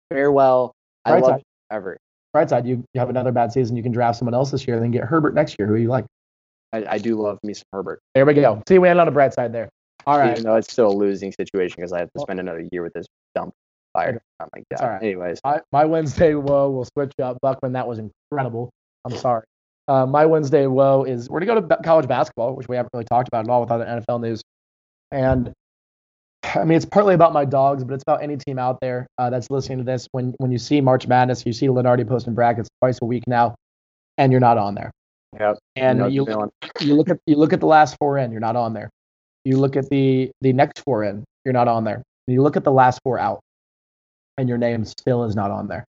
Farewell. 0.10 0.74
I 1.06 1.14
Right 1.14 1.22
love 1.24 1.32
side. 1.32 1.38
you 1.40 1.44
forever. 1.70 1.98
Right 2.34 2.50
side, 2.50 2.66
you, 2.68 2.84
you 2.94 3.00
have 3.00 3.10
another 3.10 3.32
bad 3.32 3.52
season. 3.52 3.76
You 3.76 3.84
can 3.84 3.92
draft 3.92 4.18
someone 4.20 4.34
else 4.34 4.52
this 4.52 4.66
year, 4.66 4.76
and 4.78 4.84
then 4.84 4.92
get 4.92 5.04
Herbert 5.04 5.34
next 5.34 5.58
year. 5.60 5.68
Who 5.68 5.76
you 5.76 5.90
like? 5.90 6.06
I, 6.74 6.86
I 6.92 6.98
do 6.98 7.22
love 7.22 7.38
me 7.44 7.54
some 7.54 7.66
Herbert, 7.74 8.00
There 8.16 8.26
we 8.26 8.34
go. 8.34 8.62
See, 8.68 8.80
we 8.80 8.88
ended 8.88 9.02
on 9.02 9.08
a 9.10 9.12
bright 9.12 9.34
side 9.34 9.52
there. 9.52 9.68
All 10.08 10.18
right. 10.18 10.32
even 10.32 10.44
though 10.44 10.56
it's 10.56 10.72
still 10.72 10.88
a 10.88 10.96
losing 10.96 11.32
situation 11.34 11.76
because 11.78 11.92
I 11.94 12.00
have 12.00 12.10
to 12.16 12.22
spend 12.22 12.40
another 12.40 12.66
year 12.72 12.82
with 12.82 12.94
this 12.94 13.06
dump 13.36 13.54
fire. 13.94 14.22
I'm 14.40 14.48
like, 14.56 14.64
all 14.80 14.88
right. 14.88 15.04
Anyways, 15.04 15.40
My, 15.44 15.60
my 15.72 15.86
Wednesday 15.86 16.34
woe 16.34 16.70
will 16.72 16.86
switch 16.86 17.12
up. 17.22 17.38
Buckman, 17.42 17.74
that 17.74 17.88
was 17.88 18.00
incredible. 18.00 18.72
I'm 19.06 19.16
sorry. 19.18 19.44
Uh, 19.88 20.06
my 20.06 20.26
Wednesday 20.26 20.66
woe 20.68 21.04
is 21.04 21.30
we're 21.30 21.42
going 21.42 21.62
to 21.62 21.68
go 21.68 21.76
to 21.76 21.84
college 21.84 22.08
basketball, 22.08 22.56
which 22.56 22.68
we 22.70 22.78
haven't 22.78 22.92
really 22.94 23.06
talked 23.06 23.28
about 23.28 23.44
at 23.46 23.50
all 23.50 23.62
with 23.62 23.72
other 23.72 23.86
NFL 23.86 24.22
news. 24.22 24.42
And 25.12 25.52
I 26.56 26.64
mean, 26.64 26.76
it's 26.76 26.86
partly 26.86 27.14
about 27.14 27.34
my 27.34 27.46
dogs, 27.46 27.84
but 27.84 27.94
it's 27.94 28.04
about 28.04 28.24
any 28.24 28.38
team 28.38 28.60
out 28.60 28.80
there 28.82 29.08
uh, 29.18 29.30
that's 29.30 29.50
listening 29.50 29.80
to 29.80 29.84
this. 29.84 30.08
When 30.12 30.34
when 30.38 30.52
you 30.52 30.58
see 30.58 30.82
March 30.82 31.08
Madness, 31.08 31.46
you 31.46 31.54
see 31.54 31.68
Lunardi 31.68 32.08
posting 32.08 32.34
brackets 32.34 32.70
twice 32.82 33.00
a 33.02 33.06
week 33.06 33.24
now, 33.28 33.56
and 34.18 34.32
you're 34.32 34.42
not 34.42 34.58
on 34.58 34.76
there. 34.76 34.92
Yep. 35.40 35.58
And 35.76 36.02
the 36.02 36.08
you 36.08 36.26
feeling. 36.26 36.52
you 36.80 36.96
look 36.96 37.10
at 37.10 37.20
you 37.26 37.36
look 37.36 37.54
at 37.54 37.60
the 37.60 37.68
last 37.68 37.96
four 38.00 38.18
in, 38.18 38.32
you're 38.32 38.42
not 38.42 38.56
on 38.56 38.74
there. 38.74 38.90
You 39.46 39.58
look 39.58 39.76
at 39.76 39.90
the 39.90 40.32
the 40.42 40.54
next 40.54 40.80
four 40.80 41.04
in, 41.04 41.24
you're 41.46 41.54
not 41.54 41.68
on 41.68 41.84
there. 41.84 42.04
And 42.28 42.36
you 42.36 42.42
look 42.42 42.58
at 42.58 42.64
the 42.64 42.72
last 42.72 43.00
four 43.04 43.18
out, 43.18 43.40
and 44.38 44.50
your 44.50 44.58
name 44.58 44.86
still 44.86 45.24
is 45.24 45.36
not 45.36 45.52
on 45.52 45.68
there. 45.68 45.86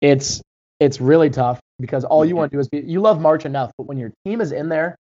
It's 0.00 0.40
it's 0.80 1.00
really 1.00 1.30
tough 1.30 1.60
because 1.78 2.04
all 2.04 2.24
you 2.24 2.36
want 2.36 2.50
to 2.50 2.56
do 2.56 2.60
is 2.60 2.68
be, 2.68 2.80
you 2.80 3.00
love 3.00 3.20
March 3.20 3.44
enough, 3.44 3.70
but 3.78 3.86
when 3.86 3.98
your 3.98 4.12
team 4.24 4.40
is 4.40 4.52
in 4.52 4.68
there, 4.68 4.96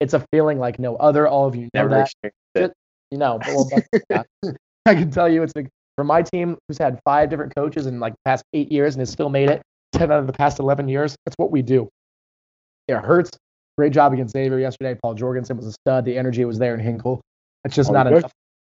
it's 0.00 0.14
a 0.14 0.24
feeling 0.32 0.58
like 0.58 0.78
no 0.78 0.96
other. 0.96 1.26
All 1.26 1.46
of 1.46 1.56
you 1.56 1.68
know 1.74 1.86
never 1.86 1.88
that. 1.90 2.12
it. 2.54 2.72
You 3.10 3.18
know, 3.18 3.38
but 3.38 3.48
well, 3.54 3.68
that's- 3.70 4.02
yeah. 4.44 4.52
I 4.86 4.94
can 4.94 5.10
tell 5.10 5.28
you, 5.28 5.42
it's 5.42 5.52
like 5.54 5.68
for 5.96 6.04
my 6.04 6.22
team 6.22 6.56
who's 6.66 6.78
had 6.78 6.98
five 7.04 7.28
different 7.30 7.54
coaches 7.54 7.86
in 7.86 8.00
like 8.00 8.12
the 8.14 8.20
past 8.24 8.44
eight 8.54 8.70
years 8.72 8.94
and 8.94 9.00
has 9.00 9.10
still 9.10 9.28
made 9.28 9.50
it 9.50 9.62
ten 9.92 10.10
out 10.12 10.20
of 10.20 10.26
the 10.26 10.32
past 10.32 10.58
eleven 10.58 10.88
years. 10.88 11.16
That's 11.26 11.36
what 11.36 11.50
we 11.50 11.62
do. 11.62 11.88
It 12.88 12.96
hurts. 12.96 13.30
Great 13.76 13.92
job 13.92 14.12
against 14.12 14.32
Xavier 14.32 14.58
yesterday. 14.58 14.98
Paul 15.02 15.14
Jorgensen 15.14 15.56
was 15.56 15.66
a 15.66 15.72
stud. 15.72 16.04
The 16.04 16.16
energy 16.18 16.44
was 16.44 16.58
there 16.58 16.74
in 16.74 16.80
Hinkle. 16.80 17.20
It's 17.64 17.74
just 17.74 17.92
not 17.92 18.06
good. 18.06 18.18
enough. 18.18 18.32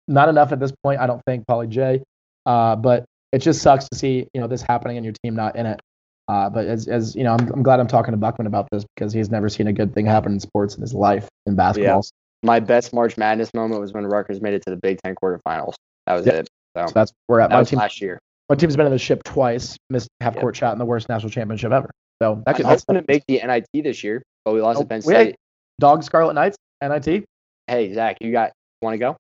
Not 0.09 0.29
enough 0.31 0.53
at 0.53 0.61
this 0.61 0.73
point, 0.83 1.01
I 1.01 1.07
don't 1.07 1.21
think, 1.27 1.45
Paulie 1.47 1.69
J. 1.69 2.03
Uh, 2.47 2.75
but 2.77 3.05
it 3.33 3.39
just 3.41 3.61
sucks 3.61 3.87
to 3.91 3.99
see 3.99 4.27
you 4.33 4.41
know 4.41 4.47
this 4.47 4.63
happening 4.63 4.97
and 4.97 5.05
your 5.05 5.15
team 5.23 5.35
not 5.35 5.57
in 5.57 5.67
it. 5.67 5.81
Uh, 6.29 6.49
but 6.51 6.67
as, 6.67 6.89
as 6.89 7.15
you 7.17 7.25
know, 7.25 7.35
I'm, 7.39 7.53
I'm 7.53 7.63
glad 7.63 7.81
I'm 7.81 7.87
talking 7.87 8.13
to 8.13 8.19
Buckman 8.19 8.47
about 8.47 8.69
this 8.71 8.85
because 8.97 9.13
he's 9.13 9.31
never 9.31 9.49
seen 9.49 9.67
a 9.67 9.73
good 9.73 9.95
thing 9.95 10.07
happen 10.07 10.33
in 10.33 10.41
sports 10.41 10.75
in 10.75 10.81
his 10.83 10.95
life 10.95 11.29
in 11.47 11.55
basketball. 11.57 11.99
My 12.43 12.61
best 12.61 12.93
March 12.95 13.17
Madness 13.17 13.53
moment 13.55 13.81
was 13.81 13.93
when 13.93 14.07
Rutgers 14.07 14.41
made 14.41 14.55
it 14.55 14.63
to 14.65 14.71
the 14.71 14.77
Big 14.77 14.99
Ten 15.03 15.15
quarterfinals. 15.15 15.75
That 16.07 16.15
was 16.15 16.27
Yeah. 16.27 16.35
it. 16.35 16.49
So 16.77 16.87
So 16.87 16.93
that's 16.95 17.13
where 17.27 17.37
we're 17.39 17.41
at. 17.41 17.51
that 17.51 17.57
My 17.57 17.61
was 17.61 17.71
team, 17.71 17.79
last 17.79 18.01
year. 18.01 18.19
my 18.49 18.55
team's 18.57 18.77
been 18.77 18.87
in 18.87 18.93
the 18.93 18.99
ship 18.99 19.23
twice, 19.25 19.77
missed 19.91 20.09
half 20.21 20.37
court 20.37 20.55
shot 20.57 20.73
in 20.73 20.79
the 20.79 20.85
worst 20.87 21.09
national 21.09 21.31
championship 21.31 21.73
ever. 21.73 21.91
So 22.23 22.43
that 22.47 22.57
could 22.57 22.65
was 22.67 22.73
that's 22.73 22.85
going 22.85 23.01
to 23.01 23.05
make 23.09 23.25
the 23.27 23.41
NIT 23.45 23.83
this 23.85 24.03
year, 24.05 24.23
but 24.45 24.53
we 24.55 24.61
lost 24.61 24.79
Oh, 24.79 24.83
at 24.83 24.89
Penn 24.89 25.03
we- 25.05 25.13
State. 25.15 25.37
dog 25.81 26.03
Scarlet 26.05 26.35
Knights 26.35 26.57
NIT. 26.83 27.25
Hey, 27.67 27.93
Zach, 27.93 28.17
you 28.21 28.31
got 28.33 28.53
want 28.83 28.95
to 28.95 28.99
go? 28.99 29.17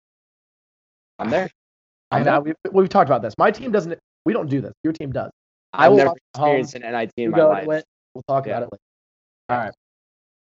I'm 1.18 1.30
there. 1.30 1.48
I 2.10 2.18
I'm 2.18 2.24
know 2.24 2.30
there. 2.32 2.40
we've, 2.40 2.72
we've 2.72 2.88
talked 2.88 3.08
about 3.10 3.22
this. 3.22 3.34
My 3.38 3.50
team 3.50 3.70
doesn't. 3.72 3.98
We 4.24 4.32
don't 4.32 4.48
do 4.48 4.60
this. 4.60 4.72
Your 4.84 4.92
team 4.92 5.10
does. 5.12 5.30
I 5.72 5.84
I've 5.86 5.90
will 5.90 5.98
never 5.98 6.08
home. 6.10 6.16
experienced 6.34 6.74
an 6.76 6.82
NIT 6.82 7.10
in 7.16 7.24
You 7.24 7.30
my 7.30 7.42
life. 7.42 7.68
it. 7.68 7.84
We'll 8.14 8.22
talk 8.28 8.46
Yeah. 8.46 8.58
about 8.58 8.62
it 8.68 8.72
later. 8.72 8.82
All 9.50 9.58
right. 9.58 9.74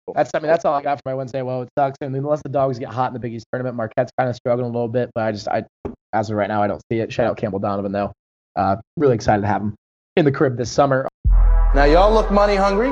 Cool. 0.07 0.13
That's 0.15 0.31
I 0.33 0.39
mean 0.39 0.47
that's 0.47 0.63
all 0.63 0.73
I 0.73 0.81
got 0.81 0.97
for 0.97 1.09
my 1.09 1.13
Wednesday. 1.15 1.41
Well, 1.41 1.63
it 1.63 1.69
sucks, 1.77 1.97
and 1.99 2.15
unless 2.15 2.41
the 2.41 2.49
dogs 2.49 2.79
get 2.79 2.89
hot 2.89 3.07
in 3.07 3.13
the 3.13 3.19
Big 3.19 3.33
East 3.33 3.45
tournament, 3.51 3.75
Marquette's 3.75 4.11
kind 4.17 4.29
of 4.29 4.35
struggling 4.37 4.69
a 4.69 4.71
little 4.71 4.87
bit. 4.87 5.11
But 5.13 5.25
I 5.25 5.31
just 5.33 5.49
I 5.49 5.65
as 6.13 6.29
of 6.29 6.37
right 6.37 6.47
now 6.47 6.63
I 6.63 6.67
don't 6.67 6.81
see 6.89 6.99
it. 6.99 7.11
Shout 7.11 7.27
out 7.27 7.35
Campbell 7.35 7.59
Donovan 7.59 7.91
though. 7.91 8.13
Uh, 8.55 8.77
really 8.95 9.15
excited 9.15 9.41
to 9.41 9.47
have 9.47 9.61
him 9.61 9.75
in 10.15 10.23
the 10.23 10.31
crib 10.31 10.55
this 10.57 10.71
summer. 10.71 11.07
Now, 11.75 11.83
y'all 11.83 12.13
look 12.13 12.31
money 12.31 12.55
hungry, 12.55 12.89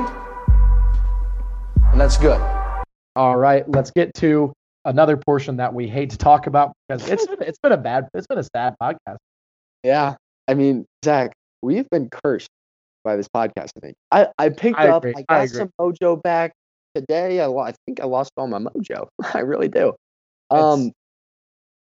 and 1.90 2.00
that's 2.00 2.18
good. 2.18 2.40
All 3.16 3.36
right, 3.36 3.68
let's 3.70 3.90
get 3.90 4.12
to 4.16 4.52
another 4.84 5.16
portion 5.16 5.56
that 5.56 5.72
we 5.72 5.88
hate 5.88 6.10
to 6.10 6.18
talk 6.18 6.46
about 6.46 6.72
because 6.86 7.08
it's 7.08 7.26
been, 7.26 7.38
it's 7.40 7.58
been 7.58 7.72
a 7.72 7.76
bad 7.78 8.08
it's 8.14 8.26
been 8.26 8.38
a 8.38 8.44
sad 8.54 8.74
podcast. 8.80 9.16
Yeah. 9.82 10.14
I 10.46 10.54
mean, 10.54 10.84
Zach, 11.04 11.32
we've 11.62 11.88
been 11.90 12.08
cursed 12.10 12.48
by 13.04 13.16
this 13.16 13.26
podcast, 13.26 13.70
I 13.76 13.80
think. 13.80 13.94
I, 14.12 14.28
I 14.38 14.48
picked 14.50 14.78
I 14.78 14.88
up, 14.88 15.02
agree, 15.02 15.14
I 15.16 15.20
I 15.20 15.22
got 15.40 15.44
agree. 15.46 15.58
some 15.58 15.70
mojo 15.80 16.22
back 16.22 16.52
today. 16.96 17.40
I, 17.40 17.48
I 17.50 17.72
think 17.86 18.00
I 18.00 18.06
lost 18.06 18.32
all 18.36 18.46
my 18.48 18.58
mojo. 18.58 19.08
I 19.34 19.40
really 19.40 19.68
do. 19.68 19.88
It's- 20.52 20.62
Um, 20.64 20.92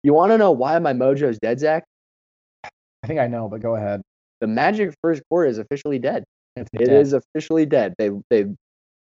you 0.03 0.14
want 0.14 0.31
to 0.33 0.38
know 0.38 0.53
why 0.53 0.79
my 0.79 0.92
mojo 0.92 1.29
is 1.29 1.38
dead, 1.40 1.59
Zach? 1.59 1.85
I 2.64 3.07
think 3.07 3.19
I 3.21 3.27
know, 3.27 3.49
but 3.49 3.61
go 3.61 3.75
ahead. 3.77 4.03
The 4.40 4.47
Magic 4.47 4.95
first 5.03 5.23
quarter 5.31 5.49
is 5.49 5.59
officially 5.59 5.99
dead. 5.99 6.25
It's 6.57 6.69
It 6.73 6.87
dead. 6.87 7.01
is 7.01 7.12
officially 7.12 7.66
dead. 7.66 7.95
They 7.99 8.11
they 8.31 8.47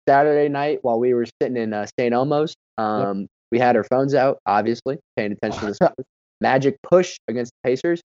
Saturday 0.08 0.47
night 0.50 0.80
while 0.84 1.00
we 1.00 1.13
were 1.13 1.26
sitting 1.41 1.58
in 1.58 1.73
uh, 1.73 1.86
St. 2.00 2.13
Elmo's, 2.13 2.54
um, 2.78 3.28
we 3.52 3.60
had 3.60 3.76
our 3.76 3.84
phones 3.84 4.13
out, 4.15 4.39
obviously 4.45 4.97
paying 5.17 5.32
attention 5.41 5.60
to 5.62 5.65
the 5.67 5.73
scores. 5.76 6.06
Magic 6.39 6.78
push 6.84 7.17
against 7.28 7.52
the 7.63 7.69
Pacers. 7.69 8.02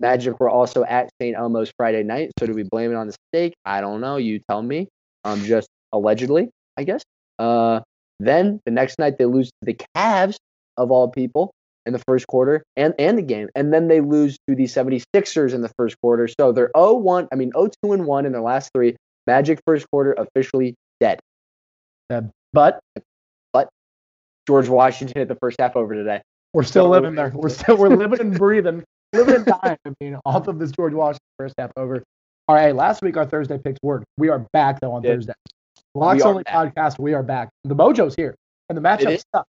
Magic 0.00 0.38
were 0.40 0.48
also 0.48 0.84
at 0.84 1.10
St. 1.20 1.36
Elmo's 1.36 1.70
Friday 1.76 2.02
night. 2.04 2.30
So 2.38 2.46
do 2.46 2.52
we 2.54 2.62
blame 2.62 2.92
it 2.92 2.94
on 2.94 3.08
the 3.08 3.16
steak? 3.32 3.54
I 3.64 3.80
don't 3.80 4.00
know. 4.00 4.16
You 4.16 4.40
tell 4.48 4.62
me. 4.62 4.88
Um, 5.24 5.42
just 5.44 5.68
allegedly, 5.92 6.48
I 6.78 6.84
guess. 6.84 7.02
Uh, 7.38 7.80
then 8.20 8.60
the 8.64 8.70
next 8.70 8.98
night 8.98 9.18
they 9.18 9.26
lose 9.26 9.48
to 9.48 9.66
the 9.66 9.78
Cavs 9.96 10.36
of 10.76 10.90
all 10.90 11.08
people 11.08 11.50
in 11.86 11.92
the 11.92 11.98
first 12.06 12.26
quarter 12.26 12.62
and, 12.76 12.94
and 12.98 13.18
the 13.18 13.22
game. 13.22 13.48
And 13.54 13.72
then 13.72 13.88
they 13.88 14.00
lose 14.00 14.36
to 14.48 14.54
the 14.54 14.64
76ers 14.64 15.54
in 15.54 15.62
the 15.62 15.70
first 15.76 15.96
quarter. 16.02 16.28
So 16.28 16.52
they're 16.52 16.70
0-1, 16.74 17.28
I 17.32 17.36
mean 17.36 17.50
0-2 17.52 17.72
and 17.94 18.06
1 18.06 18.26
in 18.26 18.32
their 18.32 18.40
last 18.40 18.70
three. 18.74 18.96
Magic 19.26 19.60
first 19.66 19.86
quarter 19.90 20.14
officially 20.14 20.74
dead. 21.00 21.20
but 22.52 22.80
but 23.52 23.68
George 24.46 24.68
Washington 24.68 25.20
hit 25.20 25.28
the 25.28 25.36
first 25.36 25.56
half 25.60 25.76
over 25.76 25.94
today. 25.94 26.20
we're 26.54 26.62
still 26.62 26.84
So- 26.86 26.90
living 26.90 27.14
there. 27.14 27.30
We're 27.34 27.48
still 27.50 27.76
we're 27.76 27.88
living 27.88 28.20
and 28.20 28.36
breathing, 28.38 28.84
living 29.12 29.34
and 29.36 29.44
dying. 29.46 29.76
I 29.84 29.92
mean, 30.00 30.16
off 30.24 30.48
of 30.48 30.58
this 30.58 30.70
George 30.72 30.94
Washington 30.94 31.20
first 31.38 31.54
half 31.58 31.70
over. 31.76 32.02
All 32.48 32.56
right, 32.56 32.74
last 32.74 33.02
week 33.02 33.16
our 33.16 33.26
Thursday 33.26 33.58
picks 33.58 33.78
worked. 33.82 34.06
We 34.16 34.28
are 34.30 34.44
back 34.52 34.80
though 34.80 34.92
on 34.92 35.02
Yeah. 35.02 35.14
Thursday. 35.14 35.34
Locks 35.94 36.22
only 36.22 36.42
back. 36.44 36.74
podcast. 36.74 36.98
We 36.98 37.14
are 37.14 37.22
back. 37.22 37.48
The 37.64 37.74
mojo's 37.74 38.14
here, 38.14 38.34
and 38.68 38.76
the 38.78 38.82
matchup 38.82 39.18
stuck. 39.18 39.46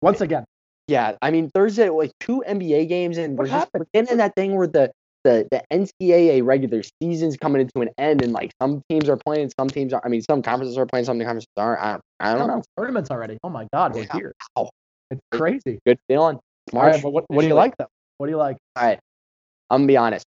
Once 0.00 0.20
again, 0.20 0.44
Yeah, 0.88 1.16
I 1.22 1.30
mean 1.30 1.50
Thursday 1.54 1.88
like 1.88 2.10
two 2.20 2.42
NBA 2.46 2.88
games 2.88 3.18
and 3.18 3.36
What 3.38 3.44
we're 3.44 3.46
just 3.46 3.54
happened? 3.58 3.86
we're 3.94 4.00
getting 4.00 4.12
in 4.12 4.18
that 4.18 4.34
thing 4.36 4.56
where 4.56 4.66
the 4.66 4.90
the 5.24 5.46
the 5.50 5.62
NCAA 5.72 6.44
regular 6.44 6.82
season's 7.00 7.36
coming 7.36 7.60
into 7.62 7.80
an 7.80 7.90
end 7.98 8.22
and 8.22 8.32
like 8.32 8.50
some 8.60 8.82
teams 8.88 9.08
are 9.08 9.16
playing, 9.16 9.50
some 9.58 9.68
teams 9.70 9.92
are. 9.92 10.02
I 10.04 10.08
mean, 10.08 10.22
some 10.22 10.42
conferences 10.42 10.76
are 10.76 10.86
playing, 10.86 11.04
some 11.04 11.18
conferences 11.20 11.46
aren't. 11.56 11.80
I, 11.80 11.98
I 12.20 12.36
don't 12.36 12.48
know. 12.48 12.62
tournaments 12.76 13.10
already. 13.10 13.38
Oh 13.44 13.48
my 13.48 13.66
God, 13.72 13.94
we're 13.94 14.02
Yeah. 14.02 14.12
here. 14.14 14.32
Wow. 14.56 14.70
It's 15.10 15.20
crazy. 15.30 15.78
Good 15.86 15.98
feeling. 16.08 16.38
All 16.72 16.80
right, 16.82 16.90
March. 16.92 17.02
but 17.02 17.10
what, 17.12 17.24
what 17.28 17.42
do 17.42 17.48
you 17.48 17.54
like 17.54 17.76
though? 17.76 17.86
What 18.18 18.26
do 18.26 18.30
you 18.32 18.38
like? 18.38 18.56
All 18.76 18.84
right, 18.84 18.98
I'm 19.70 19.82
gonna 19.82 19.86
be 19.88 19.96
honest. 19.96 20.24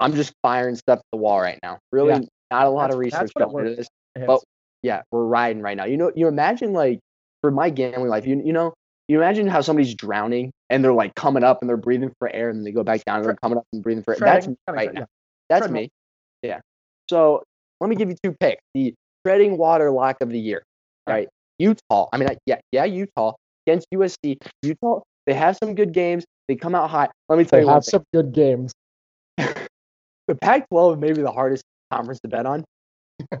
I'm 0.00 0.14
just 0.14 0.32
firing 0.42 0.74
stuff 0.74 0.98
at 0.98 1.04
the 1.12 1.18
wall 1.18 1.40
right 1.40 1.58
now. 1.62 1.78
Really, 1.92 2.10
Yeah. 2.10 2.20
not 2.50 2.66
a 2.66 2.70
lot 2.70 2.90
That's- 2.90 2.94
of 2.94 2.98
research 3.00 3.30
it 3.36 3.38
going 3.48 3.66
into 3.66 3.76
this. 3.76 3.88
Hits. 4.14 4.44
yeah, 4.82 5.02
we're 5.10 5.24
riding 5.24 5.62
right 5.62 5.76
now. 5.76 5.84
You 5.84 5.96
know, 5.96 6.12
you 6.14 6.28
imagine 6.28 6.72
like 6.72 7.00
for 7.40 7.50
my 7.50 7.70
gambling 7.70 8.08
life, 8.08 8.26
you 8.26 8.40
you 8.44 8.52
know, 8.52 8.74
you 9.08 9.18
imagine 9.18 9.46
how 9.46 9.60
somebody's 9.60 9.94
drowning 9.94 10.50
and 10.70 10.84
they're 10.84 10.92
like 10.92 11.14
coming 11.14 11.44
up 11.44 11.60
and 11.60 11.68
they're 11.68 11.76
breathing 11.76 12.12
for 12.18 12.28
air 12.28 12.50
and 12.50 12.64
they 12.66 12.70
go 12.70 12.82
back 12.82 13.04
down 13.04 13.16
and 13.16 13.26
they're 13.26 13.36
coming 13.36 13.58
up 13.58 13.64
and 13.72 13.82
breathing 13.82 14.02
for 14.02 14.14
air. 14.14 14.20
That's 14.20 14.46
me 14.46 14.56
right 14.68 14.94
now. 14.94 15.06
That's 15.48 15.68
me. 15.68 15.90
Yeah. 16.42 16.60
So 17.10 17.42
let 17.80 17.90
me 17.90 17.96
give 17.96 18.08
you 18.08 18.16
two 18.22 18.34
picks. 18.38 18.62
The 18.74 18.94
treading 19.26 19.58
water 19.58 19.90
lock 19.90 20.16
of 20.20 20.30
the 20.30 20.38
year. 20.38 20.62
Right. 21.06 21.28
Utah. 21.58 22.08
I 22.12 22.16
mean, 22.16 22.28
yeah, 22.46 22.60
yeah, 22.72 22.84
Utah 22.84 23.32
against 23.66 23.86
USC. 23.92 24.38
Utah. 24.62 25.00
They 25.26 25.34
have 25.34 25.56
some 25.56 25.74
good 25.74 25.92
games. 25.92 26.24
They 26.48 26.56
come 26.56 26.74
out 26.74 26.90
hot. 26.90 27.10
Let 27.28 27.38
me 27.38 27.44
tell 27.44 27.58
They 27.58 27.62
you 27.62 27.66
one 27.66 27.74
have 27.74 27.84
some 27.84 28.04
good 28.12 28.32
games. 28.32 28.72
The 30.26 30.34
Pac-12 30.34 30.98
may 30.98 31.12
be 31.12 31.20
the 31.20 31.30
hardest 31.30 31.64
conference 31.92 32.18
to 32.20 32.28
bet 32.28 32.46
on. 32.46 32.64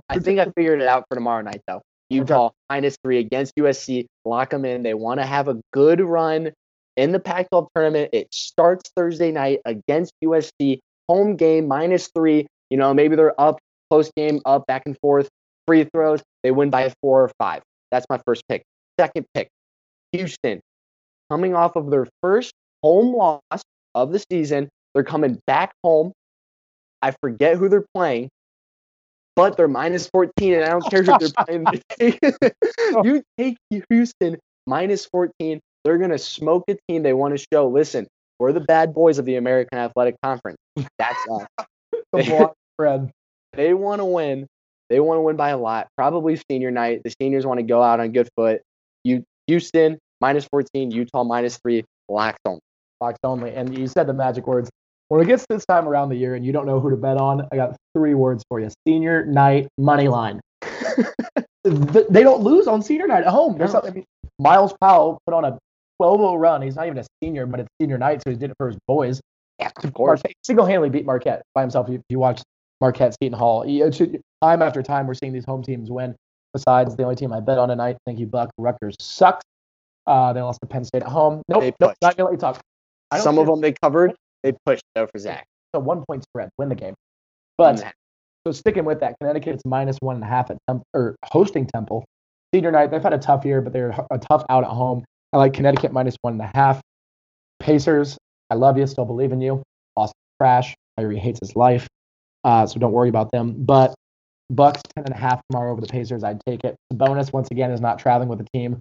I 0.08 0.18
think 0.18 0.40
I 0.40 0.46
figured 0.56 0.80
it 0.80 0.88
out 0.88 1.04
for 1.08 1.14
tomorrow 1.14 1.42
night, 1.42 1.62
though. 1.66 1.82
Utah 2.10 2.50
minus 2.68 2.96
three 3.02 3.18
against 3.18 3.54
USC. 3.56 4.06
Lock 4.24 4.50
them 4.50 4.64
in. 4.64 4.82
They 4.82 4.94
want 4.94 5.20
to 5.20 5.26
have 5.26 5.48
a 5.48 5.60
good 5.72 6.00
run 6.00 6.52
in 6.96 7.12
the 7.12 7.20
Pac-12 7.20 7.68
tournament. 7.74 8.10
It 8.12 8.28
starts 8.32 8.90
Thursday 8.96 9.32
night 9.32 9.60
against 9.64 10.12
USC. 10.24 10.78
Home 11.08 11.36
game 11.36 11.66
minus 11.68 12.08
three. 12.14 12.46
You 12.70 12.76
know, 12.76 12.94
maybe 12.94 13.16
they're 13.16 13.38
up, 13.40 13.58
close 13.90 14.10
game, 14.16 14.40
up, 14.44 14.66
back 14.66 14.82
and 14.86 14.96
forth. 15.00 15.28
Free 15.66 15.84
throws. 15.92 16.22
They 16.42 16.50
win 16.50 16.70
by 16.70 16.92
four 17.00 17.24
or 17.24 17.30
five. 17.38 17.62
That's 17.90 18.06
my 18.10 18.20
first 18.26 18.42
pick. 18.48 18.62
Second 18.98 19.26
pick, 19.34 19.48
Houston. 20.12 20.60
Coming 21.30 21.54
off 21.54 21.76
of 21.76 21.90
their 21.90 22.06
first 22.22 22.52
home 22.82 23.14
loss 23.14 23.62
of 23.94 24.12
the 24.12 24.22
season, 24.30 24.68
they're 24.94 25.04
coming 25.04 25.40
back 25.46 25.72
home. 25.82 26.12
I 27.02 27.12
forget 27.22 27.56
who 27.56 27.68
they're 27.68 27.86
playing, 27.94 28.28
but 29.36 29.56
they're 29.56 29.68
minus 29.68 30.08
14, 30.08 30.54
and 30.54 30.64
I 30.64 30.68
don't 30.68 30.90
care 30.90 31.02
who 31.02 31.18
they're 31.18 31.44
playing. 31.46 31.66
you 33.04 33.22
take 33.38 33.56
Houston 33.90 34.38
minus 34.66 35.06
14. 35.06 35.60
They're 35.84 35.98
going 35.98 36.10
to 36.10 36.18
smoke 36.18 36.64
a 36.68 36.76
team. 36.88 37.02
They 37.02 37.12
want 37.12 37.36
to 37.36 37.44
show, 37.52 37.68
listen, 37.68 38.06
We're 38.38 38.52
the 38.52 38.60
bad 38.60 38.94
boys 38.94 39.18
of 39.18 39.24
the 39.24 39.36
American 39.36 39.78
Athletic 39.78 40.16
Conference. 40.22 40.56
That's 40.98 41.18
us. 41.30 41.46
The 42.12 42.52
spread. 42.74 43.10
they 43.54 43.74
want 43.74 44.00
to 44.00 44.04
win. 44.04 44.46
They 44.88 45.00
want 45.00 45.18
to 45.18 45.22
win 45.22 45.34
by 45.34 45.48
a 45.48 45.58
lot. 45.58 45.88
Probably 45.96 46.40
senior 46.48 46.70
night. 46.70 47.02
The 47.02 47.12
seniors 47.20 47.44
want 47.44 47.58
to 47.58 47.64
go 47.64 47.82
out 47.82 47.98
on 47.98 48.12
good 48.12 48.28
foot. 48.36 48.62
You 49.02 49.24
Houston 49.48 49.98
minus 50.20 50.44
14, 50.44 50.92
Utah 50.92 51.24
minus 51.24 51.58
three, 51.58 51.84
locks 52.08 52.38
on. 52.44 52.60
Fox 53.00 53.18
only. 53.24 53.52
And 53.52 53.76
you 53.76 53.88
said 53.88 54.06
the 54.06 54.12
magic 54.12 54.46
words. 54.46 54.70
When 55.14 55.22
it 55.22 55.26
gets 55.28 55.46
this 55.48 55.64
time 55.64 55.86
around 55.86 56.08
the 56.08 56.16
year 56.16 56.34
and 56.34 56.44
you 56.44 56.50
don't 56.50 56.66
know 56.66 56.80
who 56.80 56.90
to 56.90 56.96
bet 56.96 57.18
on, 57.18 57.46
I 57.52 57.54
got 57.54 57.76
three 57.96 58.14
words 58.14 58.42
for 58.48 58.58
you: 58.58 58.68
senior 58.84 59.24
night 59.24 59.68
money 59.78 60.08
line. 60.08 60.40
They 61.64 62.22
don't 62.22 62.42
lose 62.42 62.66
on 62.66 62.82
senior 62.82 63.06
night 63.06 63.22
at 63.22 63.28
home. 63.28 63.56
There's 63.56 63.72
No. 63.72 63.80
something. 63.80 63.92
I 63.92 63.94
mean, 63.94 64.04
Myles 64.38 64.74
Powell 64.82 65.18
put 65.24 65.34
on 65.34 65.44
a 65.46 65.56
12-0 66.02 66.38
run. 66.38 66.60
He's 66.60 66.76
not 66.76 66.86
even 66.86 66.98
a 66.98 67.04
senior, 67.22 67.46
but 67.46 67.60
it's 67.60 67.68
senior 67.80 67.96
night, 67.96 68.22
so 68.22 68.30
he 68.30 68.36
did 68.36 68.50
it 68.50 68.56
for 68.58 68.66
his 68.66 68.76
boys. 68.86 69.20
Yeah, 69.58 69.70
of 69.82 69.94
course. 69.94 70.20
Single-handedly 70.44 70.90
beat 70.90 71.06
Marquette 71.06 71.42
by 71.54 71.62
himself. 71.62 71.88
If 71.88 72.02
you 72.10 72.18
watch 72.18 72.42
Marquette 72.82 73.14
Seton 73.22 73.38
Hall, 73.38 73.64
time 74.42 74.60
after 74.60 74.82
time 74.82 75.06
we're 75.06 75.14
seeing 75.14 75.32
these 75.32 75.46
home 75.46 75.62
teams 75.62 75.90
win. 75.90 76.14
Besides 76.52 76.96
the 76.96 77.04
only 77.04 77.16
team 77.16 77.32
I 77.32 77.40
bet 77.40 77.56
on 77.56 77.68
tonight, 77.70 77.96
thank 78.04 78.18
you, 78.18 78.26
Buck. 78.26 78.50
Rutgers 78.58 78.96
sucks. 79.00 79.44
Uh, 80.06 80.34
they 80.34 80.42
lost 80.42 80.60
to 80.60 80.66
Penn 80.66 80.84
State 80.84 81.02
at 81.02 81.08
home. 81.08 81.40
Nope, 81.48 81.72
nope 81.80 81.94
not 82.02 82.16
gonna 82.16 82.28
let 82.28 82.32
you 82.34 82.38
talk. 82.40 82.60
Some 83.16 83.38
of 83.38 83.46
them 83.46 83.62
they 83.62 83.72
covered. 83.72 84.14
They 84.44 84.52
pushed 84.64 84.84
though 84.94 85.08
for 85.08 85.18
Zach. 85.18 85.46
a 85.72 85.80
one 85.80 86.04
point 86.08 86.22
spread, 86.22 86.50
win 86.58 86.68
the 86.68 86.76
game. 86.76 86.94
But 87.58 87.82
so 88.46 88.52
sticking 88.52 88.84
with 88.84 89.00
that, 89.00 89.16
Connecticut's 89.20 89.62
minus 89.64 89.96
one 90.00 90.16
and 90.16 90.24
a 90.24 90.28
half 90.28 90.50
at 90.50 90.58
Temp- 90.68 90.84
or 90.94 91.16
hosting 91.24 91.66
Temple. 91.66 92.04
Senior 92.54 92.70
night, 92.70 92.90
they've 92.92 93.02
had 93.02 93.14
a 93.14 93.18
tough 93.18 93.44
year, 93.44 93.60
but 93.60 93.72
they're 93.72 93.94
a 94.12 94.18
tough 94.18 94.44
out 94.50 94.62
at 94.62 94.70
home. 94.70 95.02
I 95.32 95.38
like 95.38 95.54
Connecticut 95.54 95.92
minus 95.92 96.14
one 96.20 96.34
and 96.34 96.42
a 96.42 96.50
half. 96.54 96.80
Pacers, 97.58 98.16
I 98.50 98.54
love 98.54 98.78
you, 98.78 98.86
still 98.86 99.06
believe 99.06 99.32
in 99.32 99.40
you. 99.40 99.62
Boston 99.96 100.14
trash. 100.40 100.74
Kyrie 100.96 101.18
hates 101.18 101.40
his 101.40 101.56
life, 101.56 101.88
uh, 102.44 102.66
so 102.66 102.78
don't 102.78 102.92
worry 102.92 103.08
about 103.08 103.32
them. 103.32 103.64
But 103.64 103.94
Bucks 104.50 104.80
ten 104.94 105.06
and 105.06 105.14
a 105.14 105.18
half 105.18 105.40
tomorrow 105.50 105.72
over 105.72 105.80
the 105.80 105.88
Pacers. 105.88 106.22
I'd 106.22 106.40
take 106.46 106.62
it. 106.62 106.76
Sabonis 106.92 107.32
once 107.32 107.50
again 107.50 107.72
is 107.72 107.80
not 107.80 107.98
traveling 107.98 108.28
with 108.28 108.38
the 108.38 108.46
team. 108.54 108.78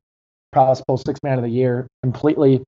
Probably 0.51 0.83
pull 0.87 0.97
six 0.97 1.19
man 1.23 1.39
of 1.39 1.43
the 1.43 1.49
year. 1.49 1.87
Completely 2.03 2.61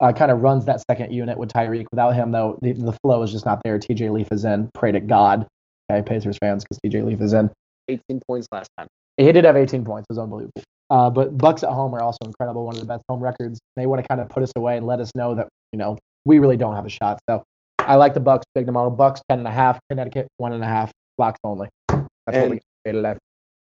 uh, 0.00 0.12
kind 0.12 0.30
of 0.30 0.42
runs 0.42 0.64
that 0.66 0.82
second 0.90 1.12
unit 1.12 1.38
with 1.38 1.50
Tyreke. 1.52 1.86
Without 1.92 2.12
him, 2.14 2.32
though, 2.32 2.58
the, 2.62 2.72
the 2.72 2.92
flow 3.02 3.22
is 3.22 3.30
just 3.32 3.46
not 3.46 3.60
there. 3.64 3.78
TJ 3.78 4.12
Leaf 4.12 4.28
is 4.32 4.44
in. 4.44 4.70
Pray 4.74 4.92
to 4.92 5.00
God, 5.00 5.46
okay, 5.90 6.02
Pacers 6.02 6.38
fans, 6.38 6.64
because 6.64 6.78
TJ 6.84 7.04
Leaf 7.04 7.20
is 7.20 7.32
in. 7.32 7.50
18 7.88 8.20
points 8.26 8.48
last 8.52 8.68
time. 8.78 8.86
He 9.16 9.30
did 9.30 9.44
have 9.44 9.56
18 9.56 9.84
points. 9.84 10.06
It 10.10 10.12
was 10.14 10.18
unbelievable. 10.18 10.62
Uh, 10.90 11.10
but 11.10 11.36
Bucks 11.38 11.62
at 11.62 11.70
home 11.70 11.94
are 11.94 12.02
also 12.02 12.18
incredible. 12.24 12.64
One 12.66 12.74
of 12.74 12.80
the 12.80 12.86
best 12.86 13.02
home 13.08 13.20
records. 13.20 13.58
They 13.76 13.86
want 13.86 14.02
to 14.02 14.08
kind 14.08 14.20
of 14.20 14.28
put 14.28 14.42
us 14.42 14.52
away 14.56 14.76
and 14.76 14.86
let 14.86 15.00
us 15.00 15.10
know 15.14 15.34
that 15.34 15.48
you 15.72 15.78
know 15.78 15.98
we 16.24 16.38
really 16.38 16.56
don't 16.56 16.74
have 16.74 16.86
a 16.86 16.90
shot. 16.90 17.20
So 17.28 17.42
I 17.78 17.94
like 17.96 18.14
the 18.14 18.20
Bucks 18.20 18.44
big 18.54 18.66
tomorrow. 18.66 18.90
Bucks 18.90 19.20
10 19.30 19.38
and 19.38 19.48
a 19.48 19.50
half. 19.50 19.78
Connecticut 19.90 20.26
one 20.38 20.52
and 20.52 20.62
a 20.62 20.66
half. 20.66 20.90
Blocks 21.16 21.38
only. 21.44 21.68
That's 21.88 22.02
what 22.26 22.34
And- 22.34 22.50
we 22.52 22.60
say 22.86 22.92
left. 22.92 23.20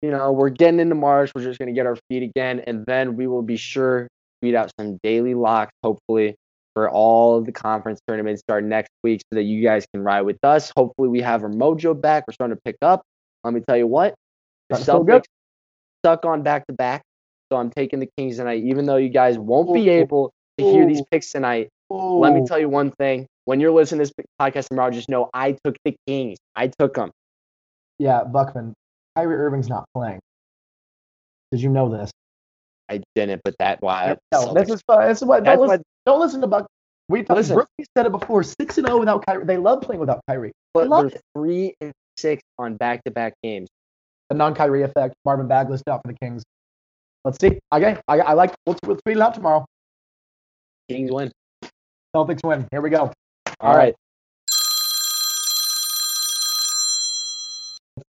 You 0.02 0.10
know, 0.10 0.32
we're 0.32 0.50
getting 0.50 0.80
into 0.80 0.94
March. 0.94 1.30
We're 1.34 1.44
just 1.44 1.58
going 1.58 1.68
to 1.68 1.72
get 1.72 1.86
our 1.86 1.96
feet 2.10 2.22
again, 2.22 2.60
and 2.66 2.84
then 2.84 3.16
we 3.16 3.26
will 3.26 3.40
be 3.40 3.56
sure 3.56 4.06
tweet 4.44 4.54
out 4.54 4.70
some 4.78 4.98
daily 5.02 5.32
locks, 5.32 5.72
hopefully, 5.82 6.36
for 6.74 6.90
all 6.90 7.38
of 7.38 7.46
the 7.46 7.52
conference 7.52 7.98
tournaments 8.06 8.42
start 8.42 8.62
next 8.62 8.90
week 9.02 9.22
so 9.22 9.36
that 9.36 9.44
you 9.44 9.62
guys 9.62 9.86
can 9.94 10.02
ride 10.02 10.22
with 10.22 10.36
us. 10.42 10.70
Hopefully, 10.76 11.08
we 11.08 11.22
have 11.22 11.42
our 11.42 11.48
mojo 11.48 11.98
back. 11.98 12.24
We're 12.26 12.34
starting 12.34 12.56
to 12.56 12.60
pick 12.62 12.76
up. 12.82 13.02
Let 13.42 13.54
me 13.54 13.60
tell 13.66 13.78
you 13.78 13.86
what, 13.86 14.14
the 14.68 14.76
Starting 14.76 14.84
to 14.84 14.92
feel 14.92 15.04
good. 15.04 15.22
Celtics 15.22 16.02
stuck 16.02 16.24
on 16.26 16.42
back 16.42 16.66
to 16.66 16.74
back. 16.74 17.02
So 17.50 17.58
I'm 17.58 17.70
taking 17.70 18.00
the 18.00 18.08
Kings 18.18 18.36
tonight, 18.36 18.62
even 18.64 18.84
though 18.84 18.96
you 18.96 19.08
guys 19.08 19.38
won't 19.38 19.72
be 19.72 19.88
able 19.88 20.32
to 20.58 20.64
hear 20.64 20.86
these 20.86 21.02
picks 21.10 21.30
tonight. 21.30 21.68
Let 21.88 22.34
me 22.34 22.44
tell 22.46 22.58
you 22.58 22.68
one 22.68 22.90
thing. 22.90 23.26
When 23.46 23.60
you're 23.60 23.72
listening 23.72 24.04
to 24.04 24.12
this 24.16 24.26
podcast 24.40 24.68
tomorrow, 24.68 24.90
just 24.90 25.08
know 25.08 25.30
I 25.32 25.56
took 25.64 25.76
the 25.84 25.94
Kings. 26.06 26.38
I 26.54 26.68
took 26.68 26.94
them. 26.94 27.10
Yeah, 27.98 28.24
Buckman. 28.24 28.74
Kyrie 29.16 29.36
Irving's 29.36 29.68
not 29.68 29.84
playing. 29.94 30.20
Did 31.52 31.62
you 31.62 31.68
know 31.68 31.88
this? 31.88 32.10
I 32.88 33.00
didn't, 33.14 33.40
but 33.44 33.54
that 33.58 33.80
why. 33.80 34.16
No, 34.32 34.52
this 34.52 34.70
is 34.70 34.82
fun. 34.86 35.08
This 35.08 35.18
is 35.18 35.24
what. 35.24 35.44
That's 35.44 35.58
Don't 35.58 35.68
why 35.68 35.78
don't 36.06 36.20
listen 36.20 36.40
to 36.42 36.46
Buck. 36.46 36.66
We. 37.08 37.24
Listen. 37.28 37.54
Brookie 37.56 37.86
said 37.96 38.06
it 38.06 38.12
before. 38.12 38.42
Six 38.42 38.78
and 38.78 38.86
zero 38.86 38.98
without 38.98 39.24
Kyrie. 39.24 39.44
They 39.44 39.56
love 39.56 39.80
playing 39.80 40.00
without 40.00 40.20
Kyrie. 40.28 40.52
but 40.74 40.88
they're 40.88 41.20
three 41.36 41.74
and 41.80 41.92
six 42.16 42.42
on 42.58 42.76
back-to-back 42.76 43.34
games. 43.42 43.68
The 44.30 44.36
non-Kyrie 44.36 44.82
effect. 44.82 45.14
Marvin 45.24 45.48
Bagley 45.48 45.78
out 45.88 46.00
for 46.04 46.12
the 46.12 46.18
Kings. 46.18 46.42
Let's 47.24 47.38
see. 47.40 47.58
Okay, 47.72 47.98
I, 48.08 48.20
I 48.20 48.32
like. 48.34 48.54
We'll, 48.66 48.76
we'll 48.86 48.96
tweet 48.96 49.16
it 49.16 49.22
out 49.22 49.34
tomorrow. 49.34 49.64
Kings 50.88 51.10
win. 51.10 51.32
Celtics 52.14 52.44
win. 52.44 52.66
Here 52.70 52.80
we 52.80 52.90
go. 52.90 53.12
All 53.60 53.76
right. 53.76 53.94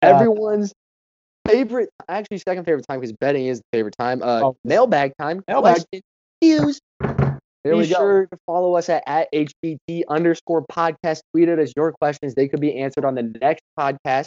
Uh, 0.02 0.08
Everyone's 0.08 0.74
favorite, 1.48 1.90
actually 2.08 2.38
second 2.40 2.66
favorite 2.66 2.86
time 2.88 3.00
because 3.00 3.14
betting 3.20 3.48
is 3.48 3.60
the 3.60 3.64
favorite 3.78 3.96
time. 3.98 4.22
Uh, 4.24 4.42
Oh. 4.44 4.56
mailbag 4.64 5.14
time. 5.20 5.44
Mailbag. 5.48 5.76
Question 5.76 6.02
News. 6.42 6.80
Here 7.02 7.72
Be 7.74 7.80
we 7.80 7.88
go. 7.88 7.96
sure 7.96 8.28
to 8.28 8.38
follow 8.46 8.76
us 8.76 8.90
at, 8.90 9.04
at 9.08 9.30
HBT 9.34 10.04
underscore 10.10 10.66
podcast. 10.70 11.22
Tweet 11.34 11.48
at 11.48 11.60
us 11.60 11.72
your 11.78 11.94
questions. 11.94 12.36
They 12.36 12.50
could 12.50 12.60
be 12.60 12.78
answered 12.80 13.06
on 13.06 13.16
the 13.16 13.24
next 13.24 13.62
podcast. 13.80 14.26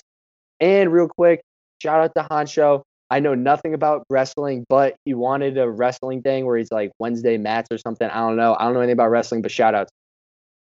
And 0.59 0.91
real 0.91 1.09
quick, 1.09 1.43
shout 1.83 2.01
out 2.03 2.13
to 2.17 2.27
Honcho. 2.33 2.81
I 3.11 3.21
know 3.21 3.35
nothing 3.35 3.75
about 3.75 4.05
wrestling, 4.11 4.65
but 4.71 4.97
he 5.05 5.13
wanted 5.15 5.59
a 5.59 5.69
wrestling 5.71 6.23
thing 6.23 6.47
where 6.47 6.57
he's 6.57 6.73
like 6.73 6.91
Wednesday 6.99 7.37
mats 7.37 7.69
or 7.71 7.77
something. 7.79 8.09
I 8.09 8.17
don't 8.21 8.37
know. 8.37 8.57
I 8.59 8.65
don't 8.65 8.73
know 8.75 8.81
anything 8.81 8.95
about 8.95 9.11
wrestling, 9.11 9.43
but 9.43 9.51
shout 9.51 9.75
outs. 9.75 9.91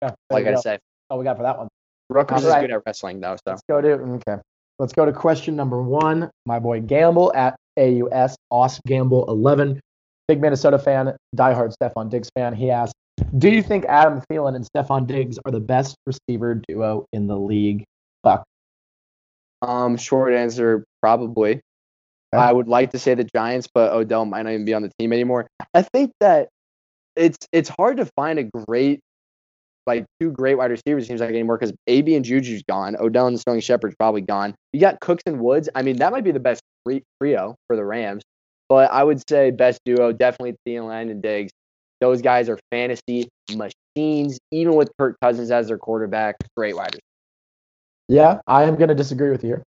Yeah, 0.02 0.08
All 0.08 0.14
there 0.30 0.36
I 0.36 0.40
you 0.40 0.44
gotta 0.46 0.56
go. 0.56 0.60
say. 0.60 0.78
All 1.10 1.18
we 1.18 1.24
got 1.24 1.36
for 1.36 1.44
that 1.44 1.56
one. 1.56 1.68
Rutgers 2.10 2.44
is 2.44 2.54
good 2.54 2.72
at 2.72 2.82
wrestling 2.84 3.20
though, 3.20 3.36
so 3.36 3.42
Let's 3.52 3.62
go 3.68 3.80
to 3.80 3.88
okay. 3.92 4.42
Let's 4.78 4.92
go 4.92 5.04
to 5.04 5.12
question 5.12 5.54
number 5.54 5.82
one. 5.82 6.30
My 6.46 6.58
boy 6.58 6.80
Gamble 6.80 7.32
at 7.34 7.56
AUS 7.78 8.36
Os 8.50 8.80
Gamble 8.86 9.24
eleven, 9.28 9.80
big 10.26 10.40
Minnesota 10.40 10.78
fan, 10.78 11.16
diehard 11.36 11.74
Stefon 11.80 12.10
Diggs 12.10 12.28
fan. 12.36 12.54
He 12.54 12.70
asked, 12.70 12.94
"Do 13.38 13.48
you 13.48 13.62
think 13.62 13.84
Adam 13.84 14.20
Thielen 14.30 14.56
and 14.56 14.66
Stefon 14.66 15.06
Diggs 15.06 15.38
are 15.44 15.52
the 15.52 15.60
best 15.60 15.96
receiver 16.06 16.60
duo 16.66 17.06
in 17.12 17.28
the 17.28 17.38
league?" 17.38 17.84
Fuck. 18.24 18.44
Um, 19.62 19.96
short 19.96 20.34
answer, 20.34 20.84
probably. 21.00 21.60
Okay. 22.34 22.42
I 22.42 22.52
would 22.52 22.66
like 22.66 22.90
to 22.92 22.98
say 22.98 23.14
the 23.14 23.28
Giants, 23.34 23.68
but 23.72 23.92
Odell 23.92 24.24
might 24.24 24.42
not 24.42 24.52
even 24.52 24.64
be 24.64 24.74
on 24.74 24.82
the 24.82 24.90
team 24.98 25.12
anymore. 25.12 25.46
I 25.72 25.82
think 25.82 26.10
that 26.20 26.48
it's 27.14 27.46
it's 27.52 27.68
hard 27.68 27.98
to 27.98 28.06
find 28.16 28.40
a 28.40 28.44
great 28.66 29.00
like 29.86 30.04
two 30.20 30.30
great 30.30 30.56
wide 30.56 30.70
receivers. 30.70 31.06
Seems 31.06 31.20
like 31.20 31.30
anymore 31.30 31.58
because 31.58 31.74
AB 31.86 32.14
and 32.14 32.24
Juju's 32.24 32.62
gone. 32.68 32.96
Odell 32.98 33.26
and 33.26 33.38
Sterling 33.38 33.60
Shepard's 33.60 33.94
probably 33.98 34.20
gone. 34.20 34.54
You 34.72 34.80
got 34.80 35.00
Cooks 35.00 35.22
and 35.26 35.40
Woods. 35.40 35.68
I 35.74 35.82
mean, 35.82 35.96
that 35.98 36.12
might 36.12 36.24
be 36.24 36.32
the 36.32 36.40
best 36.40 36.62
trio 37.20 37.56
for 37.66 37.76
the 37.76 37.84
Rams. 37.84 38.22
But 38.68 38.90
I 38.90 39.04
would 39.04 39.22
say 39.28 39.50
best 39.50 39.80
duo 39.84 40.12
definitely 40.12 40.56
Thielen 40.66 41.10
and 41.10 41.22
Diggs. 41.22 41.52
Those 42.00 42.22
guys 42.22 42.48
are 42.48 42.58
fantasy 42.70 43.28
machines, 43.50 44.38
even 44.50 44.74
with 44.74 44.90
Kirk 44.98 45.16
Cousins 45.22 45.50
as 45.50 45.68
their 45.68 45.78
quarterback. 45.78 46.36
Great 46.56 46.76
wide 46.76 46.86
receivers. 46.86 47.00
Yeah, 48.08 48.40
I 48.46 48.64
am 48.64 48.76
going 48.76 48.88
to 48.88 48.94
disagree 48.94 49.30
with 49.30 49.44
you. 49.44 49.62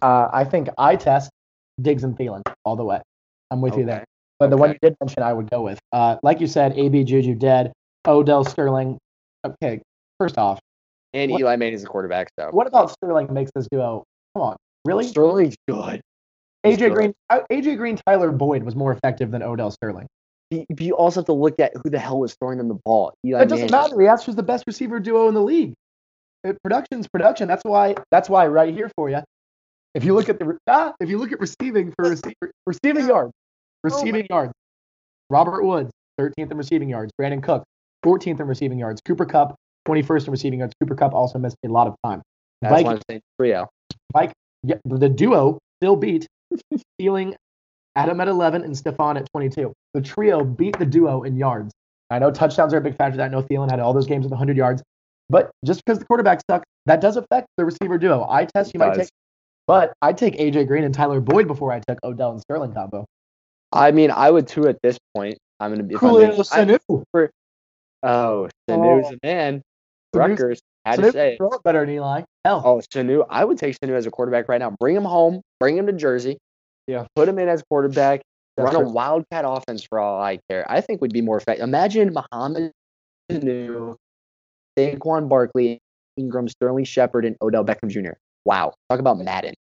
Uh, 0.00 0.28
I 0.32 0.44
think 0.44 0.68
I 0.78 0.96
test 0.96 1.30
Diggs 1.80 2.04
and 2.04 2.16
Thielen 2.16 2.42
all 2.64 2.76
the 2.76 2.84
way. 2.84 3.00
I'm 3.50 3.60
with 3.60 3.76
you 3.76 3.84
there. 3.84 3.96
Okay. 3.96 4.04
But 4.38 4.50
the 4.50 4.56
one 4.56 4.70
you 4.70 4.78
did 4.80 4.94
mention, 5.00 5.22
I 5.22 5.32
would 5.32 5.50
go 5.50 5.62
with. 5.62 5.78
Uh, 5.92 6.16
like 6.22 6.40
you 6.40 6.46
said, 6.46 6.78
AB 6.78 7.04
Juju 7.04 7.34
dead. 7.34 7.72
Odell 8.06 8.44
Sterling. 8.44 8.98
Okay, 9.62 9.80
first 10.18 10.38
off, 10.38 10.58
And 11.14 11.30
What- 11.32 11.40
Eli 11.40 11.56
Manning 11.56 11.80
a 11.80 11.84
quarterback, 11.86 12.28
so 12.38 12.50
what 12.50 12.66
about 12.66 12.90
Sterling 12.90 13.32
makes 13.32 13.50
this 13.54 13.66
duo? 13.70 14.04
Come 14.34 14.42
on, 14.42 14.56
really? 14.84 15.04
Sterling's 15.06 15.56
good. 15.66 16.00
AJ 16.64 16.74
Sterling. 16.76 16.94
Green, 16.94 17.14
uh, 17.30 17.40
AJ 17.50 17.76
Green, 17.76 17.98
Tyler 18.06 18.30
Boyd 18.32 18.62
was 18.62 18.74
more 18.76 18.92
effective 18.92 19.30
than 19.30 19.42
Odell 19.42 19.70
Sterling. 19.70 20.06
You, 20.50 20.64
you 20.78 20.94
also 20.96 21.20
have 21.20 21.26
to 21.26 21.32
look 21.32 21.58
at 21.60 21.72
who 21.82 21.90
the 21.90 21.98
hell 21.98 22.18
was 22.18 22.34
throwing 22.34 22.58
them 22.58 22.68
the 22.68 22.78
ball. 22.84 23.12
Eli 23.24 23.42
It 23.42 23.48
doesn't 23.48 23.70
Manning. 23.70 23.90
matter. 23.90 24.00
He 24.00 24.06
asked 24.06 24.26
who's 24.26 24.36
the 24.36 24.42
best 24.42 24.64
receiver 24.66 24.98
duo 24.98 25.28
in 25.28 25.34
the 25.34 25.42
league. 25.42 25.74
Uh, 26.46 26.52
Production's 26.62 27.06
production. 27.08 27.48
That's 27.48 27.62
why. 27.64 27.94
That's 28.10 28.28
why 28.28 28.46
right 28.46 28.72
here 28.74 28.90
for 28.96 29.08
you. 29.10 29.20
If 29.94 30.04
you 30.04 30.14
look 30.14 30.28
at 30.28 30.38
the 30.38 30.58
ah, 30.66 30.94
if 31.00 31.08
you 31.08 31.18
look 31.18 31.32
at 31.32 31.40
receiving 31.40 31.92
for 31.92 32.08
receiver, 32.10 32.52
receiving 32.66 33.08
yards, 33.08 33.32
receiving 33.82 34.26
yards, 34.30 34.52
Robert 35.30 35.64
Woods, 35.64 35.90
13th 36.20 36.50
in 36.50 36.56
receiving 36.56 36.88
yards. 36.88 37.12
Brandin 37.20 37.42
Cook, 37.42 37.64
14th 38.04 38.40
in 38.40 38.46
receiving 38.46 38.78
yards. 38.78 39.00
Cooper 39.04 39.24
Kupp, 39.24 39.54
21st 39.86 40.26
in 40.26 40.30
receiving 40.30 40.58
yards. 40.60 40.74
Cooper 40.80 40.94
Kupp 40.94 41.12
also 41.14 41.38
missed 41.38 41.56
a 41.64 41.68
lot 41.68 41.86
of 41.86 41.94
time. 42.04 42.22
That's 42.62 42.72
Vikings- 42.72 42.86
why 42.86 42.92
I'm 42.94 43.00
saying 43.10 43.20
trio. 43.40 43.68
Yeah, 44.64 44.76
the 44.84 45.08
duo 45.08 45.58
still 45.80 45.94
beat 45.96 46.26
stealing 46.98 47.36
Adam 47.94 48.20
at 48.20 48.28
11 48.28 48.64
and 48.64 48.76
Stefan 48.76 49.16
at 49.16 49.26
22. 49.32 49.72
The 49.94 50.00
trio 50.00 50.44
beat 50.44 50.78
the 50.78 50.86
duo 50.86 51.22
in 51.22 51.36
yards. 51.36 51.72
I 52.10 52.18
know 52.18 52.30
touchdowns 52.30 52.74
are 52.74 52.78
a 52.78 52.80
big 52.80 52.96
factor. 52.96 53.16
That 53.18 53.26
I 53.26 53.28
know 53.28 53.42
Thielen 53.42 53.70
had 53.70 53.80
all 53.80 53.92
those 53.92 54.06
games 54.06 54.24
with 54.24 54.32
100 54.32 54.56
yards, 54.56 54.82
but 55.28 55.50
just 55.64 55.84
because 55.84 55.98
the 55.98 56.04
quarterback 56.06 56.40
sucks, 56.50 56.64
that 56.86 57.00
does 57.00 57.16
affect 57.16 57.46
the 57.56 57.64
receiver 57.64 57.98
duo. 57.98 58.26
I 58.28 58.46
test 58.46 58.72
you 58.74 58.80
might 58.80 58.94
Does. 58.94 59.06
take, 59.06 59.08
but 59.66 59.92
I'd 60.02 60.16
take 60.18 60.36
AJ 60.38 60.66
Green 60.66 60.84
and 60.84 60.94
Tyler 60.94 61.20
Boyd 61.20 61.46
before 61.46 61.70
I 61.70 61.80
took 61.86 61.98
Odell 62.02 62.32
and 62.32 62.40
Sterling 62.40 62.72
combo. 62.72 63.04
I 63.72 63.90
mean, 63.92 64.10
I 64.10 64.30
would 64.30 64.48
too 64.48 64.66
at 64.68 64.78
this 64.82 64.98
point. 65.14 65.38
I'm 65.60 65.70
gonna 65.70 65.82
be. 65.84 65.94
if 65.94 66.02
I'm 66.02 66.08
Julio 66.08 66.32
I- 66.32 66.64
Sanu. 66.64 67.04
Oh, 68.02 68.48
Sanu's 68.68 69.06
Oh. 69.06 69.14
a 69.14 69.26
man. 69.26 69.62
Sanu's- 70.14 70.30
Rutgers 70.40 70.60
had 70.84 70.96
to 71.00 71.12
say 71.12 71.36
it. 71.40 71.62
better 71.64 71.80
than 71.84 71.90
Eli. 71.94 72.22
Hell, 72.44 72.62
Oh, 72.64 72.80
Sanu. 72.94 73.26
I 73.28 73.44
would 73.44 73.58
take 73.58 73.76
Sanu 73.78 73.90
as 73.92 74.06
a 74.06 74.10
quarterback 74.10 74.48
right 74.48 74.58
now. 74.58 74.70
Bring 74.78 74.96
him 74.96 75.04
home. 75.04 75.42
Bring 75.60 75.76
him 75.76 75.86
to 75.86 75.92
Jersey. 75.92 76.38
Yeah. 76.86 77.06
Put 77.14 77.28
him 77.28 77.38
in 77.38 77.48
as 77.48 77.62
quarterback. 77.70 78.22
That's 78.56 78.74
run 78.74 78.84
a 78.84 78.88
wildcat 78.88 79.44
offense 79.46 79.84
for 79.84 79.98
all 80.00 80.20
I 80.20 80.38
care. 80.48 80.64
I 80.68 80.80
think 80.80 81.00
would 81.00 81.12
be 81.12 81.20
more 81.20 81.36
effective. 81.36 81.62
Imagine 81.62 82.12
Mohamed 82.12 82.72
Sanu, 83.30 83.96
Saquon 84.78 85.28
Barkley, 85.28 85.78
Engram, 86.18 86.48
Sterling 86.48 86.84
Shepard, 86.84 87.24
and 87.24 87.36
Odell 87.42 87.64
Beckham 87.64 87.88
Jr. 87.88 88.12
Wow. 88.44 88.72
Talk 88.88 88.98
about 89.00 89.18
Madden. 89.18 89.54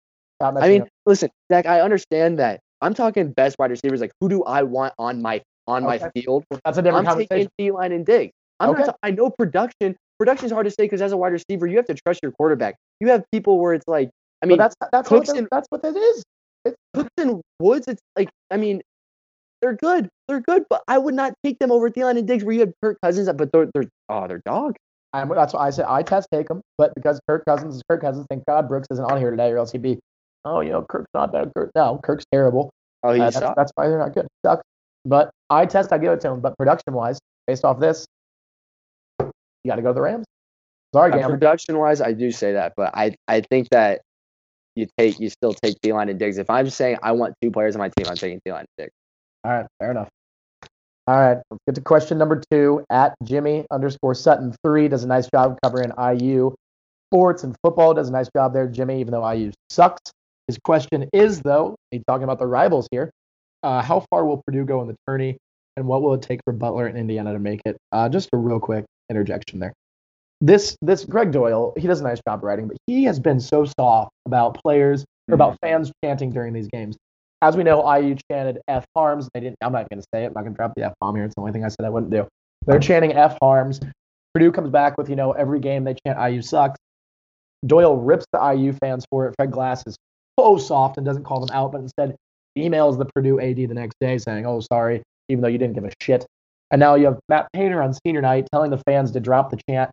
I 0.40 0.68
mean, 0.68 0.82
up. 0.82 0.88
listen, 1.06 1.30
Zach, 1.50 1.64
I 1.66 1.80
understand 1.80 2.38
that. 2.38 2.60
I'm 2.82 2.92
talking 2.92 3.32
best 3.32 3.56
wide 3.58 3.70
receivers. 3.70 4.00
Like, 4.00 4.12
who 4.20 4.28
do 4.28 4.44
I 4.44 4.62
want 4.62 4.92
on 4.98 5.22
my 5.22 5.40
on 5.66 5.82
my 5.84 5.98
field? 6.14 6.44
that's 6.64 6.78
a 6.78 6.82
different 6.82 7.06
I'm 7.08 7.14
conversation. 7.14 7.48
taking 7.58 7.72
Thielen 7.74 7.94
and 7.94 8.04
dig. 8.06 8.30
I'm 8.60 8.70
Okay. 8.70 8.84
not. 8.86 8.96
I 9.02 9.10
know 9.10 9.30
production. 9.30 9.96
Production 10.18 10.46
is 10.46 10.52
hard 10.52 10.64
to 10.66 10.70
say 10.70 10.84
because 10.84 11.02
as 11.02 11.12
a 11.12 11.16
wide 11.16 11.32
receiver, 11.32 11.66
you 11.66 11.76
have 11.76 11.86
to 11.86 11.94
trust 11.94 12.20
your 12.22 12.32
quarterback. 12.32 12.76
You 13.00 13.08
have 13.08 13.24
people 13.32 13.58
where 13.58 13.74
it's 13.74 13.86
like, 13.88 14.10
I 14.42 14.46
mean, 14.46 14.58
but 14.58 14.64
that's 14.64 14.90
that's 14.92 15.10
what 15.10 15.18
Cooks 15.18 15.30
it- 15.30 15.38
and- 15.38 15.48
that's 15.50 15.66
what 15.70 15.84
it 15.84 15.96
is. 15.96 16.22
Cooks 16.94 17.10
and 17.18 17.40
Woods. 17.60 17.88
It's 17.88 18.00
like, 18.16 18.30
I 18.50 18.56
mean, 18.56 18.80
they're 19.60 19.74
good. 19.76 20.08
They're 20.28 20.40
good, 20.40 20.64
but 20.70 20.82
I 20.88 20.98
would 20.98 21.14
not 21.14 21.34
take 21.44 21.58
them 21.58 21.70
over 21.72 21.90
Thielen 21.90 22.16
and 22.18 22.26
Diggs 22.26 22.44
where 22.44 22.54
you 22.54 22.60
have 22.60 22.72
Kirk 22.82 22.98
Cousins, 23.02 23.28
but 23.36 23.50
they're 23.52 23.68
they're 23.74 23.88
oh, 24.08 24.26
they're 24.28 24.40
dog. 24.46 24.76
I'm, 25.12 25.28
that's 25.28 25.52
why 25.54 25.66
I 25.66 25.70
said 25.70 25.84
I 25.88 26.02
test 26.02 26.28
take 26.32 26.48
him, 26.50 26.60
but 26.78 26.92
because 26.94 27.20
Kirk 27.28 27.44
Cousins 27.46 27.76
is 27.76 27.82
Kirk 27.88 28.00
Cousins, 28.00 28.26
thank 28.30 28.44
God 28.46 28.68
Brooks 28.68 28.88
isn't 28.90 29.04
on 29.04 29.18
here 29.18 29.30
today, 29.30 29.50
or 29.50 29.58
else 29.58 29.70
he'd 29.72 29.82
be, 29.82 29.98
oh, 30.44 30.60
you 30.60 30.70
know, 30.70 30.82
Kirk's 30.88 31.10
not 31.14 31.32
that 31.32 31.52
good. 31.54 31.70
No, 31.76 32.00
Kirk's 32.02 32.24
terrible. 32.32 32.70
Oh, 33.02 33.12
he 33.12 33.20
Uh, 33.20 33.30
that's, 33.30 33.54
that's 33.56 33.72
why 33.76 33.88
they're 33.88 33.98
not 33.98 34.12
good. 34.14 34.26
Sucks. 34.44 34.62
But 35.04 35.30
I 35.50 35.66
test, 35.66 35.92
I 35.92 35.98
give 35.98 36.12
it 36.12 36.20
to 36.22 36.30
him. 36.30 36.40
But 36.40 36.56
production 36.56 36.94
wise, 36.94 37.18
based 37.46 37.64
off 37.64 37.78
this, 37.78 38.06
you 39.20 39.30
got 39.66 39.76
to 39.76 39.82
go 39.82 39.88
to 39.88 39.94
the 39.94 40.00
Rams. 40.02 40.24
Sorry, 40.94 41.12
Uh, 41.12 41.16
Gamble. 41.16 41.30
production 41.32 41.78
wise, 41.78 42.00
I 42.00 42.12
do 42.12 42.30
say 42.30 42.52
that, 42.52 42.74
but 42.76 42.90
I 42.94 43.14
I 43.28 43.40
think 43.50 43.68
that 43.70 44.00
you 44.76 44.86
take 44.98 45.18
you 45.20 45.28
still 45.28 45.52
take 45.52 45.76
Thielen 45.80 46.08
and 46.10 46.18
Diggs. 46.18 46.38
If 46.38 46.48
I'm 46.50 46.70
saying 46.70 46.98
I 47.02 47.12
want 47.12 47.34
two 47.42 47.50
players 47.50 47.74
on 47.74 47.80
my 47.80 47.88
team, 47.88 48.06
I'm 48.08 48.16
taking 48.16 48.40
Thielen 48.46 48.60
and 48.60 48.68
Diggs. 48.78 48.92
All 49.44 49.50
right, 49.52 49.66
fair 49.80 49.90
enough. 49.90 50.08
All 51.06 51.16
right, 51.16 51.38
let's 51.50 51.60
get 51.66 51.74
to 51.74 51.80
question 51.82 52.16
number 52.16 52.42
two. 52.50 52.84
At 52.90 53.14
Jimmy 53.24 53.66
underscore 53.70 54.14
Sutton 54.14 54.54
three 54.64 54.88
does 54.88 55.04
a 55.04 55.06
nice 55.06 55.28
job 55.28 55.58
covering 55.62 55.92
IU 55.98 56.54
sports 57.12 57.44
and 57.44 57.54
football. 57.62 57.92
Does 57.92 58.08
a 58.08 58.12
nice 58.12 58.28
job 58.34 58.54
there, 58.54 58.66
Jimmy. 58.68 59.00
Even 59.00 59.12
though 59.12 59.28
IU 59.28 59.52
sucks, 59.70 60.00
his 60.46 60.58
question 60.64 61.08
is 61.12 61.40
though 61.42 61.76
he's 61.90 62.02
talking 62.06 62.24
about 62.24 62.38
the 62.38 62.46
rivals 62.46 62.88
here. 62.90 63.10
Uh, 63.64 63.80
how 63.80 64.04
far 64.10 64.26
will 64.26 64.42
Purdue 64.46 64.66
go 64.66 64.82
in 64.82 64.88
the 64.88 64.96
tourney, 65.08 65.38
and 65.78 65.86
what 65.86 66.02
will 66.02 66.12
it 66.12 66.20
take 66.20 66.40
for 66.44 66.52
Butler 66.52 66.86
and 66.86 66.98
Indiana 66.98 67.32
to 67.32 67.38
make 67.38 67.62
it? 67.64 67.78
Uh, 67.92 68.10
just 68.10 68.28
a 68.34 68.36
real 68.36 68.60
quick 68.60 68.84
interjection 69.08 69.58
there. 69.58 69.72
This 70.42 70.76
this 70.82 71.06
Gregg 71.06 71.32
Doyel, 71.32 71.76
he 71.78 71.86
does 71.86 72.00
a 72.00 72.04
nice 72.04 72.20
job 72.28 72.44
writing, 72.44 72.68
but 72.68 72.76
he 72.86 73.04
has 73.04 73.18
been 73.18 73.40
so 73.40 73.64
soft 73.64 74.10
about 74.26 74.60
players 74.62 75.06
or 75.28 75.34
about 75.34 75.56
fans 75.62 75.90
chanting 76.04 76.30
during 76.30 76.52
these 76.52 76.68
games. 76.68 76.98
As 77.40 77.56
we 77.56 77.62
know, 77.62 77.90
IU 77.90 78.16
chanted 78.30 78.60
F 78.68 78.84
Haarms. 78.94 79.28
They 79.32 79.40
didn't. 79.40 79.56
I'm 79.62 79.72
not 79.72 79.88
going 79.88 80.00
to 80.00 80.06
say 80.14 80.24
it. 80.24 80.26
I'm 80.26 80.32
not 80.34 80.42
going 80.42 80.52
to 80.52 80.56
drop 80.56 80.72
the 80.76 80.84
F 80.84 80.92
bomb 81.00 81.16
here. 81.16 81.24
It's 81.24 81.34
the 81.34 81.40
only 81.40 81.52
thing 81.52 81.64
I 81.64 81.68
said 81.68 81.86
I 81.86 81.88
wouldn't 81.88 82.12
do. 82.12 82.28
They're 82.66 82.78
chanting 82.78 83.14
F 83.14 83.38
Haarms. 83.40 83.80
Purdue 84.34 84.52
comes 84.52 84.68
back 84.68 84.98
with 84.98 85.08
you 85.08 85.16
know 85.16 85.32
every 85.32 85.60
game 85.60 85.84
they 85.84 85.96
chant 86.06 86.18
IU 86.20 86.42
sucks. 86.42 86.78
Doyel 87.64 87.98
rips 87.98 88.26
the 88.30 88.52
IU 88.52 88.74
fans 88.74 89.06
for 89.10 89.26
it. 89.26 89.34
Fred 89.38 89.50
Glass 89.50 89.82
is 89.86 89.96
so 90.38 90.58
soft 90.58 90.98
and 90.98 91.06
doesn't 91.06 91.24
call 91.24 91.40
them 91.40 91.54
out, 91.56 91.72
but 91.72 91.80
instead 91.80 92.14
emails 92.58 92.98
the 92.98 93.04
Purdue 93.06 93.40
AD 93.40 93.56
the 93.56 93.66
next 93.68 93.96
day 94.00 94.18
saying, 94.18 94.46
"Oh, 94.46 94.60
sorry," 94.60 95.02
even 95.28 95.42
though 95.42 95.48
you 95.48 95.58
didn't 95.58 95.74
give 95.74 95.84
a 95.84 95.90
shit. 96.00 96.26
And 96.70 96.80
now 96.80 96.94
you 96.94 97.06
have 97.06 97.18
Matt 97.28 97.48
Painter 97.52 97.82
on 97.82 97.92
senior 98.04 98.20
night 98.22 98.48
telling 98.52 98.70
the 98.70 98.78
fans 98.86 99.10
to 99.12 99.20
drop 99.20 99.50
the 99.50 99.58
chant. 99.68 99.90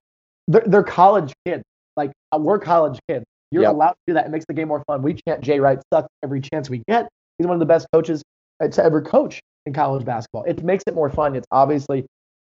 They're, 0.47 0.63
they're 0.65 0.83
college 0.83 1.33
kids. 1.45 1.63
Like 1.97 2.11
uh, 2.31 2.39
we're 2.39 2.59
college 2.59 2.99
kids. 3.09 3.25
You're 3.51 3.63
Yep. 3.63 3.73
allowed 3.73 3.89
to 3.91 3.97
do 4.07 4.13
that. 4.13 4.25
It 4.25 4.29
makes 4.31 4.45
the 4.47 4.53
game 4.53 4.69
more 4.69 4.83
fun. 4.87 5.01
We 5.01 5.13
chant 5.27 5.41
Jay 5.41 5.59
Wright 5.59 5.79
sucks 5.93 6.07
every 6.23 6.41
chance 6.41 6.69
we 6.69 6.81
get. 6.87 7.07
He's 7.37 7.45
one 7.47 7.55
of 7.55 7.59
the 7.59 7.65
best 7.65 7.85
coaches 7.93 8.23
uh, 8.63 8.69
to 8.69 8.83
ever 8.83 9.01
coach 9.01 9.41
in 9.65 9.73
college 9.73 10.05
basketball. 10.05 10.43
It 10.45 10.63
makes 10.63 10.83
it 10.87 10.95
more 10.95 11.09
fun. 11.09 11.35
It's 11.35 11.45
obviously, 11.51 11.97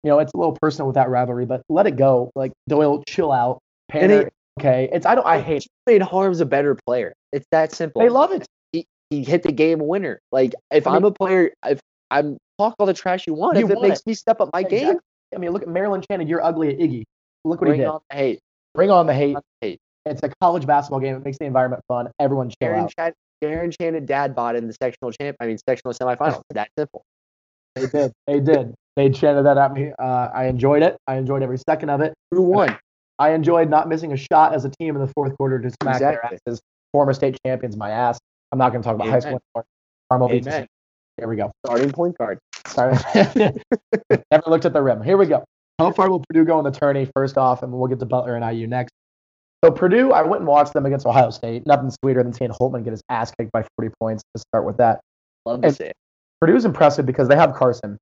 you 0.04 0.10
know, 0.10 0.20
it's 0.20 0.32
a 0.34 0.38
little 0.38 0.56
personal 0.62 0.88
with 0.88 0.96
that 0.96 1.10
rivalry, 1.10 1.46
but 1.46 1.64
let 1.70 1.88
it 1.88 1.96
go. 1.96 2.30
Like 2.36 2.52
Doyel, 2.70 3.04
chill 3.08 3.32
out. 3.32 3.60
Painter, 3.90 4.28
it- 4.28 4.34
okay. 4.60 4.90
It's 4.94 5.06
I 5.06 5.16
don't 5.16 5.26
I 5.26 5.42
hate. 5.42 5.64
It. 5.64 5.68
made 5.88 6.02
Haarms 6.04 6.40
a 6.40 6.46
better 6.46 6.78
player. 6.86 7.14
It's 7.34 7.48
that 7.52 7.74
simple. 7.74 8.02
They 8.02 8.10
love 8.10 8.32
it. 8.32 8.46
He, 9.12 9.24
hit 9.24 9.44
the 9.44 9.52
game 9.52 9.78
winner. 9.80 10.20
Like 10.32 10.54
if 10.72 10.88
I 10.88 10.92
mean- 10.92 10.98
am 10.98 11.04
a 11.06 11.12
player, 11.12 11.52
if 11.66 11.80
I'm 12.10 12.38
talk 12.58 12.76
all 12.80 12.86
the 12.88 12.94
trash 12.94 13.28
you 13.28 13.34
want, 13.36 13.58
You 13.60 13.66
if 13.66 13.72
it 13.72 13.76
want 13.76 13.88
makes 13.90 14.00
it. 14.00 14.08
me 14.08 14.14
step 14.16 14.42
up 14.42 14.50
my 14.54 14.64
game, 14.64 14.80
Exactly. 14.82 15.02
I 15.36 15.38
mean, 15.38 15.52
look 15.52 15.62
at 15.62 15.68
Maryland 15.70 16.06
chanted, 16.10 16.28
"You're 16.28 16.44
ugly" 16.44 16.70
at 16.70 16.78
Iggy. 16.80 17.04
Look 17.46 17.62
what 17.62 17.68
bring 17.68 17.74
he 17.80 17.82
did. 17.82 17.88
on 17.88 18.00
the 18.10 18.16
hate. 18.18 18.40
Bring 18.74 18.90
on 18.90 19.06
the 19.08 19.14
hate. 19.14 19.34
Bring 19.34 19.36
on 19.38 19.44
the 19.62 19.68
hate. 19.68 19.80
It's 20.06 20.24
a 20.24 20.30
college 20.42 20.66
basketball 20.66 21.00
game. 21.00 21.16
It 21.16 21.24
makes 21.24 21.38
the 21.38 21.46
environment 21.46 21.84
fun. 21.88 22.10
Everyone 22.20 22.50
chill 22.50 22.56
Aaron, 22.70 22.84
out. 22.86 22.94
Chan- 22.98 23.14
Aaron 23.44 23.72
chanted 23.72 24.06
dad 24.06 24.36
bod 24.36 24.56
in 24.56 24.68
the 24.68 24.74
sectional 24.74 25.12
champ. 25.12 25.38
I 25.40 25.48
mean 25.48 25.58
sectional 25.68 25.94
semifinals. 25.94 26.42
that 26.52 26.70
simple. 26.78 27.04
They 27.76 27.88
did. 27.88 28.12
They 28.28 28.40
did. 28.40 28.74
They 28.98 29.10
chanted 29.10 29.46
that 29.46 29.58
at 29.58 29.74
me. 29.74 29.92
Uh, 29.98 30.30
I 30.34 30.46
enjoyed 30.46 30.84
it. 30.84 30.98
I 31.08 31.16
enjoyed 31.16 31.42
every 31.44 31.58
second 31.68 31.90
of 31.90 32.02
it. 32.02 32.14
Who 32.32 32.42
won? 32.42 32.78
I 33.20 33.32
enjoyed 33.32 33.70
not 33.70 33.88
missing 33.88 34.12
a 34.12 34.18
shot 34.18 34.54
as 34.54 34.66
a 34.66 34.70
team 34.70 34.96
in 34.96 35.02
the 35.02 35.12
fourth 35.16 35.38
quarter 35.38 35.60
to 35.60 35.70
smack 35.82 35.96
Exactly. 35.96 36.30
their 36.30 36.40
asses. 36.48 36.62
Former 36.92 37.14
state 37.14 37.38
champions, 37.46 37.78
my 37.78 37.90
ass. 37.92 38.20
I'm 38.52 38.60
not 38.60 38.72
going 38.72 38.82
to 38.82 38.86
talk 38.88 38.96
about 38.96 39.08
high 39.08 39.20
school 39.20 39.40
anymore. 40.12 40.30
Beats 40.30 40.48
us. 40.48 40.54
Amen. 40.54 40.68
Here 41.18 41.28
we 41.28 41.36
go. 41.36 41.52
Starting 41.66 41.92
point 41.92 42.18
guard. 42.18 42.40
Sorry. 42.68 42.96
Never 44.10 44.44
looked 44.48 44.66
at 44.66 44.74
the 44.74 44.82
rim. 44.82 45.02
Here 45.02 45.18
we 45.18 45.26
go. 45.26 45.44
How 45.80 45.92
far 45.92 46.10
will 46.10 46.24
Purdue 46.30 46.46
go 46.46 46.60
in 46.60 46.66
the 46.66 46.72
tourney 46.72 47.08
first 47.16 47.38
off, 47.38 47.64
and 47.64 47.72
we'll 47.72 47.88
get 47.88 48.00
to 48.00 48.06
Butler 48.06 48.36
and 48.36 48.58
IU 48.58 48.68
next. 48.68 48.92
So 49.64 49.72
Purdue, 49.72 50.12
I 50.12 50.22
went 50.24 50.42
and 50.42 50.48
watched 50.48 50.74
them 50.74 50.86
against 50.86 51.06
Ohio 51.06 51.30
State. 51.30 51.66
Nothing 51.66 51.92
sweeter 52.04 52.24
than 52.24 52.34
seeing 52.34 52.52
Holtmann 52.52 52.84
get 52.84 52.92
his 52.92 53.02
ass 53.10 53.32
kicked 53.32 53.52
by 53.52 53.64
40 53.78 53.94
points. 54.00 54.24
To 54.36 54.42
start 54.42 54.66
with 54.66 54.78
that, 54.78 55.00
Love 55.46 55.62
to 55.62 55.68
And- 55.68 55.76
see 55.76 55.86
it. 55.86 55.96
Purdue's 56.40 56.66
impressive 56.66 57.06
because 57.06 57.28
they 57.28 57.36
have 57.36 57.54
Carson, 57.54 57.98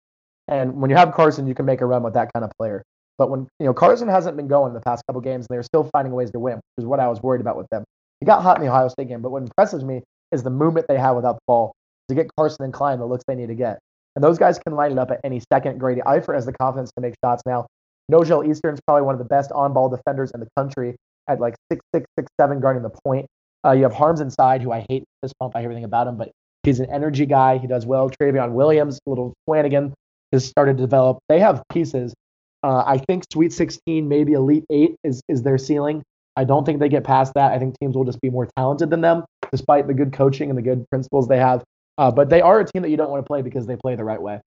and 0.48 0.80
when 0.82 0.90
you 0.90 0.96
have 0.96 1.12
Carson, 1.14 1.46
you 1.46 1.54
can 1.54 1.66
make 1.66 1.82
a 1.82 1.86
run 1.86 2.04
with 2.04 2.14
that 2.14 2.32
kind 2.34 2.46
of 2.46 2.52
player. 2.58 2.82
But 3.18 3.30
when 3.30 3.48
you 3.60 3.66
know 3.66 3.74
Carson 3.74 4.08
hasn't 4.08 4.38
been 4.38 4.48
going 4.48 4.74
the 4.74 4.80
past 4.80 5.04
couple 5.08 5.20
games, 5.22 5.46
and 5.50 5.54
they're 5.56 5.64
still 5.64 5.84
finding 5.92 6.14
ways 6.14 6.32
to 6.32 6.40
win, 6.40 6.56
which 6.56 6.84
is 6.84 6.86
what 6.86 7.02
I 7.02 7.08
was 7.10 7.22
worried 7.22 7.42
about 7.42 7.58
with 7.58 7.68
them. 7.70 7.84
He 8.22 8.26
got 8.26 8.42
hot 8.42 8.58
in 8.58 8.64
the 8.66 8.72
Ohio 8.72 8.88
State 8.88 9.10
game, 9.10 9.22
but 9.22 9.32
what 9.32 9.42
impresses 9.44 9.84
me 9.84 10.02
is 10.32 10.44
the 10.44 10.50
movement 10.50 10.86
they 10.88 10.98
have 10.98 11.16
without 11.16 11.36
the 11.36 11.42
ball 11.48 11.74
to 12.10 12.16
get 12.16 12.28
Carson 12.38 12.66
and 12.66 12.74
Cline 12.74 13.00
the 13.00 13.06
looks 13.06 13.24
they 13.28 13.36
need 13.36 13.48
to 13.48 13.56
get. 13.56 13.80
And 14.16 14.24
those 14.24 14.38
guys 14.38 14.60
can 14.60 14.76
line 14.76 14.92
it 14.92 14.98
up 14.98 15.12
at 15.12 15.20
any 15.24 15.42
second. 15.52 15.78
Grady 15.80 16.02
Eifert 16.02 16.36
has 16.36 16.46
the 16.46 16.54
confidence 16.54 16.92
to 16.94 17.02
make 17.02 17.14
shots 17.24 17.44
now. 17.46 17.68
Nojel 18.12 18.48
Eastern's 18.48 18.80
probably 18.88 19.04
one 19.04 19.14
of 19.14 19.20
the 19.20 19.26
best 19.26 19.52
on-ball 19.52 19.90
defenders 19.90 20.32
in 20.32 20.40
the 20.40 20.48
country 20.58 20.96
at 21.28 21.40
like 21.40 21.56
six 21.72 21.82
six 21.94 22.06
six 22.18 22.28
seven 22.40 22.60
guarding 22.60 22.84
the 22.84 22.90
point. 23.06 23.28
Uh, 23.66 23.72
you 23.72 23.84
have 23.84 23.94
Haarms 23.94 24.20
inside, 24.22 24.62
who 24.62 24.72
I 24.72 24.86
hate 24.90 25.04
this 25.22 25.32
pump. 25.40 25.56
I 25.56 25.60
hear 25.60 25.68
everything 25.68 25.84
about 25.84 26.08
him, 26.08 26.18
but 26.18 26.32
he's 26.64 26.80
an 26.80 26.92
energy 26.92 27.26
guy. 27.26 27.58
He 27.58 27.68
does 27.68 27.86
well. 27.86 28.10
Trevion 28.10 28.52
Williams, 28.54 29.00
little 29.06 29.34
Flanagan, 29.46 29.94
has 30.32 30.46
started 30.46 30.78
to 30.78 30.84
develop. 30.84 31.20
They 31.30 31.40
have 31.40 31.62
pieces. 31.72 32.14
Uh, 32.64 32.84
I 32.86 32.98
think 32.98 33.24
Sweet 33.32 33.54
16, 33.54 34.08
maybe 34.08 34.34
Elite 34.34 34.66
Eight 34.70 34.96
is 35.04 35.22
is 35.30 35.44
their 35.44 35.58
ceiling. 35.58 36.02
I 36.36 36.46
don't 36.46 36.66
think 36.66 36.80
they 36.80 36.90
get 36.90 37.04
past 37.04 37.34
that. 37.36 37.52
I 37.52 37.60
think 37.60 37.76
teams 37.80 37.96
will 37.96 38.06
just 38.06 38.22
be 38.22 38.30
more 38.30 38.48
talented 38.58 38.90
than 38.90 39.02
them, 39.02 39.26
despite 39.52 39.88
the 39.88 39.94
good 39.94 40.14
coaching 40.14 40.50
and 40.50 40.58
the 40.58 40.62
good 40.62 40.86
principles 40.90 41.28
they 41.28 41.38
have. 41.38 41.64
Uh, 41.98 42.10
but 42.12 42.30
they 42.30 42.42
are 42.42 42.60
a 42.60 42.66
team 42.66 42.82
that 42.82 42.90
you 42.90 42.98
don't 42.98 43.10
want 43.10 43.24
to 43.24 43.28
play 43.28 43.42
because 43.42 43.66
they 43.68 43.76
play 43.76 43.96
the 43.96 44.04
right 44.04 44.22
way. 44.22 44.40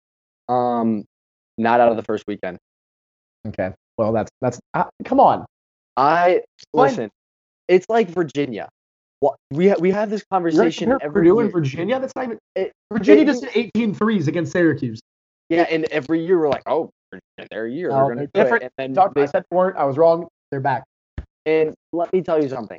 Um, 0.48 1.04
not 1.58 1.80
out 1.80 1.90
of 1.90 1.96
the 1.96 2.02
first 2.02 2.24
weekend. 2.26 2.58
Okay. 3.46 3.72
Well, 3.98 4.12
that's 4.12 4.30
that's 4.40 4.58
uh, 4.74 4.84
come 5.04 5.20
on. 5.20 5.44
I 5.96 6.40
listen. 6.72 7.10
It's 7.68 7.86
like 7.88 8.08
Virginia. 8.08 8.68
What 9.20 9.36
we 9.52 9.68
ha- 9.68 9.76
we 9.78 9.90
have 9.90 10.10
this 10.10 10.20
You're 10.22 10.36
conversation 10.36 10.90
compare 10.90 11.06
every 11.06 11.20
Purdue 11.20 11.34
year. 11.34 11.42
and 11.44 11.52
Virginia. 11.52 12.00
That's 12.00 12.14
not 12.16 12.24
even. 12.24 12.38
It- 12.56 12.72
Virginia 12.92 13.22
it- 13.22 13.26
just 13.26 13.42
did 13.42 13.70
18 13.76 13.94
threes 13.94 14.28
against 14.28 14.52
Syracuse. 14.52 15.00
Yeah, 15.48 15.66
and 15.70 15.84
every 15.86 16.24
year 16.24 16.38
we're 16.40 16.48
like, 16.48 16.62
oh, 16.66 16.90
Virginia, 17.10 17.48
they're 17.50 17.66
a 17.66 17.70
year. 17.70 17.90
No, 17.90 17.96
they're 17.96 18.14
gonna 18.14 18.16
they're 18.16 18.26
do 18.26 18.40
it. 18.40 18.42
different. 18.44 18.62
And 18.62 18.72
then 18.78 18.94
Talk, 18.94 19.14
they 19.14 19.22
I 19.22 19.26
said 19.26 19.44
they 19.50 19.56
weren't. 19.56 19.76
I 19.76 19.84
was 19.84 19.98
wrong. 19.98 20.26
They're 20.50 20.60
back. 20.60 20.84
And 21.44 21.74
let 21.92 22.12
me 22.12 22.22
tell 22.22 22.42
you 22.42 22.48
something. 22.48 22.78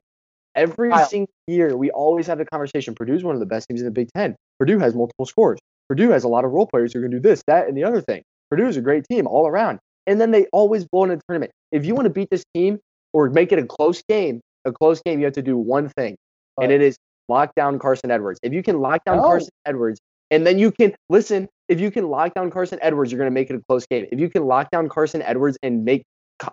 Every 0.55 0.89
Kyle. 0.89 1.05
single 1.05 1.33
year, 1.47 1.75
we 1.75 1.89
always 1.91 2.27
have 2.27 2.37
the 2.37 2.45
conversation. 2.45 2.93
Purdue's 2.95 3.23
one 3.23 3.35
of 3.35 3.39
the 3.39 3.45
best 3.45 3.67
teams 3.67 3.81
in 3.81 3.85
the 3.85 3.91
Big 3.91 4.09
Ten. 4.15 4.35
Purdue 4.59 4.79
has 4.79 4.93
multiple 4.93 5.25
scores. 5.25 5.59
Purdue 5.89 6.11
has 6.11 6.23
a 6.23 6.27
lot 6.27 6.45
of 6.45 6.51
role 6.51 6.67
players 6.67 6.93
who 6.93 7.01
can 7.01 7.11
do 7.11 7.19
this, 7.19 7.43
that, 7.47 7.67
and 7.67 7.75
the 7.75 7.83
other 7.83 8.01
thing. 8.01 8.23
Purdue 8.49 8.67
is 8.67 8.77
a 8.77 8.81
great 8.81 9.05
team 9.09 9.27
all 9.27 9.47
around. 9.47 9.79
And 10.05 10.19
then 10.19 10.31
they 10.31 10.45
always 10.53 10.85
blow 10.85 11.03
in 11.03 11.09
the 11.09 11.19
tournament. 11.27 11.51
If 11.71 11.85
you 11.85 11.95
want 11.95 12.05
to 12.05 12.09
beat 12.09 12.29
this 12.29 12.43
team 12.53 12.79
or 13.13 13.29
make 13.29 13.51
it 13.51 13.59
a 13.59 13.65
close 13.65 14.03
game, 14.07 14.41
a 14.65 14.71
close 14.71 15.01
game, 15.01 15.19
you 15.19 15.25
have 15.25 15.33
to 15.33 15.41
do 15.41 15.57
one 15.57 15.89
thing, 15.89 16.15
and 16.61 16.71
it 16.71 16.81
is 16.81 16.97
lock 17.29 17.53
down 17.55 17.79
Carson 17.79 18.11
Edwards. 18.11 18.39
If 18.43 18.53
you 18.53 18.63
can 18.63 18.79
lock 18.79 19.03
down 19.05 19.17
No. 19.17 19.23
Carson 19.23 19.49
Edwards, 19.65 19.99
and 20.31 20.45
then 20.45 20.59
you 20.59 20.71
can 20.71 20.93
listen. 21.09 21.47
If 21.69 21.79
you 21.79 21.91
can 21.91 22.09
lock 22.09 22.33
down 22.33 22.51
Carson 22.51 22.79
Edwards, 22.81 23.11
you're 23.11 23.19
going 23.19 23.29
to 23.29 23.33
make 23.33 23.49
it 23.49 23.55
a 23.55 23.61
close 23.67 23.85
game. 23.87 24.05
If 24.11 24.19
you 24.19 24.29
can 24.29 24.45
lock 24.45 24.69
down 24.71 24.89
Carson 24.89 25.21
Edwards 25.21 25.57
and 25.63 25.85
make 25.85 26.03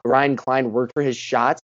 Ryan 0.05 0.37
Cline 0.37 0.73
work 0.73 0.93
for 0.95 1.03
his 1.03 1.17
shots, 1.17 1.61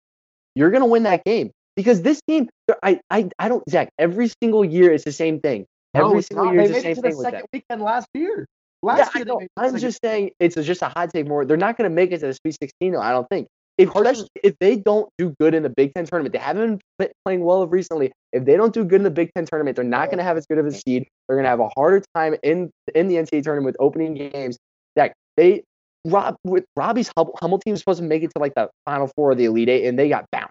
you're 0.54 0.70
going 0.70 0.82
to 0.82 0.88
win 0.88 1.04
that 1.04 1.24
game. 1.24 1.50
Because 1.76 2.02
this 2.02 2.20
team, 2.26 2.48
I, 2.82 3.00
I, 3.10 3.28
I 3.38 3.48
don't, 3.48 3.62
Zach. 3.68 3.90
Every 3.98 4.30
single 4.42 4.64
year, 4.64 4.92
it's 4.92 5.04
the 5.04 5.12
same 5.12 5.40
thing. 5.40 5.66
Every 5.94 6.08
No, 6.12 6.18
it's 6.18 6.28
single 6.28 6.46
not. 6.46 6.54
year, 6.54 6.62
They 6.62 6.70
it's 6.70 6.74
the 6.74 6.80
same 6.82 6.92
it 6.92 6.94
to 6.96 7.00
the 7.02 7.08
thing 7.10 7.22
second 7.22 7.46
weekend 7.52 7.82
last 7.82 8.08
year. 8.14 8.46
Last 8.82 8.98
Yeah, 8.98 9.08
year, 9.18 9.24
they 9.24 9.30
know. 9.30 9.38
made 9.38 9.44
it 9.44 9.50
I'm 9.56 9.78
just 9.78 10.00
saying 10.02 10.30
it's 10.40 10.54
just 10.54 10.82
a 10.82 10.88
hot 10.88 11.10
take 11.12 11.28
more. 11.28 11.44
They're 11.44 11.56
not 11.56 11.76
going 11.76 11.88
to 11.88 11.94
make 11.94 12.12
it 12.12 12.20
to 12.20 12.28
the 12.28 12.34
Sweet 12.34 12.56
16 12.60 12.92
though. 12.92 13.00
I 13.00 13.10
don't 13.10 13.28
think. 13.28 13.48
If 13.78 13.94
especially 13.94 14.28
if 14.42 14.54
they 14.58 14.76
don't 14.76 15.10
do 15.18 15.34
good 15.38 15.52
in 15.54 15.62
the 15.62 15.68
Big 15.68 15.92
Ten 15.94 16.06
tournament, 16.06 16.32
they 16.32 16.38
haven't 16.38 16.80
been 16.98 17.10
playing 17.26 17.44
well 17.44 17.60
of 17.60 17.72
recently. 17.72 18.10
If 18.32 18.46
they 18.46 18.56
don't 18.56 18.72
do 18.72 18.84
good 18.84 19.00
in 19.00 19.02
the 19.02 19.10
Big 19.10 19.30
Ten 19.34 19.44
tournament, 19.44 19.76
they're 19.76 19.84
not 19.84 20.06
going 20.06 20.16
to 20.16 20.24
have 20.24 20.38
as 20.38 20.46
good 20.46 20.56
of 20.56 20.64
a 20.64 20.72
seed. 20.72 21.06
They're 21.28 21.36
going 21.36 21.44
to 21.44 21.50
have 21.50 21.60
a 21.60 21.68
harder 21.68 22.02
time 22.14 22.36
in 22.42 22.70
in 22.94 23.08
the 23.08 23.16
NCAA 23.16 23.42
tournament 23.42 23.66
with 23.66 23.76
opening 23.78 24.14
games. 24.14 24.56
That 24.94 25.12
they 25.36 25.62
Rob 26.06 26.36
with 26.44 26.64
Robbie's 26.74 27.10
Hum- 27.18 27.32
Hummel 27.38 27.58
team 27.58 27.72
was 27.72 27.80
supposed 27.80 28.00
to 28.00 28.06
make 28.06 28.22
it 28.22 28.30
to 28.34 28.40
like 28.40 28.54
the 28.54 28.70
Final 28.86 29.10
Four 29.14 29.32
of 29.32 29.38
the 29.38 29.44
Elite 29.44 29.68
Eight, 29.68 29.86
and 29.86 29.98
they 29.98 30.08
got 30.08 30.24
bounced 30.32 30.45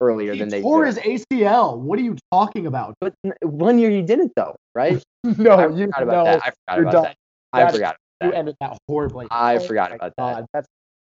earlier 0.00 0.32
He 0.32 0.38
than 0.40 0.48
they 0.48 0.58
did. 0.58 0.62
tore 0.62 0.84
did. 0.84 0.96
his 1.02 1.24
ACL. 1.32 1.78
What 1.78 1.98
are 1.98 2.02
you 2.02 2.16
talking 2.32 2.66
about? 2.66 2.94
But 3.00 3.14
one 3.42 3.78
year 3.78 3.90
he 3.90 4.02
didn't 4.02 4.32
though, 4.36 4.56
right? 4.74 5.02
No, 5.36 5.52
I 5.52 5.68
you 5.68 5.84
forgot 5.86 6.02
about 6.02 6.12
no, 6.12 6.24
that. 6.24 6.42
I 6.42 6.50
forgot 6.50 6.78
about 6.80 6.92
done. 6.92 7.02
that. 7.02 7.16
I 7.52 7.70
forgot. 7.70 7.96
you 8.22 8.28
about 8.28 8.32
that. 8.32 8.38
ended 8.38 8.56
that 8.60 8.78
horribly. 8.88 9.26
I 9.30 9.56
Oh 9.56 9.60
forgot 9.60 9.92
about 9.92 10.12
that. 10.16 10.34
God, 10.36 10.46
that's 10.54 10.66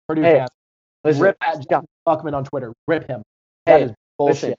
Purdue 0.09 0.23
Hey, 0.23 0.39
fans. 0.39 0.51
Listen, 1.05 1.23
Rip 1.23 1.37
at 1.41 1.69
John 1.71 1.85
Buckman 2.05 2.35
on 2.35 2.45
Twitter. 2.45 2.73
Rip 2.89 3.07
him. 3.09 3.23
That 3.67 3.79
Hey, 3.81 3.85
is 3.87 3.93
bullshit. 4.19 4.35
listen, 4.43 4.55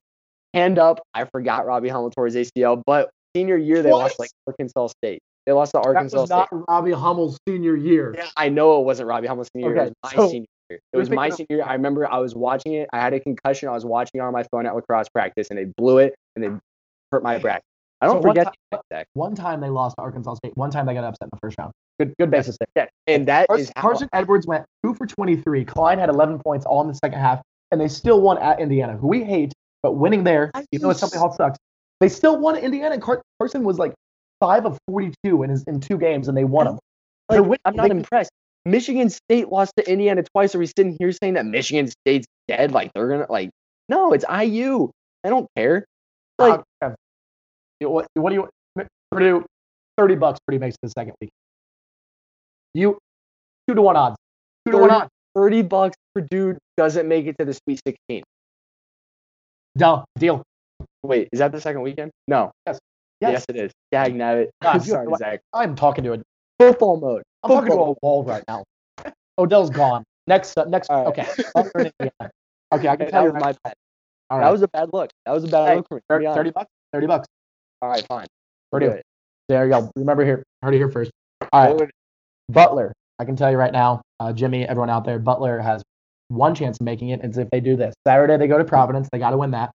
hand 0.53 0.79
up. 0.79 1.01
I 1.13 1.25
forgot 1.25 1.65
Robbie 1.65 1.89
Hummel 1.89 2.11
tore 2.11 2.27
his 2.27 2.35
ACL, 2.35 2.81
but 2.85 3.09
senior 3.35 3.57
year 3.57 3.83
they 3.83 3.91
lost 3.91 4.19
like 4.19 4.29
Arkansas 4.47 4.87
State. 5.03 5.19
They 5.45 5.51
lost 5.51 5.73
to 5.73 5.81
Arkansas. 5.81 6.15
that 6.15 6.21
was 6.21 6.29
State. 6.29 6.57
not 6.57 6.69
Robbie 6.69 6.91
Hummel's 6.91 7.37
senior 7.47 7.75
year. 7.75 8.15
Yeah, 8.17 8.27
I 8.37 8.47
know 8.49 8.79
it 8.79 8.85
wasn't 8.85 9.09
Robbie 9.09 9.27
Hummel's 9.27 9.49
senior 9.55 9.73
year. 9.73 9.83
It 9.83 9.89
was 9.89 9.93
my 10.03 10.15
so 10.15 10.27
senior 10.29 10.39
year. 10.39 10.45
It 10.93 10.97
was 10.97 11.09
my 11.09 11.29
senior 11.29 11.47
year. 11.49 11.63
I 11.65 11.73
remember 11.73 12.09
I 12.11 12.17
was 12.17 12.35
watching 12.35 12.73
it. 12.73 12.89
I 12.93 12.99
had 12.99 13.13
a 13.13 13.19
concussion. 13.19 13.69
I 13.69 13.73
was 13.73 13.85
watching 13.85 14.19
it 14.19 14.23
on 14.23 14.31
my 14.33 14.43
phone 14.43 14.65
at 14.65 14.75
lacrosse 14.75 15.09
practice, 15.09 15.49
and 15.49 15.57
they 15.59 15.65
blew 15.77 15.97
it 15.99 16.15
and 16.35 16.43
they 16.43 16.49
hurt 17.11 17.23
my 17.23 17.37
bracket. 17.37 17.63
I 18.01 18.07
don't 18.07 18.21
So 18.21 18.27
one 18.27 18.35
forget 18.35 18.45
time- 18.71 18.81
that. 18.89 19.07
One 19.13 19.35
time 19.35 19.61
they 19.61 19.69
lost 19.69 19.95
to 19.97 20.01
Arkansas 20.01 20.35
State. 20.35 20.57
One 20.57 20.71
time 20.71 20.85
they 20.87 20.93
got 20.93 21.03
upset 21.03 21.27
in 21.27 21.29
the 21.33 21.37
first 21.41 21.57
round. 21.59 21.71
Good, 21.99 22.15
good 22.19 22.31
basis 22.31 22.57
there. 22.59 22.67
Yeah, 23.07 23.13
and 23.13 23.27
that 23.27 23.47
Carson, 23.47 23.63
is 23.63 23.71
how 23.75 23.81
Carson 23.83 24.09
Edwards 24.13 24.47
went 24.47 24.65
two 24.83 24.95
for 24.95 25.05
23. 25.05 25.63
Cline 25.65 25.99
had 25.99 26.09
11 26.09 26.39
points 26.39 26.65
all 26.65 26.81
in 26.81 26.87
the 26.87 26.95
second 26.95 27.19
half, 27.19 27.41
and 27.71 27.79
they 27.79 27.87
still 27.87 28.19
won 28.21 28.39
at 28.39 28.59
Indiana, 28.59 28.97
who 28.97 29.07
we 29.07 29.23
hate, 29.23 29.53
but 29.83 29.91
winning 29.93 30.23
there, 30.23 30.49
I 30.55 30.65
even 30.71 30.83
though 30.83 30.89
it's 30.89 30.99
something 30.99 31.19
hall 31.19 31.31
sucks, 31.31 31.59
they 31.99 32.09
still 32.09 32.39
won 32.39 32.55
at 32.55 32.63
Indiana. 32.63 32.93
And 32.95 33.03
Car- 33.03 33.21
Carson 33.39 33.63
was 33.63 33.77
like 33.77 33.93
five 34.39 34.65
of 34.65 34.79
42 34.89 35.43
in 35.43 35.51
his 35.51 35.63
in 35.65 35.79
two 35.79 35.99
games, 35.99 36.27
and 36.27 36.35
they 36.35 36.43
won 36.43 36.65
them. 36.65 36.79
Like, 37.29 37.43
They're. 37.43 37.57
I'm 37.65 37.75
not 37.75 37.89
They- 37.89 37.91
impressed. 37.97 38.31
Michigan 38.65 39.09
State 39.09 39.49
lost 39.49 39.73
to 39.77 39.89
Indiana 39.91 40.23
twice. 40.33 40.53
Are 40.55 40.59
we 40.59 40.67
sitting 40.67 40.95
here 40.99 41.11
saying 41.11 41.33
that 41.33 41.45
Michigan 41.45 41.87
State's 41.87 42.27
dead? 42.47 42.71
Like 42.71 42.91
they're 42.93 43.07
gonna 43.09 43.25
like 43.29 43.49
no, 43.89 44.13
it's 44.13 44.25
IU. 44.29 44.89
I 45.23 45.29
don't 45.29 45.47
care. 45.55 45.85
Like 46.39 46.61
Uh, 46.81 46.91
what, 47.79 48.07
what 48.13 48.29
do 48.29 48.35
you 48.35 48.85
Purdue? 49.11 49.45
30 49.97 50.15
bucks. 50.15 50.39
Purdue 50.47 50.59
makes 50.59 50.75
it 50.75 50.79
the 50.83 50.89
second 50.89 51.13
week. 51.21 51.29
You 52.73 52.97
two 53.67 53.75
to 53.75 53.81
one 53.81 53.95
odds. 53.97 54.15
Two 54.65 54.71
to 54.71 54.77
one 54.77 54.89
30 54.89 55.01
odds. 55.01 55.09
30 55.35 55.61
bucks 55.63 55.95
Purdue 56.15 56.57
doesn't 56.77 57.07
make 57.07 57.25
it 57.25 57.35
to 57.39 57.45
the 57.45 57.53
Sweet 57.53 57.79
16. 57.85 58.23
Deal. 59.77 60.05
Deal. 60.17 60.43
Wait, 61.03 61.29
is 61.31 61.39
that 61.39 61.51
the 61.51 61.59
second 61.61 61.81
weekend? 61.81 62.11
No. 62.27 62.51
Yes. 62.67 62.79
Yes, 63.21 63.31
Yes. 63.31 63.45
it 63.49 63.55
is. 63.55 63.71
Dag 63.91 64.13
nabbit. 64.15 64.49
I'm 64.61 64.79
sorry, 64.81 65.07
Zach. 65.17 65.41
I'm 65.53 65.75
talking 65.75 66.03
to 66.05 66.13
a 66.13 66.17
Football 66.59 66.99
mode. 66.99 67.23
I'm 67.43 67.49
talking 67.49 67.71
to 67.71 67.77
a 67.77 67.93
wall 68.01 68.23
right 68.23 68.43
now. 68.47 68.63
Odell's 69.37 69.69
gone. 69.69 70.03
Next, 70.27 70.57
uh, 70.57 70.65
next. 70.65 70.89
Right. 70.89 71.07
Okay. 71.07 71.27
Butler 71.53 71.71
and 71.75 71.91
Indiana. 71.99 72.31
Okay, 72.73 72.87
I 72.87 72.95
can 72.95 73.07
tell 73.11 73.23
you. 73.25 73.33
my 73.33 73.53
bad. 73.63 73.73
all 74.29 74.39
That 74.39 74.51
was 74.51 74.61
a 74.61 74.67
bad 74.67 74.89
look. 74.93 75.09
That 75.25 75.31
was 75.31 75.43
a 75.43 75.47
bad 75.47 75.69
Hey, 75.69 75.75
look 75.77 75.87
for 75.87 75.95
me. 75.95 76.01
Thirty, 76.09 76.25
30 76.25 76.51
bucks. 76.51 76.69
Thirty 76.93 77.07
bucks. 77.07 77.27
All 77.81 77.89
right, 77.89 78.05
fine. 78.07 78.27
Purdue. 78.71 78.87
Do 78.87 78.91
it. 78.93 79.03
There 79.49 79.65
you 79.65 79.71
go. 79.71 79.91
Remember 79.95 80.23
here. 80.23 80.43
Heard 80.61 80.75
it 80.75 80.77
here 80.77 80.89
first. 80.89 81.11
All 81.51 81.75
right. 81.75 81.89
Butler. 82.49 82.93
I 83.19 83.25
can 83.25 83.35
tell 83.35 83.51
you 83.51 83.57
right 83.57 83.71
now, 83.71 84.01
uh, 84.19 84.33
Jimmy, 84.33 84.67
everyone 84.67 84.89
out 84.89 85.05
there, 85.05 85.19
Butler 85.19 85.59
has 85.59 85.83
one 86.29 86.55
chance 86.55 86.77
of 86.79 86.85
making 86.85 87.09
it. 87.09 87.21
It's 87.23 87.37
if 87.37 87.49
they 87.51 87.59
do 87.59 87.75
this. 87.75 87.93
Saturday 88.07 88.37
they 88.37 88.47
go 88.47 88.57
to 88.57 88.63
Providence. 88.63 89.09
They 89.11 89.19
got 89.19 89.31
to 89.31 89.37
win 89.37 89.51
that. 89.51 89.71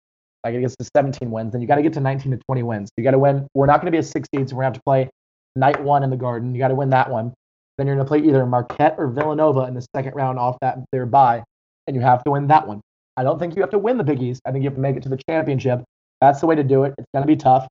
Like 0.44 0.54
it 0.56 0.62
gets 0.62 0.76
to 0.78 0.88
17 0.96 1.32
wins. 1.32 1.54
Then 1.54 1.62
you 1.62 1.68
got 1.68 1.76
to 1.76 1.82
get 1.82 1.94
to 1.94 2.00
19 2.00 2.32
to 2.32 2.38
20 2.38 2.64
wins. 2.64 2.90
You 2.98 3.04
got 3.04 3.12
to 3.12 3.20
win. 3.20 3.48
We're 3.54 3.66
not 3.66 3.78
going 3.82 3.88
to 3.88 3.92
be 3.92 3.98
a 3.98 4.04
six 4.04 4.28
seed, 4.34 4.50
so 4.50 4.56
we're 4.56 4.64
going 4.64 4.74
to 4.74 4.78
have 4.78 4.82
to 4.82 4.84
play 4.86 5.10
night 5.56 5.82
one 5.82 6.04
in 6.04 6.10
the 6.10 6.18
Garden. 6.18 6.54
You 6.54 6.60
got 6.60 6.68
to 6.70 6.76
win 6.76 6.90
that 6.92 7.10
one. 7.10 7.34
Then 7.78 7.88
you're 7.88 7.96
going 7.96 8.06
to 8.06 8.10
play 8.10 8.20
either 8.20 8.46
Marquette 8.46 8.96
or 8.98 9.08
Villanova 9.08 9.62
in 9.62 9.74
the 9.74 9.86
second 9.96 10.16
round 10.16 10.38
off 10.38 10.58
that 10.62 10.80
their 10.92 11.06
bye, 11.06 11.44
and 11.88 11.96
you 11.96 12.02
have 12.02 12.24
to 12.24 12.32
win 12.32 12.48
that 12.48 12.68
one. 12.68 12.82
I 13.18 13.24
don't 13.24 13.40
think 13.40 13.56
you 13.56 13.62
have 13.62 13.72
to 13.72 13.80
win 13.80 13.98
the 13.98 14.04
Big 14.04 14.22
East. 14.22 14.42
I 14.46 14.52
think 14.52 14.64
you 14.64 14.70
have 14.70 14.76
to 14.76 14.82
make 14.82 14.96
it 14.96 15.04
to 15.04 15.10
the 15.10 15.20
championship. 15.30 15.84
That's 16.22 16.40
the 16.40 16.48
way 16.48 16.56
to 16.56 16.64
do 16.64 16.84
it. 16.84 16.94
It's 16.98 17.08
going 17.14 17.24
to 17.24 17.28
be 17.28 17.36
tough. 17.36 17.68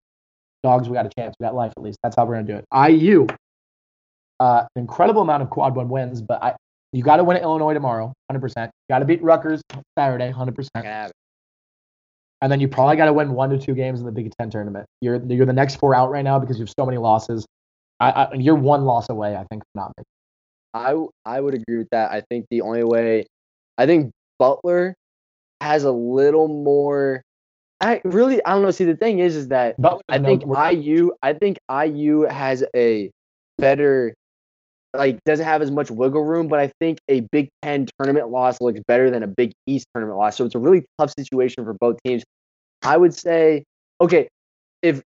Dogs, 0.62 0.88
we 0.88 0.94
got 0.94 1.06
a 1.06 1.10
chance. 1.16 1.34
We 1.40 1.44
got 1.44 1.54
life 1.54 1.72
at 1.76 1.82
least. 1.82 1.98
That's 2.02 2.14
how 2.16 2.24
we're 2.24 2.34
going 2.34 2.46
to 2.46 2.52
do 2.52 2.58
it. 2.58 2.92
IU, 2.92 3.26
uh, 4.38 4.64
an 4.74 4.80
incredible 4.80 5.22
amount 5.22 5.42
of 5.42 5.50
quad 5.50 5.74
one 5.74 5.88
wins, 5.88 6.22
but 6.22 6.42
I 6.42 6.54
you 6.92 7.02
got 7.02 7.16
to 7.16 7.24
win 7.24 7.38
at 7.38 7.42
Illinois 7.42 7.72
tomorrow, 7.72 8.12
100%. 8.30 8.70
Got 8.90 8.98
to 8.98 9.04
beat 9.06 9.22
Rutgers 9.22 9.62
Saturday, 9.98 10.30
100%. 10.30 10.68
I 10.74 10.80
can 10.82 10.90
have 10.90 11.10
it. 11.10 11.16
And 12.42 12.52
then 12.52 12.60
you 12.60 12.68
probably 12.68 12.96
got 12.96 13.06
to 13.06 13.12
win 13.12 13.32
one 13.32 13.50
to 13.50 13.58
two 13.58 13.74
games 13.74 14.00
in 14.00 14.06
the 14.06 14.12
Big 14.12 14.30
Ten 14.36 14.50
tournament. 14.50 14.84
You're 15.00 15.24
you're 15.26 15.46
the 15.46 15.52
next 15.52 15.76
four 15.76 15.94
out 15.94 16.10
right 16.10 16.24
now 16.24 16.40
because 16.40 16.58
you 16.58 16.64
have 16.64 16.74
so 16.76 16.84
many 16.84 16.98
losses. 16.98 17.46
I, 18.02 18.10
I 18.10 18.34
you're 18.34 18.56
one 18.56 18.84
loss 18.84 19.08
away, 19.08 19.36
I 19.36 19.44
think, 19.44 19.62
not 19.74 19.92
making. 19.96 20.06
I 20.74 20.96
I 21.24 21.40
would 21.40 21.54
agree 21.54 21.78
with 21.78 21.88
that. 21.92 22.10
I 22.10 22.22
think 22.28 22.46
the 22.50 22.62
only 22.62 22.82
way, 22.82 23.26
I 23.78 23.86
think 23.86 24.12
Butler 24.38 24.94
has 25.60 25.84
a 25.84 25.92
little 25.92 26.48
more. 26.48 27.22
I 27.80 28.00
really 28.04 28.44
I 28.44 28.54
don't 28.54 28.62
know. 28.62 28.70
See, 28.72 28.84
the 28.84 28.96
thing 28.96 29.20
is, 29.20 29.36
is 29.36 29.48
that 29.48 29.80
Butler, 29.80 30.02
I 30.08 30.18
think 30.18 30.42
IU 30.44 31.12
I 31.22 31.32
think 31.34 31.58
IU 31.70 32.22
has 32.22 32.64
a 32.74 33.10
better 33.58 34.14
like 34.94 35.22
doesn't 35.24 35.46
have 35.46 35.62
as 35.62 35.70
much 35.70 35.90
wiggle 35.90 36.24
room, 36.24 36.48
but 36.48 36.58
I 36.58 36.72
think 36.80 36.98
a 37.08 37.20
Big 37.32 37.48
Ten 37.62 37.86
tournament 37.98 38.30
loss 38.30 38.60
looks 38.60 38.80
better 38.88 39.10
than 39.10 39.22
a 39.22 39.28
Big 39.28 39.52
East 39.66 39.86
tournament 39.94 40.18
loss. 40.18 40.36
So 40.36 40.44
it's 40.44 40.54
a 40.54 40.58
really 40.58 40.84
tough 40.98 41.12
situation 41.16 41.64
for 41.64 41.74
both 41.74 41.98
teams. 42.04 42.24
I 42.82 42.96
would 42.96 43.14
say, 43.14 43.64
okay, 44.00 44.28
if 44.82 45.02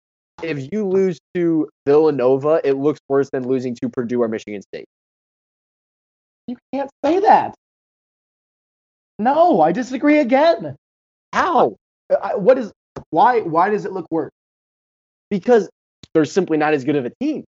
if 0.43 0.71
you 0.71 0.87
lose 0.87 1.19
to 1.35 1.67
Villanova, 1.85 2.61
it 2.63 2.73
looks 2.73 2.99
worse 3.09 3.29
than 3.31 3.47
losing 3.47 3.75
to 3.75 3.89
Purdue 3.89 4.21
or 4.21 4.27
Michigan 4.27 4.61
State. 4.61 4.85
you 6.47 6.57
can't 6.73 6.89
say 7.03 7.19
that. 7.19 7.55
No, 9.19 9.61
I 9.61 9.71
disagree 9.71 10.19
again. 10.19 10.75
How? 11.31 11.75
What 12.35 12.57
is 12.57 12.71
why 13.11 13.41
why 13.41 13.69
does 13.69 13.85
it 13.85 13.91
look 13.91 14.05
worse? 14.11 14.31
Because 15.29 15.69
they're 16.13 16.25
simply 16.25 16.57
not 16.57 16.73
as 16.73 16.83
good 16.83 16.95
of 16.95 17.05
a 17.05 17.11
team. 17.21 17.43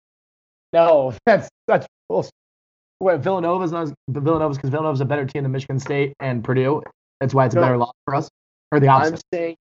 No, 0.73 1.13
that's 1.25 1.49
that's 1.67 1.87
bullshit. 2.09 2.31
What 2.99 3.19
Villanova's 3.19 3.71
not 3.71 3.83
as, 3.83 3.93
Villanova's 4.09 4.57
because 4.57 4.69
Villanova's 4.69 5.01
a 5.01 5.05
better 5.05 5.25
team 5.25 5.43
than 5.43 5.51
Michigan 5.51 5.79
State 5.79 6.13
and 6.19 6.43
Purdue. 6.43 6.81
That's 7.19 7.33
why 7.33 7.45
it's 7.45 7.55
a 7.55 7.57
No. 7.57 7.63
better 7.63 7.77
loss 7.77 7.93
for 8.05 8.15
us, 8.15 8.29
or 8.71 8.79
the 8.79 8.87
opposite. 8.87 9.13
I'm 9.15 9.19
saying, 9.33 9.55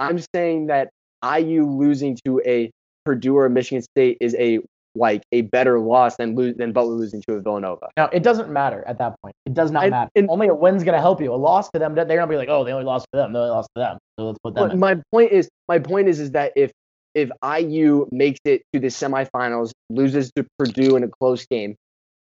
I'm 0.00 0.18
saying 0.34 0.66
that 0.66 0.90
IU 1.24 1.66
losing 1.66 2.16
to 2.24 2.40
a 2.44 2.70
Purdue 3.04 3.36
or 3.36 3.48
Michigan 3.48 3.82
State 3.82 4.18
is 4.20 4.34
a 4.36 4.60
like 4.94 5.22
a 5.32 5.42
better 5.42 5.80
loss 5.80 6.16
than 6.16 6.34
lose 6.34 6.54
than 6.56 6.72
Butler 6.72 6.94
losing 6.94 7.22
to 7.28 7.34
a 7.34 7.40
Villanova. 7.40 7.88
No, 7.96 8.04
it 8.12 8.22
doesn't 8.22 8.50
matter 8.50 8.84
at 8.86 8.98
that 8.98 9.14
point. 9.22 9.34
It 9.46 9.54
does 9.54 9.70
not 9.70 9.84
I- 9.84 9.90
matter. 9.90 10.10
and- 10.14 10.28
only 10.28 10.48
a 10.48 10.54
win's 10.54 10.84
going 10.84 10.94
to 10.94 11.00
help 11.00 11.20
you. 11.20 11.32
A 11.32 11.36
loss 11.36 11.70
to 11.70 11.78
them, 11.78 11.94
they're 11.94 12.04
going 12.04 12.20
to 12.20 12.26
be 12.26 12.36
like, 12.36 12.48
oh, 12.48 12.64
they 12.64 12.72
only 12.72 12.84
lost 12.84 13.06
to 13.12 13.16
them. 13.16 13.32
They 13.32 13.38
only 13.38 13.50
lost 13.50 13.70
to 13.76 13.80
them. 13.80 13.98
So 14.18 14.26
let's 14.26 14.38
put 14.42 14.54
them 14.54 14.78
my 14.78 15.00
point 15.10 15.32
is, 15.32 15.48
my 15.68 15.78
point 15.78 16.08
is, 16.08 16.20
is 16.20 16.32
that 16.32 16.52
if 16.56 16.70
if 17.14 17.30
IU 17.44 18.08
makes 18.10 18.40
it 18.44 18.62
to 18.72 18.80
the 18.80 18.86
semifinals, 18.86 19.72
loses 19.90 20.30
to 20.36 20.46
Purdue 20.58 20.96
in 20.96 21.04
a 21.04 21.08
close 21.08 21.46
game, 21.46 21.76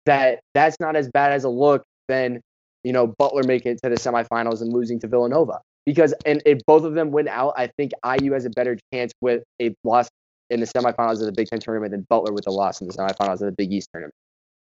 that 0.05 0.39
that's 0.53 0.77
not 0.79 0.95
as 0.95 1.09
bad 1.09 1.31
as 1.31 1.43
a 1.43 1.49
look 1.49 1.83
than 2.07 2.41
you 2.83 2.93
know 2.93 3.07
Butler 3.07 3.43
making 3.43 3.73
it 3.73 3.79
to 3.83 3.89
the 3.89 3.95
semifinals 3.95 4.61
and 4.61 4.71
losing 4.71 4.99
to 4.99 5.07
Villanova. 5.07 5.59
Because 5.85 6.13
and 6.25 6.41
if 6.45 6.59
both 6.65 6.83
of 6.83 6.93
them 6.93 7.11
win 7.11 7.27
out, 7.27 7.53
I 7.57 7.67
think 7.77 7.91
IU 8.03 8.31
has 8.33 8.45
a 8.45 8.49
better 8.49 8.77
chance 8.93 9.11
with 9.21 9.43
a 9.61 9.75
loss 9.83 10.07
in 10.49 10.59
the 10.59 10.65
semifinals 10.65 11.19
of 11.19 11.25
the 11.27 11.31
Big 11.31 11.47
Ten 11.47 11.59
tournament 11.59 11.91
than 11.91 12.05
Butler 12.09 12.33
with 12.33 12.47
a 12.47 12.51
loss 12.51 12.81
in 12.81 12.87
the 12.87 12.93
semifinals 12.93 13.33
of 13.33 13.39
the 13.41 13.51
Big 13.51 13.71
East 13.71 13.89
tournament. 13.93 14.13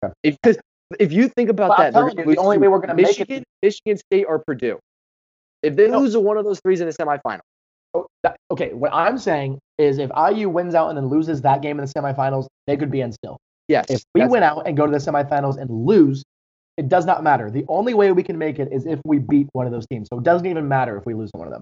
Okay. 0.04 0.14
If, 0.24 0.38
because 0.42 0.58
if 1.00 1.12
you 1.12 1.28
think 1.30 1.50
about 1.50 1.70
Well, 1.70 1.78
that, 1.78 1.94
they're 1.94 2.02
telling 2.02 2.16
gonna 2.16 2.30
you, 2.30 2.36
the 2.36 2.42
only 2.42 2.58
way 2.58 2.68
we're 2.68 2.80
gonna 2.80 2.96
make 2.96 3.06
it- 3.06 3.10
Michigan, 3.10 3.44
Michigan 3.62 3.98
State, 3.98 4.26
or 4.28 4.40
Purdue. 4.40 4.80
If 5.62 5.76
they 5.76 5.88
No. 5.88 6.00
lose 6.00 6.18
one 6.18 6.38
of 6.38 6.46
those 6.46 6.60
threes 6.62 6.82
in 6.82 6.88
the 6.88 6.94
semifinal. 6.94 7.40
Oh, 7.94 8.08
that- 8.24 8.38
okay, 8.52 8.74
what 8.74 8.92
I'm 8.94 9.18
saying 9.18 9.60
is 9.78 9.98
if 10.00 10.10
IU 10.16 10.50
wins 10.50 10.74
out 10.76 10.90
and 10.90 10.98
then 10.98 11.08
loses 11.08 11.42
that 11.42 11.62
game 11.62 11.80
in 11.80 11.86
the 11.86 11.92
semifinals, 11.92 12.48
they 12.68 12.76
could 12.76 12.92
be 12.92 13.02
in 13.02 13.12
still. 13.12 13.38
Yes. 13.68 13.86
If 13.90 14.04
we 14.14 14.20
that's- 14.22 14.32
win 14.32 14.44
out 14.44 14.68
and 14.68 14.76
go 14.76 14.86
to 14.86 14.92
the 14.92 14.98
semifinals 14.98 15.58
and 15.58 15.70
lose, 15.70 16.24
it 16.78 16.90
does 16.90 17.06
not 17.06 17.24
matter. 17.24 17.52
The 17.52 17.66
only 17.68 17.94
way 17.94 18.12
we 18.12 18.24
can 18.24 18.38
make 18.38 18.60
it 18.60 18.70
is 18.72 18.86
if 18.86 19.00
we 19.06 19.20
beat 19.20 19.48
one 19.54 19.66
of 19.66 19.72
those 19.72 19.86
teams. 19.88 20.08
So 20.12 20.18
it 20.18 20.24
doesn't 20.24 20.48
even 20.48 20.68
matter 20.68 20.98
if 20.98 21.06
we 21.06 21.14
lose 21.14 21.32
to 21.32 21.38
one 21.38 21.48
of 21.48 21.54
them. 21.54 21.62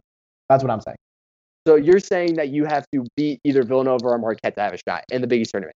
That's 0.50 0.64
what 0.64 0.72
I'm 0.72 0.82
saying. 0.82 0.98
So 1.68 1.76
you're 1.76 2.00
saying 2.00 2.36
that 2.36 2.50
you 2.50 2.66
have 2.66 2.86
to 2.94 3.06
beat 3.16 3.40
either 3.44 3.64
Villanova 3.64 4.08
or 4.08 4.18
Marquette 4.18 4.56
to 4.56 4.62
have 4.62 4.74
a 4.74 4.78
shot 4.88 5.04
in 5.12 5.22
the 5.22 5.28
Big 5.28 5.42
East 5.42 5.52
tournament. 5.52 5.76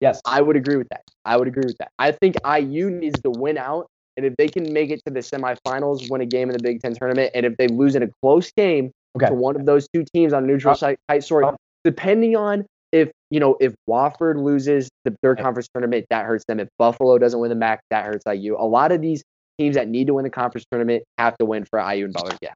Yes. 0.00 0.20
I 0.26 0.42
would 0.42 0.56
agree 0.56 0.76
with 0.76 0.88
that. 0.90 1.02
I 1.24 1.36
would 1.36 1.48
agree 1.48 1.62
with 1.64 1.78
that. 1.78 1.90
I 1.98 2.12
think 2.12 2.36
IU 2.44 2.90
needs 2.90 3.20
to 3.22 3.30
win 3.30 3.56
out, 3.56 3.86
and 4.16 4.26
if 4.26 4.34
they 4.36 4.48
can 4.48 4.72
make 4.72 4.90
it 4.90 5.00
to 5.06 5.12
the 5.12 5.20
semifinals, 5.20 6.10
win 6.10 6.20
a 6.20 6.26
game 6.26 6.50
in 6.50 6.56
the 6.56 6.62
Big 6.62 6.82
Ten 6.82 6.92
tournament, 6.94 7.30
and 7.34 7.46
if 7.46 7.56
they 7.56 7.68
lose 7.68 7.94
in 7.94 8.02
a 8.02 8.08
close 8.22 8.50
game 8.52 8.90
Okay. 9.16 9.26
to 9.26 9.34
one 9.34 9.56
of 9.56 9.64
those 9.66 9.86
two 9.94 10.04
teams 10.14 10.32
on 10.32 10.46
neutral 10.46 10.72
Uh, 10.72 10.76
site, 10.76 10.98
site 11.10 11.22
sort, 11.22 11.44
um, 11.44 11.56
depending 11.84 12.34
on 12.34 12.66
if 12.92 13.10
you 13.30 13.40
know 13.40 13.56
if 13.60 13.74
Wofford 13.88 14.42
loses 14.42 14.90
the 15.04 15.16
third 15.22 15.40
conference 15.40 15.68
tournament, 15.74 16.06
that 16.10 16.26
hurts 16.26 16.44
them. 16.46 16.60
If 16.60 16.68
Buffalo 16.78 17.18
doesn't 17.18 17.38
win 17.38 17.48
the 17.48 17.56
MAC, 17.56 17.80
that 17.90 18.04
hurts 18.04 18.24
IU. 18.26 18.56
A 18.58 18.64
lot 18.66 18.92
of 18.92 19.00
these 19.00 19.22
teams 19.58 19.74
that 19.76 19.88
need 19.88 20.06
to 20.06 20.14
win 20.14 20.24
the 20.24 20.30
conference 20.30 20.64
tournament 20.70 21.02
have 21.18 21.36
to 21.38 21.44
win 21.44 21.64
for 21.64 21.78
IU 21.78 22.04
and 22.04 22.12
Butler. 22.12 22.36
Yeah. 22.40 22.52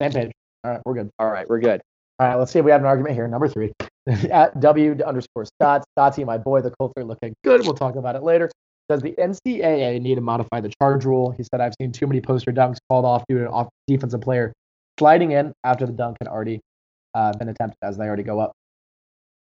Same 0.00 0.12
page. 0.12 0.32
All 0.64 0.70
right, 0.70 0.80
we're 0.84 0.94
good. 0.94 1.10
All 1.18 1.30
right, 1.30 1.48
we're 1.48 1.60
good. 1.60 1.80
All 2.18 2.28
right, 2.28 2.36
let's 2.36 2.52
see 2.52 2.58
if 2.58 2.64
we 2.64 2.70
have 2.70 2.80
an 2.80 2.86
argument 2.86 3.14
here. 3.14 3.26
Number 3.26 3.48
three, 3.48 3.72
at 4.30 4.58
W 4.60 4.96
underscore 5.04 5.44
Scott. 5.44 5.84
Scotty, 5.96 6.24
my 6.24 6.38
boy, 6.38 6.60
the 6.60 6.70
Colts 6.70 6.94
are 6.96 7.04
looking 7.04 7.34
good. 7.44 7.62
We'll 7.62 7.74
talk 7.74 7.96
about 7.96 8.16
it 8.16 8.22
later. 8.22 8.50
Does 8.88 9.00
the 9.00 9.12
NCAA 9.12 10.00
need 10.00 10.16
to 10.16 10.20
modify 10.20 10.60
the 10.60 10.72
charge 10.80 11.04
rule? 11.04 11.30
He 11.30 11.44
said, 11.44 11.60
I've 11.60 11.74
seen 11.80 11.92
too 11.92 12.06
many 12.06 12.20
poster 12.20 12.52
dunks 12.52 12.78
called 12.88 13.04
off 13.04 13.24
due 13.28 13.38
to 13.38 13.46
an 13.46 13.48
off 13.48 13.68
defensive 13.86 14.20
player 14.20 14.52
sliding 14.98 15.32
in 15.32 15.52
after 15.64 15.86
the 15.86 15.92
dunk 15.92 16.18
had 16.20 16.28
already 16.28 16.60
uh, 17.14 17.32
been 17.38 17.48
attempted 17.48 17.78
as 17.82 17.96
they 17.96 18.04
already 18.04 18.22
go 18.22 18.38
up. 18.38 18.52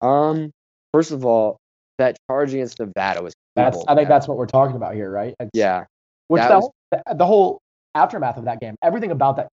Um, 0.04 0.51
first 0.93 1.12
of 1.12 1.26
all, 1.26 1.58
that 1.97 2.18
charge 2.30 2.54
against 2.54 2.80
Nevada 2.80 3.22
was. 3.24 3.34
That's 3.56 3.84
I 3.88 3.95
think 3.95 4.10
that's 4.10 4.28
what 4.28 4.38
we're 4.38 4.47
talking 4.47 4.76
about 4.76 4.95
here, 4.95 5.12
right? 5.12 5.30
It's- 5.39 5.49
Yeah, 5.54 5.86
Which 6.28 6.41
that 6.41 6.49
the, 6.49 6.56
was- 6.56 6.70
whole, 6.91 7.16
the, 7.16 7.26
whole 7.26 7.60
aftermath 7.95 8.38
of 8.38 8.45
that 8.45 8.60
game, 8.60 8.76
everything 8.84 9.12
about 9.12 9.36
that, 9.38 9.47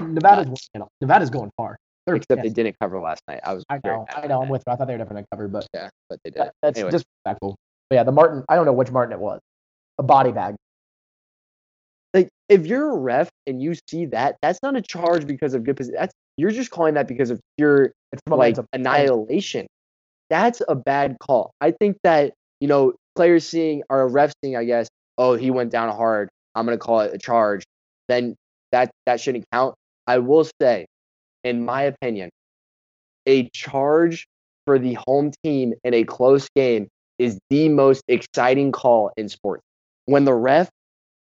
Nevada's 0.00 0.68
Nevada's 1.00 1.30
going 1.30 1.50
far. 1.56 1.76
They're 2.06 2.16
except 2.16 2.42
they 2.42 2.48
didn't 2.50 2.76
cover 2.80 3.00
last 3.00 3.22
night. 3.28 3.40
I 3.44 3.54
was. 3.54 3.64
I 3.70 3.80
know, 3.84 4.04
I 4.14 4.26
know. 4.26 4.42
I'm 4.42 4.48
with 4.50 4.62
you. 4.66 4.72
I 4.72 4.76
thought 4.76 4.86
they 4.86 4.92
were 4.94 4.98
definitely 4.98 5.24
covered, 5.32 5.52
but 5.52 5.66
Yeah, 5.72 5.88
but 6.10 6.18
they 6.22 6.30
did. 6.30 6.40
that, 6.42 6.52
that's 6.62 6.78
Anyway. 6.78 6.90
disrespectful. 6.90 7.56
But 7.88 7.96
yeah, 7.96 8.02
the 8.04 8.12
Martin. 8.12 8.44
I 8.48 8.56
don't 8.56 8.66
know 8.66 8.72
which 8.74 8.90
Martin 8.90 9.12
it 9.14 9.18
was. 9.20 9.40
A 9.98 10.02
body 10.02 10.30
bag. 10.32 10.54
like 12.12 12.28
if 12.48 12.66
you're 12.66 12.90
a 12.90 12.96
ref 12.96 13.30
and 13.46 13.62
you 13.62 13.74
see 13.88 14.06
that, 14.06 14.36
that's 14.42 14.58
not 14.62 14.76
a 14.76 14.82
charge 14.82 15.26
because 15.26 15.54
of 15.54 15.64
good 15.64 15.76
position. 15.76 15.96
That's 15.98 16.12
you're 16.36 16.50
just 16.50 16.70
calling 16.70 16.94
that 16.94 17.08
because 17.08 17.30
of 17.30 17.40
pure 17.56 17.84
It's 18.12 18.20
like 18.28 18.56
momentum. 18.56 18.66
annihilation. 18.72 19.66
That's 20.30 20.62
a 20.68 20.74
bad 20.74 21.16
call. 21.20 21.52
I 21.60 21.70
think 21.72 21.96
that 22.04 22.32
you 22.60 22.68
know 22.68 22.94
players 23.16 23.46
seeing 23.46 23.82
or 23.90 24.02
a 24.02 24.06
ref 24.08 24.32
seeing, 24.42 24.56
I 24.56 24.64
guess, 24.64 24.88
oh 25.18 25.34
he 25.34 25.50
went 25.50 25.70
down 25.70 25.94
hard. 25.94 26.28
I'm 26.54 26.64
gonna 26.64 26.78
call 26.78 27.00
it 27.00 27.14
a 27.14 27.18
charge. 27.18 27.64
Then 28.08 28.34
that 28.72 28.90
that 29.06 29.20
shouldn't 29.20 29.44
count. 29.52 29.74
I 30.06 30.18
will 30.18 30.46
say, 30.60 30.86
in 31.44 31.64
my 31.64 31.82
opinion, 31.82 32.30
a 33.26 33.48
charge 33.50 34.26
for 34.66 34.78
the 34.78 34.96
home 35.06 35.30
team 35.42 35.74
in 35.84 35.94
a 35.94 36.04
close 36.04 36.48
game 36.56 36.88
is 37.18 37.38
the 37.50 37.68
most 37.68 38.02
exciting 38.08 38.72
call 38.72 39.10
in 39.16 39.28
sports. 39.28 39.62
When 40.06 40.24
the 40.24 40.34
ref 40.34 40.68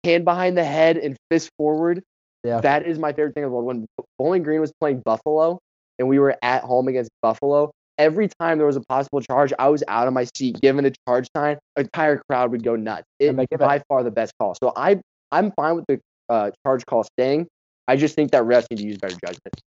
hand 0.03 0.25
behind 0.25 0.57
the 0.57 0.63
head 0.63 0.97
and 0.97 1.15
fist 1.29 1.49
forward, 1.57 2.01
Yeah. 2.43 2.61
that 2.61 2.87
is 2.87 2.97
my 2.97 3.13
favorite 3.13 3.33
thing 3.35 3.43
in 3.43 3.49
the 3.49 3.53
world. 3.53 3.65
When 3.65 3.85
Bowling 4.17 4.43
Green 4.43 4.61
was 4.61 4.71
playing 4.79 5.01
Buffalo 5.05 5.59
and 5.99 6.07
we 6.07 6.17
were 6.17 6.35
at 6.41 6.63
home 6.63 6.87
against 6.87 7.11
Buffalo, 7.21 7.71
every 8.01 8.27
time 8.39 8.57
there 8.57 8.67
was 8.67 8.75
a 8.75 8.81
possible 8.89 9.21
charge, 9.21 9.53
I 9.59 9.69
was 9.69 9.83
out 9.87 10.07
of 10.07 10.13
my 10.13 10.25
seat 10.35 10.59
giving 10.59 10.85
a 10.85 10.91
charge 11.07 11.27
sign. 11.37 11.57
Entire 11.77 12.21
crowd 12.29 12.51
would 12.51 12.63
go 12.63 12.75
nuts. 12.75 13.05
It 13.19 13.27
And 13.27 13.39
they 13.39 13.45
it- 13.51 13.59
by 13.59 13.81
far 13.87 14.03
the 14.03 14.11
best 14.11 14.33
call. 14.39 14.55
So 14.61 14.73
I 14.75 14.99
I'm 15.31 15.51
fine 15.53 15.75
with 15.75 15.85
the 15.87 15.99
uh, 16.27 16.51
charge 16.65 16.85
call 16.85 17.03
staying. 17.03 17.47
I 17.87 17.95
just 17.95 18.15
think 18.15 18.31
that 18.31 18.43
refs 18.43 18.65
need 18.71 18.77
to 18.77 18.83
use 18.83 18.97
better 18.97 19.15
judgment. 19.15 19.61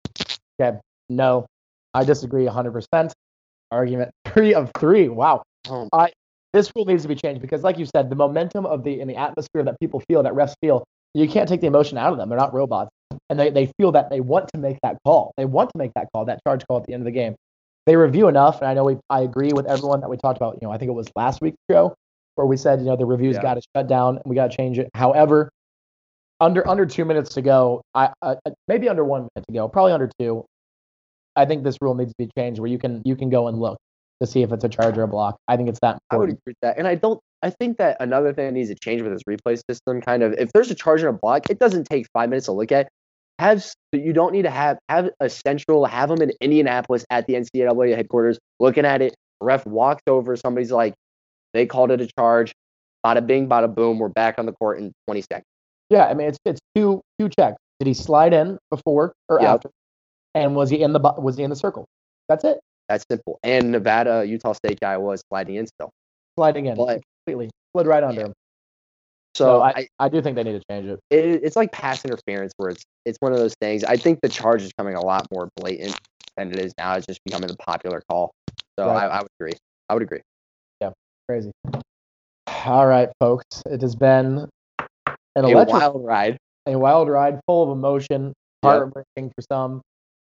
Okay. 0.60 0.78
No, 1.08 1.46
I 1.94 2.04
disagree 2.04 2.44
100%. 2.46 3.12
Argument 3.70 4.10
three 4.26 4.54
of 4.54 4.70
three. 4.78 5.08
Wow. 5.08 5.42
Um, 5.70 5.88
This 6.52 6.70
rule 6.76 6.84
needs 6.84 7.02
to 7.02 7.08
be 7.08 7.14
changed 7.14 7.40
because, 7.40 7.62
like 7.62 7.78
you 7.78 7.86
said, 7.86 8.10
the 8.10 8.16
momentum 8.16 8.66
of 8.66 8.84
the 8.84 9.00
in 9.00 9.08
the 9.08 9.16
atmosphere 9.16 9.62
that 9.64 9.78
people 9.80 10.00
feel, 10.08 10.22
that 10.22 10.32
refs 10.34 10.54
feel, 10.60 10.84
you 11.14 11.28
can't 11.28 11.48
take 11.48 11.60
the 11.60 11.66
emotion 11.66 11.98
out 11.98 12.12
of 12.12 12.18
them. 12.18 12.28
They're 12.28 12.38
not 12.38 12.54
robots, 12.54 12.90
and 13.30 13.38
they, 13.38 13.50
they 13.50 13.70
feel 13.78 13.90
that 13.92 14.10
they 14.10 14.20
want 14.20 14.48
to 14.54 14.58
make 14.58 14.78
that 14.82 14.98
call. 15.04 15.32
They 15.36 15.44
want 15.46 15.70
to 15.70 15.78
make 15.78 15.92
that 15.94 16.08
call, 16.12 16.24
that 16.26 16.40
charge 16.46 16.64
call 16.68 16.76
at 16.78 16.86
the 16.86 16.92
end 16.94 17.00
of 17.02 17.06
the 17.06 17.10
game. 17.12 17.34
They 17.86 17.96
review 17.96 18.28
enough, 18.28 18.60
and 18.60 18.68
I 18.68 18.74
know 18.74 18.84
we 18.84 18.96
I 19.10 19.20
agree 19.20 19.52
with 19.52 19.66
everyone 19.66 20.00
that 20.00 20.08
we 20.08 20.16
talked 20.16 20.38
about. 20.38 20.58
You 20.60 20.68
know, 20.68 20.72
I 20.72 20.78
think 20.78 20.88
it 20.88 20.94
was 20.94 21.08
last 21.16 21.40
week's 21.40 21.58
show 21.70 21.94
where 22.36 22.46
we 22.46 22.56
said, 22.56 22.80
you 22.80 22.86
know, 22.86 22.96
the 22.96 23.06
reviews 23.06 23.36
Yeah. 23.36 23.42
got 23.42 23.54
to 23.54 23.62
shut 23.76 23.88
down 23.88 24.16
and 24.16 24.24
we 24.26 24.34
got 24.34 24.50
to 24.50 24.56
change 24.56 24.78
it. 24.78 24.90
However, 24.94 25.50
under 26.40 26.66
under 26.68 26.86
two 26.86 27.04
minutes 27.04 27.34
to 27.34 27.42
go, 27.42 27.82
I 27.94 28.10
uh, 28.22 28.36
maybe 28.68 28.88
under 28.88 29.04
one 29.04 29.28
minute 29.34 29.46
to 29.48 29.52
go, 29.52 29.68
probably 29.68 29.92
under 29.92 30.10
two. 30.18 30.44
I 31.36 31.44
think 31.44 31.64
this 31.64 31.76
rule 31.80 31.94
needs 31.94 32.12
to 32.12 32.16
be 32.18 32.30
changed 32.38 32.60
where 32.60 32.70
you 32.70 32.78
can 32.78 33.02
you 33.04 33.16
can 33.16 33.28
go 33.28 33.48
and 33.48 33.58
look 33.60 33.78
to 34.20 34.26
see 34.26 34.42
if 34.42 34.52
it's 34.52 34.64
a 34.64 34.68
charge 34.68 34.96
or 34.96 35.02
a 35.02 35.08
block. 35.08 35.36
I 35.48 35.56
think 35.56 35.68
it's 35.68 35.80
that 35.80 35.98
I 36.10 36.16
would 36.16 36.30
agree 36.30 36.40
with 36.46 36.56
that. 36.62 36.78
And 36.78 36.86
I 36.86 36.94
don't 36.94 37.20
I 37.42 37.50
think 37.50 37.76
that 37.78 37.98
another 38.00 38.32
thing 38.32 38.46
that 38.46 38.52
needs 38.52 38.70
to 38.70 38.74
change 38.74 39.02
with 39.02 39.12
this 39.12 39.22
replay 39.28 39.60
system, 39.68 40.00
kind 40.00 40.22
of 40.22 40.32
if 40.34 40.50
there's 40.52 40.70
a 40.70 40.74
charge 40.74 41.00
and 41.00 41.10
a 41.10 41.12
block, 41.12 41.50
it 41.50 41.58
doesn't 41.58 41.84
take 41.84 42.06
five 42.12 42.30
minutes 42.30 42.46
to 42.46 42.52
look 42.52 42.72
at. 42.72 42.88
Have 43.38 43.64
you 43.92 44.12
don't 44.12 44.32
need 44.32 44.42
to 44.42 44.50
have 44.50 44.78
have 44.88 45.10
a 45.20 45.28
central, 45.28 45.84
have 45.86 46.08
them 46.08 46.22
in 46.22 46.32
Indianapolis 46.40 47.04
at 47.10 47.26
the 47.26 47.34
NCAA 47.34 47.96
headquarters 47.96 48.38
looking 48.60 48.84
at 48.84 49.02
it. 49.02 49.14
Ref 49.40 49.66
walks 49.66 50.02
over, 50.06 50.36
somebody's 50.36 50.70
like, 50.70 50.94
they 51.52 51.66
called 51.66 51.90
it 51.90 52.00
a 52.00 52.08
charge. 52.18 52.52
Bada 53.04 53.26
bing, 53.26 53.48
bada 53.48 53.72
boom, 53.72 53.98
we're 53.98 54.08
back 54.08 54.38
on 54.38 54.46
the 54.46 54.52
court 54.52 54.78
in 54.78 54.92
20 55.08 55.22
seconds. 55.22 55.44
Yeah, 55.90 56.06
I 56.06 56.14
mean 56.14 56.28
it's 56.28 56.38
it's 56.44 56.60
two 56.74 57.00
two 57.18 57.28
checks. 57.28 57.56
Did 57.80 57.88
he 57.88 57.94
slide 57.94 58.32
in 58.32 58.56
before 58.70 59.12
or 59.28 59.40
Yep. 59.40 59.48
after? 59.50 59.70
And 60.34 60.54
was 60.54 60.70
he 60.70 60.82
in 60.82 60.92
the 60.92 61.00
was 61.00 61.36
he 61.36 61.42
in 61.42 61.50
the 61.50 61.56
circle? 61.56 61.86
That's 62.28 62.44
it. 62.44 62.60
That's 62.88 63.04
simple. 63.10 63.38
And 63.42 63.72
Nevada, 63.72 64.24
Utah 64.26 64.52
State 64.52 64.78
guy 64.80 64.96
was 64.96 65.22
sliding 65.28 65.56
in 65.56 65.66
still. 65.66 65.90
Sliding 66.38 66.66
in 66.66 66.76
But 66.76 67.02
completely 67.26 67.50
slid 67.74 67.86
right 67.86 68.02
under 68.02 68.20
Yeah. 68.20 68.26
him. 68.28 68.32
So 69.36 69.60
I, 69.62 69.70
I, 69.70 69.88
I 70.00 70.08
do 70.08 70.22
think 70.22 70.36
they 70.36 70.42
need 70.44 70.52
to 70.52 70.62
change 70.70 70.86
it. 70.86 71.00
it, 71.10 71.42
it's 71.44 71.56
like 71.56 71.72
pass 71.72 72.04
interference 72.04 72.52
where 72.56 72.70
it's 72.70 72.84
it's 73.04 73.18
one 73.20 73.32
of 73.32 73.38
those 73.38 73.54
things. 73.60 73.84
I 73.84 73.96
think 73.96 74.20
the 74.22 74.28
charge 74.28 74.62
is 74.62 74.72
coming 74.78 74.94
a 74.94 75.00
lot 75.04 75.26
more 75.32 75.48
blatant 75.56 75.98
than 76.36 76.52
it 76.52 76.58
is 76.58 76.72
now. 76.78 76.94
It's 76.94 77.06
just 77.06 77.20
becoming 77.24 77.48
the 77.48 77.56
popular 77.56 78.02
call. 78.08 78.32
So 78.78 78.86
Right. 78.88 79.04
I, 79.04 79.18
I 79.18 79.22
would 79.22 79.30
agree. 79.40 79.52
I 79.88 79.94
would 79.94 80.02
agree. 80.02 80.20
Yeah, 80.80 80.90
crazy. 81.28 81.50
All 82.64 82.86
right, 82.86 83.08
folks. 83.20 83.44
It 83.66 83.82
has 83.82 83.94
been 83.94 84.48
an 85.36 85.44
A 85.44 85.64
wild 85.64 86.04
ride. 86.04 86.36
a 86.66 86.78
wild 86.78 87.08
ride, 87.08 87.40
full 87.46 87.62
of 87.64 87.76
emotion, 87.76 88.32
Yep. 88.62 88.72
heartbreaking 88.72 89.32
for 89.36 89.42
some, 89.50 89.82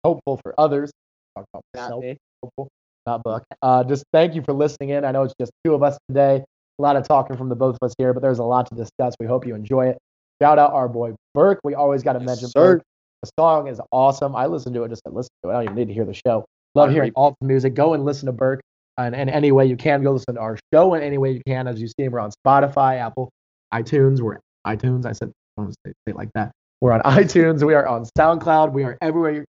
hopeful 0.04 0.38
for 0.42 0.54
others. 0.58 0.90
Talk 1.36 1.46
about 1.54 1.62
myself. 1.74 2.04
hopeful, 2.42 2.68
not 3.06 3.22
Buck. 3.22 3.44
Uh, 3.62 3.84
just 3.84 4.04
thank 4.12 4.34
you 4.34 4.42
for 4.42 4.52
listening 4.52 4.90
in. 4.90 5.04
I 5.04 5.12
know 5.12 5.22
it's 5.22 5.34
just 5.40 5.52
two 5.64 5.74
of 5.74 5.82
us 5.82 5.96
today. 6.08 6.44
A 6.78 6.82
lot 6.82 6.96
of 6.96 7.06
talking 7.06 7.36
from 7.36 7.48
the 7.48 7.56
both 7.56 7.76
of 7.80 7.86
us 7.86 7.94
here, 7.98 8.12
but 8.12 8.22
there's 8.22 8.38
a 8.38 8.44
lot 8.44 8.68
to 8.68 8.74
discuss. 8.74 9.14
We 9.18 9.26
hope 9.26 9.46
you 9.46 9.54
enjoy 9.54 9.88
it. 9.88 9.98
Shout 10.40 10.58
out 10.58 10.72
our 10.72 10.88
boy 10.88 11.14
Burke. 11.34 11.60
We 11.64 11.74
always 11.74 12.02
got 12.02 12.12
to 12.12 12.20
mention 12.20 12.48
sir. 12.48 12.76
Burke. 12.76 12.82
The 13.22 13.30
song 13.38 13.66
is 13.66 13.80
awesome. 13.90 14.36
I 14.36 14.46
listen 14.46 14.72
to 14.74 14.84
it 14.84 14.90
just 14.90 15.02
to 15.04 15.12
listen 15.12 15.30
to 15.42 15.50
it. 15.50 15.52
I 15.52 15.54
don't 15.56 15.64
even 15.64 15.74
need 15.74 15.88
to 15.88 15.94
hear 15.94 16.04
the 16.04 16.14
show. 16.14 16.44
Love 16.76 16.90
hearing 16.90 17.08
repeat. 17.08 17.14
all 17.16 17.34
the 17.40 17.46
music. 17.46 17.74
Go 17.74 17.94
and 17.94 18.04
listen 18.04 18.26
to 18.26 18.32
Burke. 18.32 18.60
And 18.96 19.14
in 19.14 19.28
any 19.28 19.50
way 19.50 19.66
you 19.66 19.76
can, 19.76 20.02
go 20.02 20.12
listen 20.12 20.34
to 20.34 20.40
our 20.40 20.56
show 20.72 20.94
in 20.94 21.02
any 21.02 21.18
way 21.18 21.32
you 21.32 21.40
can. 21.46 21.66
As 21.66 21.80
you 21.80 21.88
see, 21.88 22.08
we're 22.08 22.20
on 22.20 22.30
Spotify, 22.46 22.98
Apple, 23.00 23.30
iTunes. 23.74 24.20
We're 24.20 24.38
iTunes. 24.66 25.06
I 25.06 25.12
said, 25.12 25.32
I 25.56 25.62
don't 25.62 25.72
say 25.72 25.76
say 25.86 25.92
it 26.08 26.16
like 26.16 26.30
that. 26.34 26.52
We're 26.80 26.92
on 26.92 27.00
iTunes. 27.04 27.64
We 27.66 27.74
are 27.74 27.86
on 27.88 28.06
SoundCloud. 28.16 28.72
We 28.72 28.84
are 28.84 28.96
everywhere. 29.00 29.44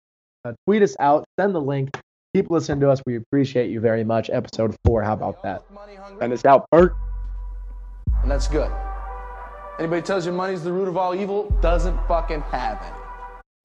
Uh, 0.45 0.53
tweet 0.65 0.81
us 0.81 0.95
out. 0.99 1.25
Send 1.37 1.53
the 1.53 1.61
link. 1.61 1.89
Keep 2.33 2.49
listening 2.51 2.79
to 2.81 2.89
us. 2.89 3.01
We 3.05 3.15
appreciate 3.17 3.69
you 3.69 3.81
very 3.81 4.03
much. 4.03 4.29
Episode 4.29 4.75
four. 4.85 5.03
How 5.03 5.13
about 5.13 5.43
that? 5.43 5.69
Money 5.71 5.95
hungry, 5.95 6.19
Send 6.19 6.33
us 6.33 6.45
out, 6.45 6.65
Bert. 6.71 6.93
And 8.21 8.31
that's 8.31 8.47
good. 8.47 8.71
Anybody 9.79 10.01
tells 10.01 10.25
you 10.25 10.31
money's 10.31 10.63
the 10.63 10.73
root 10.73 10.87
of 10.87 10.97
all 10.97 11.13
evil 11.13 11.49
doesn't 11.61 11.97
fucking 12.07 12.41
have 12.41 12.81
any. 12.81 12.95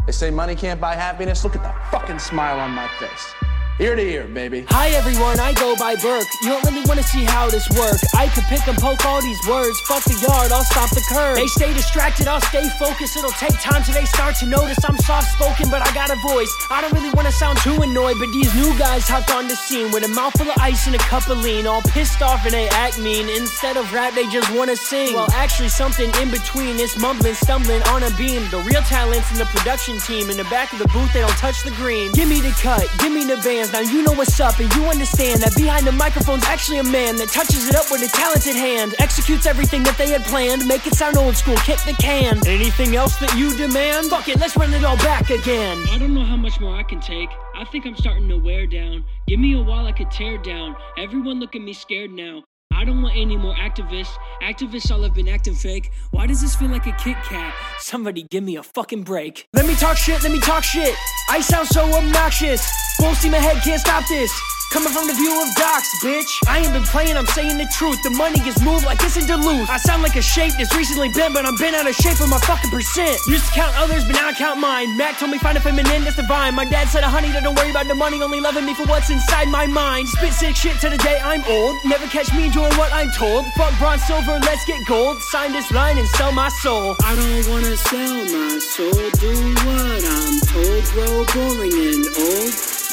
They 0.07 0.13
say 0.13 0.31
money 0.31 0.55
can't 0.55 0.81
buy 0.81 0.95
happiness. 0.95 1.45
Look 1.45 1.57
at 1.57 1.63
the 1.63 1.75
fucking 1.91 2.19
smile 2.19 2.59
on 2.61 2.73
my 2.73 2.89
face. 2.99 3.52
Ear 3.83 3.97
to 3.97 4.03
ear, 4.15 4.29
baby. 4.31 4.65
Hi 4.71 4.91
everyone, 4.91 5.41
I 5.41 5.53
go 5.55 5.75
by 5.75 5.97
Burke. 5.97 6.31
You 6.43 6.51
don't 6.55 6.63
really 6.71 6.87
wanna 6.87 7.03
see 7.03 7.25
how 7.25 7.51
this 7.51 7.67
work. 7.75 7.99
I 8.15 8.29
could 8.29 8.45
pick 8.45 8.63
and 8.71 8.79
poke 8.79 9.05
all 9.05 9.21
these 9.21 9.43
words. 9.51 9.75
Fuck 9.91 10.05
the 10.07 10.15
yard, 10.23 10.55
I'll 10.55 10.63
stop 10.63 10.89
the 10.91 11.03
curb. 11.11 11.35
They 11.35 11.49
stay 11.49 11.75
distracted, 11.75 12.29
I'll 12.29 12.47
stay 12.47 12.63
focused. 12.79 13.17
It'll 13.17 13.35
take 13.43 13.59
time 13.59 13.83
till 13.83 13.95
they 13.95 14.05
start 14.05 14.37
to 14.37 14.47
notice 14.47 14.79
I'm 14.87 14.97
soft 14.99 15.35
spoken, 15.35 15.67
but 15.69 15.83
I 15.83 15.93
got 15.99 16.15
a 16.15 16.19
voice. 16.23 16.55
I 16.71 16.81
don't 16.81 16.93
really 16.95 17.11
wanna 17.11 17.33
sound 17.33 17.59
too 17.59 17.75
annoyed, 17.83 18.23
but 18.23 18.31
these 18.31 18.55
new 18.55 18.71
guys 18.79 19.09
hopped 19.09 19.35
on 19.35 19.49
the 19.49 19.57
scene 19.57 19.91
with 19.91 20.05
a 20.05 20.13
mouthful 20.15 20.47
of 20.47 20.57
ice 20.63 20.87
and 20.87 20.95
a 20.95 21.03
cup 21.11 21.27
of 21.27 21.43
lean. 21.43 21.67
All 21.67 21.83
pissed 21.83 22.23
off 22.23 22.47
and 22.47 22.55
they 22.55 22.69
act 22.69 23.01
mean. 23.01 23.29
Instead 23.29 23.77
of 23.77 23.93
rap, 23.93 24.15
they 24.15 24.29
just 24.29 24.47
wanna 24.55 24.77
sing. 24.77 25.13
Well, 25.13 25.27
actually, 25.35 25.71
something 25.71 26.09
in 26.23 26.31
between. 26.31 26.79
It's 26.79 26.97
mumbling, 26.97 27.35
stumbling 27.35 27.83
on 27.91 28.05
a 28.05 28.11
beam. 28.15 28.47
The 28.55 28.63
real 28.63 28.83
talent's 28.83 29.27
in 29.33 29.39
the 29.39 29.47
production 29.47 29.99
team. 29.99 30.31
In 30.31 30.37
the 30.37 30.47
back 30.55 30.73
of 30.73 30.79
the 30.79 30.87
booth, 30.95 31.13
they 31.13 31.21
don't 31.27 31.41
touch 31.43 31.65
the 31.65 31.73
green. 31.83 32.13
Give 32.13 32.29
me 32.29 32.39
the 32.39 32.55
cut, 32.63 32.87
give 33.03 33.11
me 33.11 33.25
the 33.25 33.43
bands. 33.43 33.72
Now 33.73 33.81
you 33.81 34.03
know 34.03 34.13
what's 34.13 34.39
up, 34.39 34.59
and 34.59 34.73
you 34.75 34.85
understand 34.85 35.41
that 35.41 35.57
behind 35.57 35.87
the 35.87 35.93
microphone's 35.93 36.45
actually 36.45 36.79
a 36.79 36.85
man 36.85 37.17
that 37.17 37.31
touches 37.31 37.69
it 37.69 37.75
up 37.75 37.91
with 37.91 38.03
a 38.03 38.09
talented 38.09 38.55
hand. 38.55 38.95
Executes 38.99 39.47
everything 39.47 39.83
that 39.85 39.97
they 39.97 40.11
had 40.11 40.23
planned. 40.25 40.67
Make 40.67 40.87
it 40.87 40.95
sound 40.95 41.17
old 41.17 41.37
school, 41.37 41.57
kick 41.57 41.79
the 41.87 41.95
can. 41.95 42.47
Anything 42.47 42.97
else 42.97 43.17
that 43.17 43.35
you 43.35 43.57
demand? 43.57 44.09
Fuck 44.09 44.29
it, 44.29 44.39
let's 44.39 44.59
run 44.59 44.75
it 44.75 44.85
all 44.85 44.99
back 44.99 45.31
again. 45.31 45.83
I 45.91 45.97
don't 45.97 46.13
know 46.13 46.25
how 46.25 46.37
much 46.37 46.61
more 46.61 46.77
I 46.77 46.83
can 46.83 47.01
take. 47.01 47.31
I 47.57 47.65
think 47.65 47.87
I'm 47.87 47.97
starting 47.97 48.29
to 48.29 48.37
wear 48.37 48.67
down. 48.67 49.05
Give 49.27 49.41
me 49.41 49.55
a 49.55 49.63
wall 49.63 49.87
I 49.87 49.93
could 49.93 50.11
tear 50.11 50.37
down. 50.37 50.77
Everyone 50.99 51.41
look 51.41 51.57
at 51.57 51.63
me 51.63 51.73
scared 51.73 52.11
now. 52.11 52.45
I 52.75 52.85
don't 52.85 53.03
want 53.03 53.17
any 53.17 53.37
more 53.37 53.55
activists. 53.55 54.13
Activists 54.43 54.91
all 54.91 55.03
have 55.03 55.15
been 55.15 55.29
acting 55.29 55.55
fake. 55.55 55.91
Why 56.11 56.27
does 56.27 56.41
this 56.41 56.57
feel 56.57 56.69
like 56.69 56.87
a 56.87 56.93
Kit 56.93 57.17
Kat? 57.25 57.55
Somebody 57.79 58.25
give 58.25 58.43
me 58.43 58.57
a 58.57 58.63
fucking 58.63 59.03
break. 59.03 59.49
Let 59.53 59.67
me 59.67 59.75
talk 59.75 59.97
shit, 59.97 60.23
let 60.23 60.33
me 60.33 60.41
talk 60.41 60.65
shit. 60.65 60.95
I 61.31 61.41
sound 61.41 61.69
so 61.69 61.85
obnoxious. 61.95 62.67
Full 62.97 63.15
steam 63.15 63.35
ahead, 63.35 63.63
can't 63.63 63.81
stop 63.81 64.07
this. 64.09 64.33
Coming 64.73 64.89
from 64.89 65.07
the 65.07 65.13
view 65.13 65.29
of 65.37 65.55
docs, 65.55 66.03
bitch. 66.03 66.33
I 66.49 66.61
ain't 66.65 66.73
been 66.73 66.83
playing, 66.85 67.15
I'm 67.15 67.27
saying 67.27 67.59
the 67.59 67.69
truth. 67.77 68.03
The 68.03 68.09
money 68.09 68.41
gets 68.41 68.59
moved 68.65 68.87
like 68.87 69.03
it's 69.03 69.19
in 69.19 69.27
Duluth. 69.27 69.69
I 69.69 69.77
sound 69.77 70.03
like 70.03 70.17
a 70.17 70.23
shape 70.23 70.55
that's 70.57 70.75
recently 70.75 71.13
been, 71.13 71.35
but 71.35 71.45
I'm 71.45 71.57
been 71.59 71.75
out 71.75 71.87
of 71.87 71.95
shape 71.95 72.17
for 72.17 72.27
my 72.27 72.39
fucking 72.39 72.71
percent. 72.71 73.21
Used 73.29 73.45
to 73.45 73.53
count 73.53 73.77
others, 73.77 74.03
but 74.07 74.17
now 74.17 74.29
I 74.29 74.33
count 74.33 74.61
mine. 74.61 74.97
Mac 74.97 75.19
told 75.19 75.31
me 75.31 75.37
find 75.37 75.59
a 75.59 75.61
feminine 75.61 76.05
that's 76.05 76.17
divine. 76.17 76.55
My 76.55 76.65
dad 76.65 76.89
said, 76.89 77.05
honey, 77.05 77.29
don't 77.33 77.55
worry 77.55 77.71
about 77.71 77.87
the 77.87 77.95
money, 77.95 78.23
only 78.23 78.41
loving 78.41 78.65
me 78.65 78.73
for 78.73 78.87
what's 78.87 79.11
inside 79.11 79.49
my 79.49 79.67
mind. 79.67 80.09
Spit 80.09 80.33
sick 80.33 80.57
shit 80.57 80.81
to 80.81 80.89
the 80.89 80.97
day 80.97 81.21
I'm 81.23 81.45
old. 81.45 81.77
Never 81.85 82.07
catch 82.07 82.33
me 82.33 82.49
doing 82.63 82.79
what 82.79 82.93
I'm 82.93 83.11
told. 83.11 83.47
Fuck 83.55 83.77
bronze, 83.79 84.03
silver, 84.05 84.39
let's 84.41 84.65
get 84.65 84.87
gold. 84.87 85.21
Sign 85.31 85.53
this 85.53 85.71
line 85.73 85.99
and 85.99 86.09
sell 86.09 86.33
my 86.33 86.49
soul. 86.49 86.97
I 87.03 87.15
don't 87.15 87.49
wanna 87.51 87.77
sell 87.77 88.25
my 88.39 88.59
soul, 88.59 88.93
do 88.93 89.33
what 89.67 90.03
I'm 90.19 90.35
told. 90.53 90.83
Grow 90.95 91.25
boring 91.35 91.73
and 91.73 92.07
old. 92.27 92.53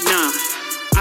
Nah. 0.10 0.32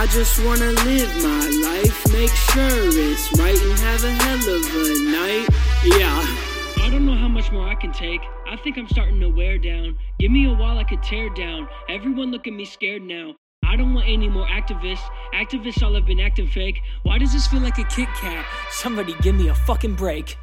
I 0.01 0.07
just 0.11 0.45
wanna 0.45 0.73
live 0.85 1.11
my 1.23 1.47
life, 1.69 2.13
make 2.13 2.31
sure 2.31 2.89
it's 3.09 3.27
right, 3.39 3.61
and 3.61 3.79
have 3.81 4.05
a 4.05 4.13
hell 4.13 4.55
of 4.57 4.65
a 4.77 4.89
night. 5.19 5.49
Yeah. 5.85 6.85
I 6.85 6.91
don't 6.91 7.07
know 7.07 7.17
how 7.17 7.29
much 7.29 7.51
more 7.51 7.67
I 7.67 7.75
can 7.75 7.93
take. 7.93 8.21
I 8.47 8.57
think 8.57 8.77
I'm 8.77 8.89
starting 8.89 9.21
to 9.21 9.29
wear 9.29 9.59
down. 9.59 9.99
Give 10.19 10.31
me 10.31 10.47
a 10.47 10.53
wall 10.53 10.79
I 10.79 10.85
could 10.85 11.03
tear 11.03 11.29
down. 11.31 11.69
Everyone 11.89 12.31
look 12.31 12.47
at 12.47 12.53
me 12.53 12.65
scared 12.65 13.03
now. 13.03 13.35
I 13.69 13.77
don't 13.77 13.93
want 13.93 14.09
any 14.09 14.29
more 14.29 14.47
activists. 14.47 15.05
Activists 15.35 15.83
all 15.83 15.95
have 15.95 16.07
been 16.07 16.21
acting 16.21 16.49
fake. 16.49 16.81
Why 17.03 17.19
does 17.19 17.33
this 17.33 17.47
feel 17.47 17.61
like 17.61 17.79
a 17.79 17.85
Kit 17.85 18.09
Kat? 18.19 18.45
Somebody 18.71 19.15
give 19.21 19.35
me 19.35 19.49
a 19.49 19.55
fucking 19.55 19.95
break. 19.95 20.37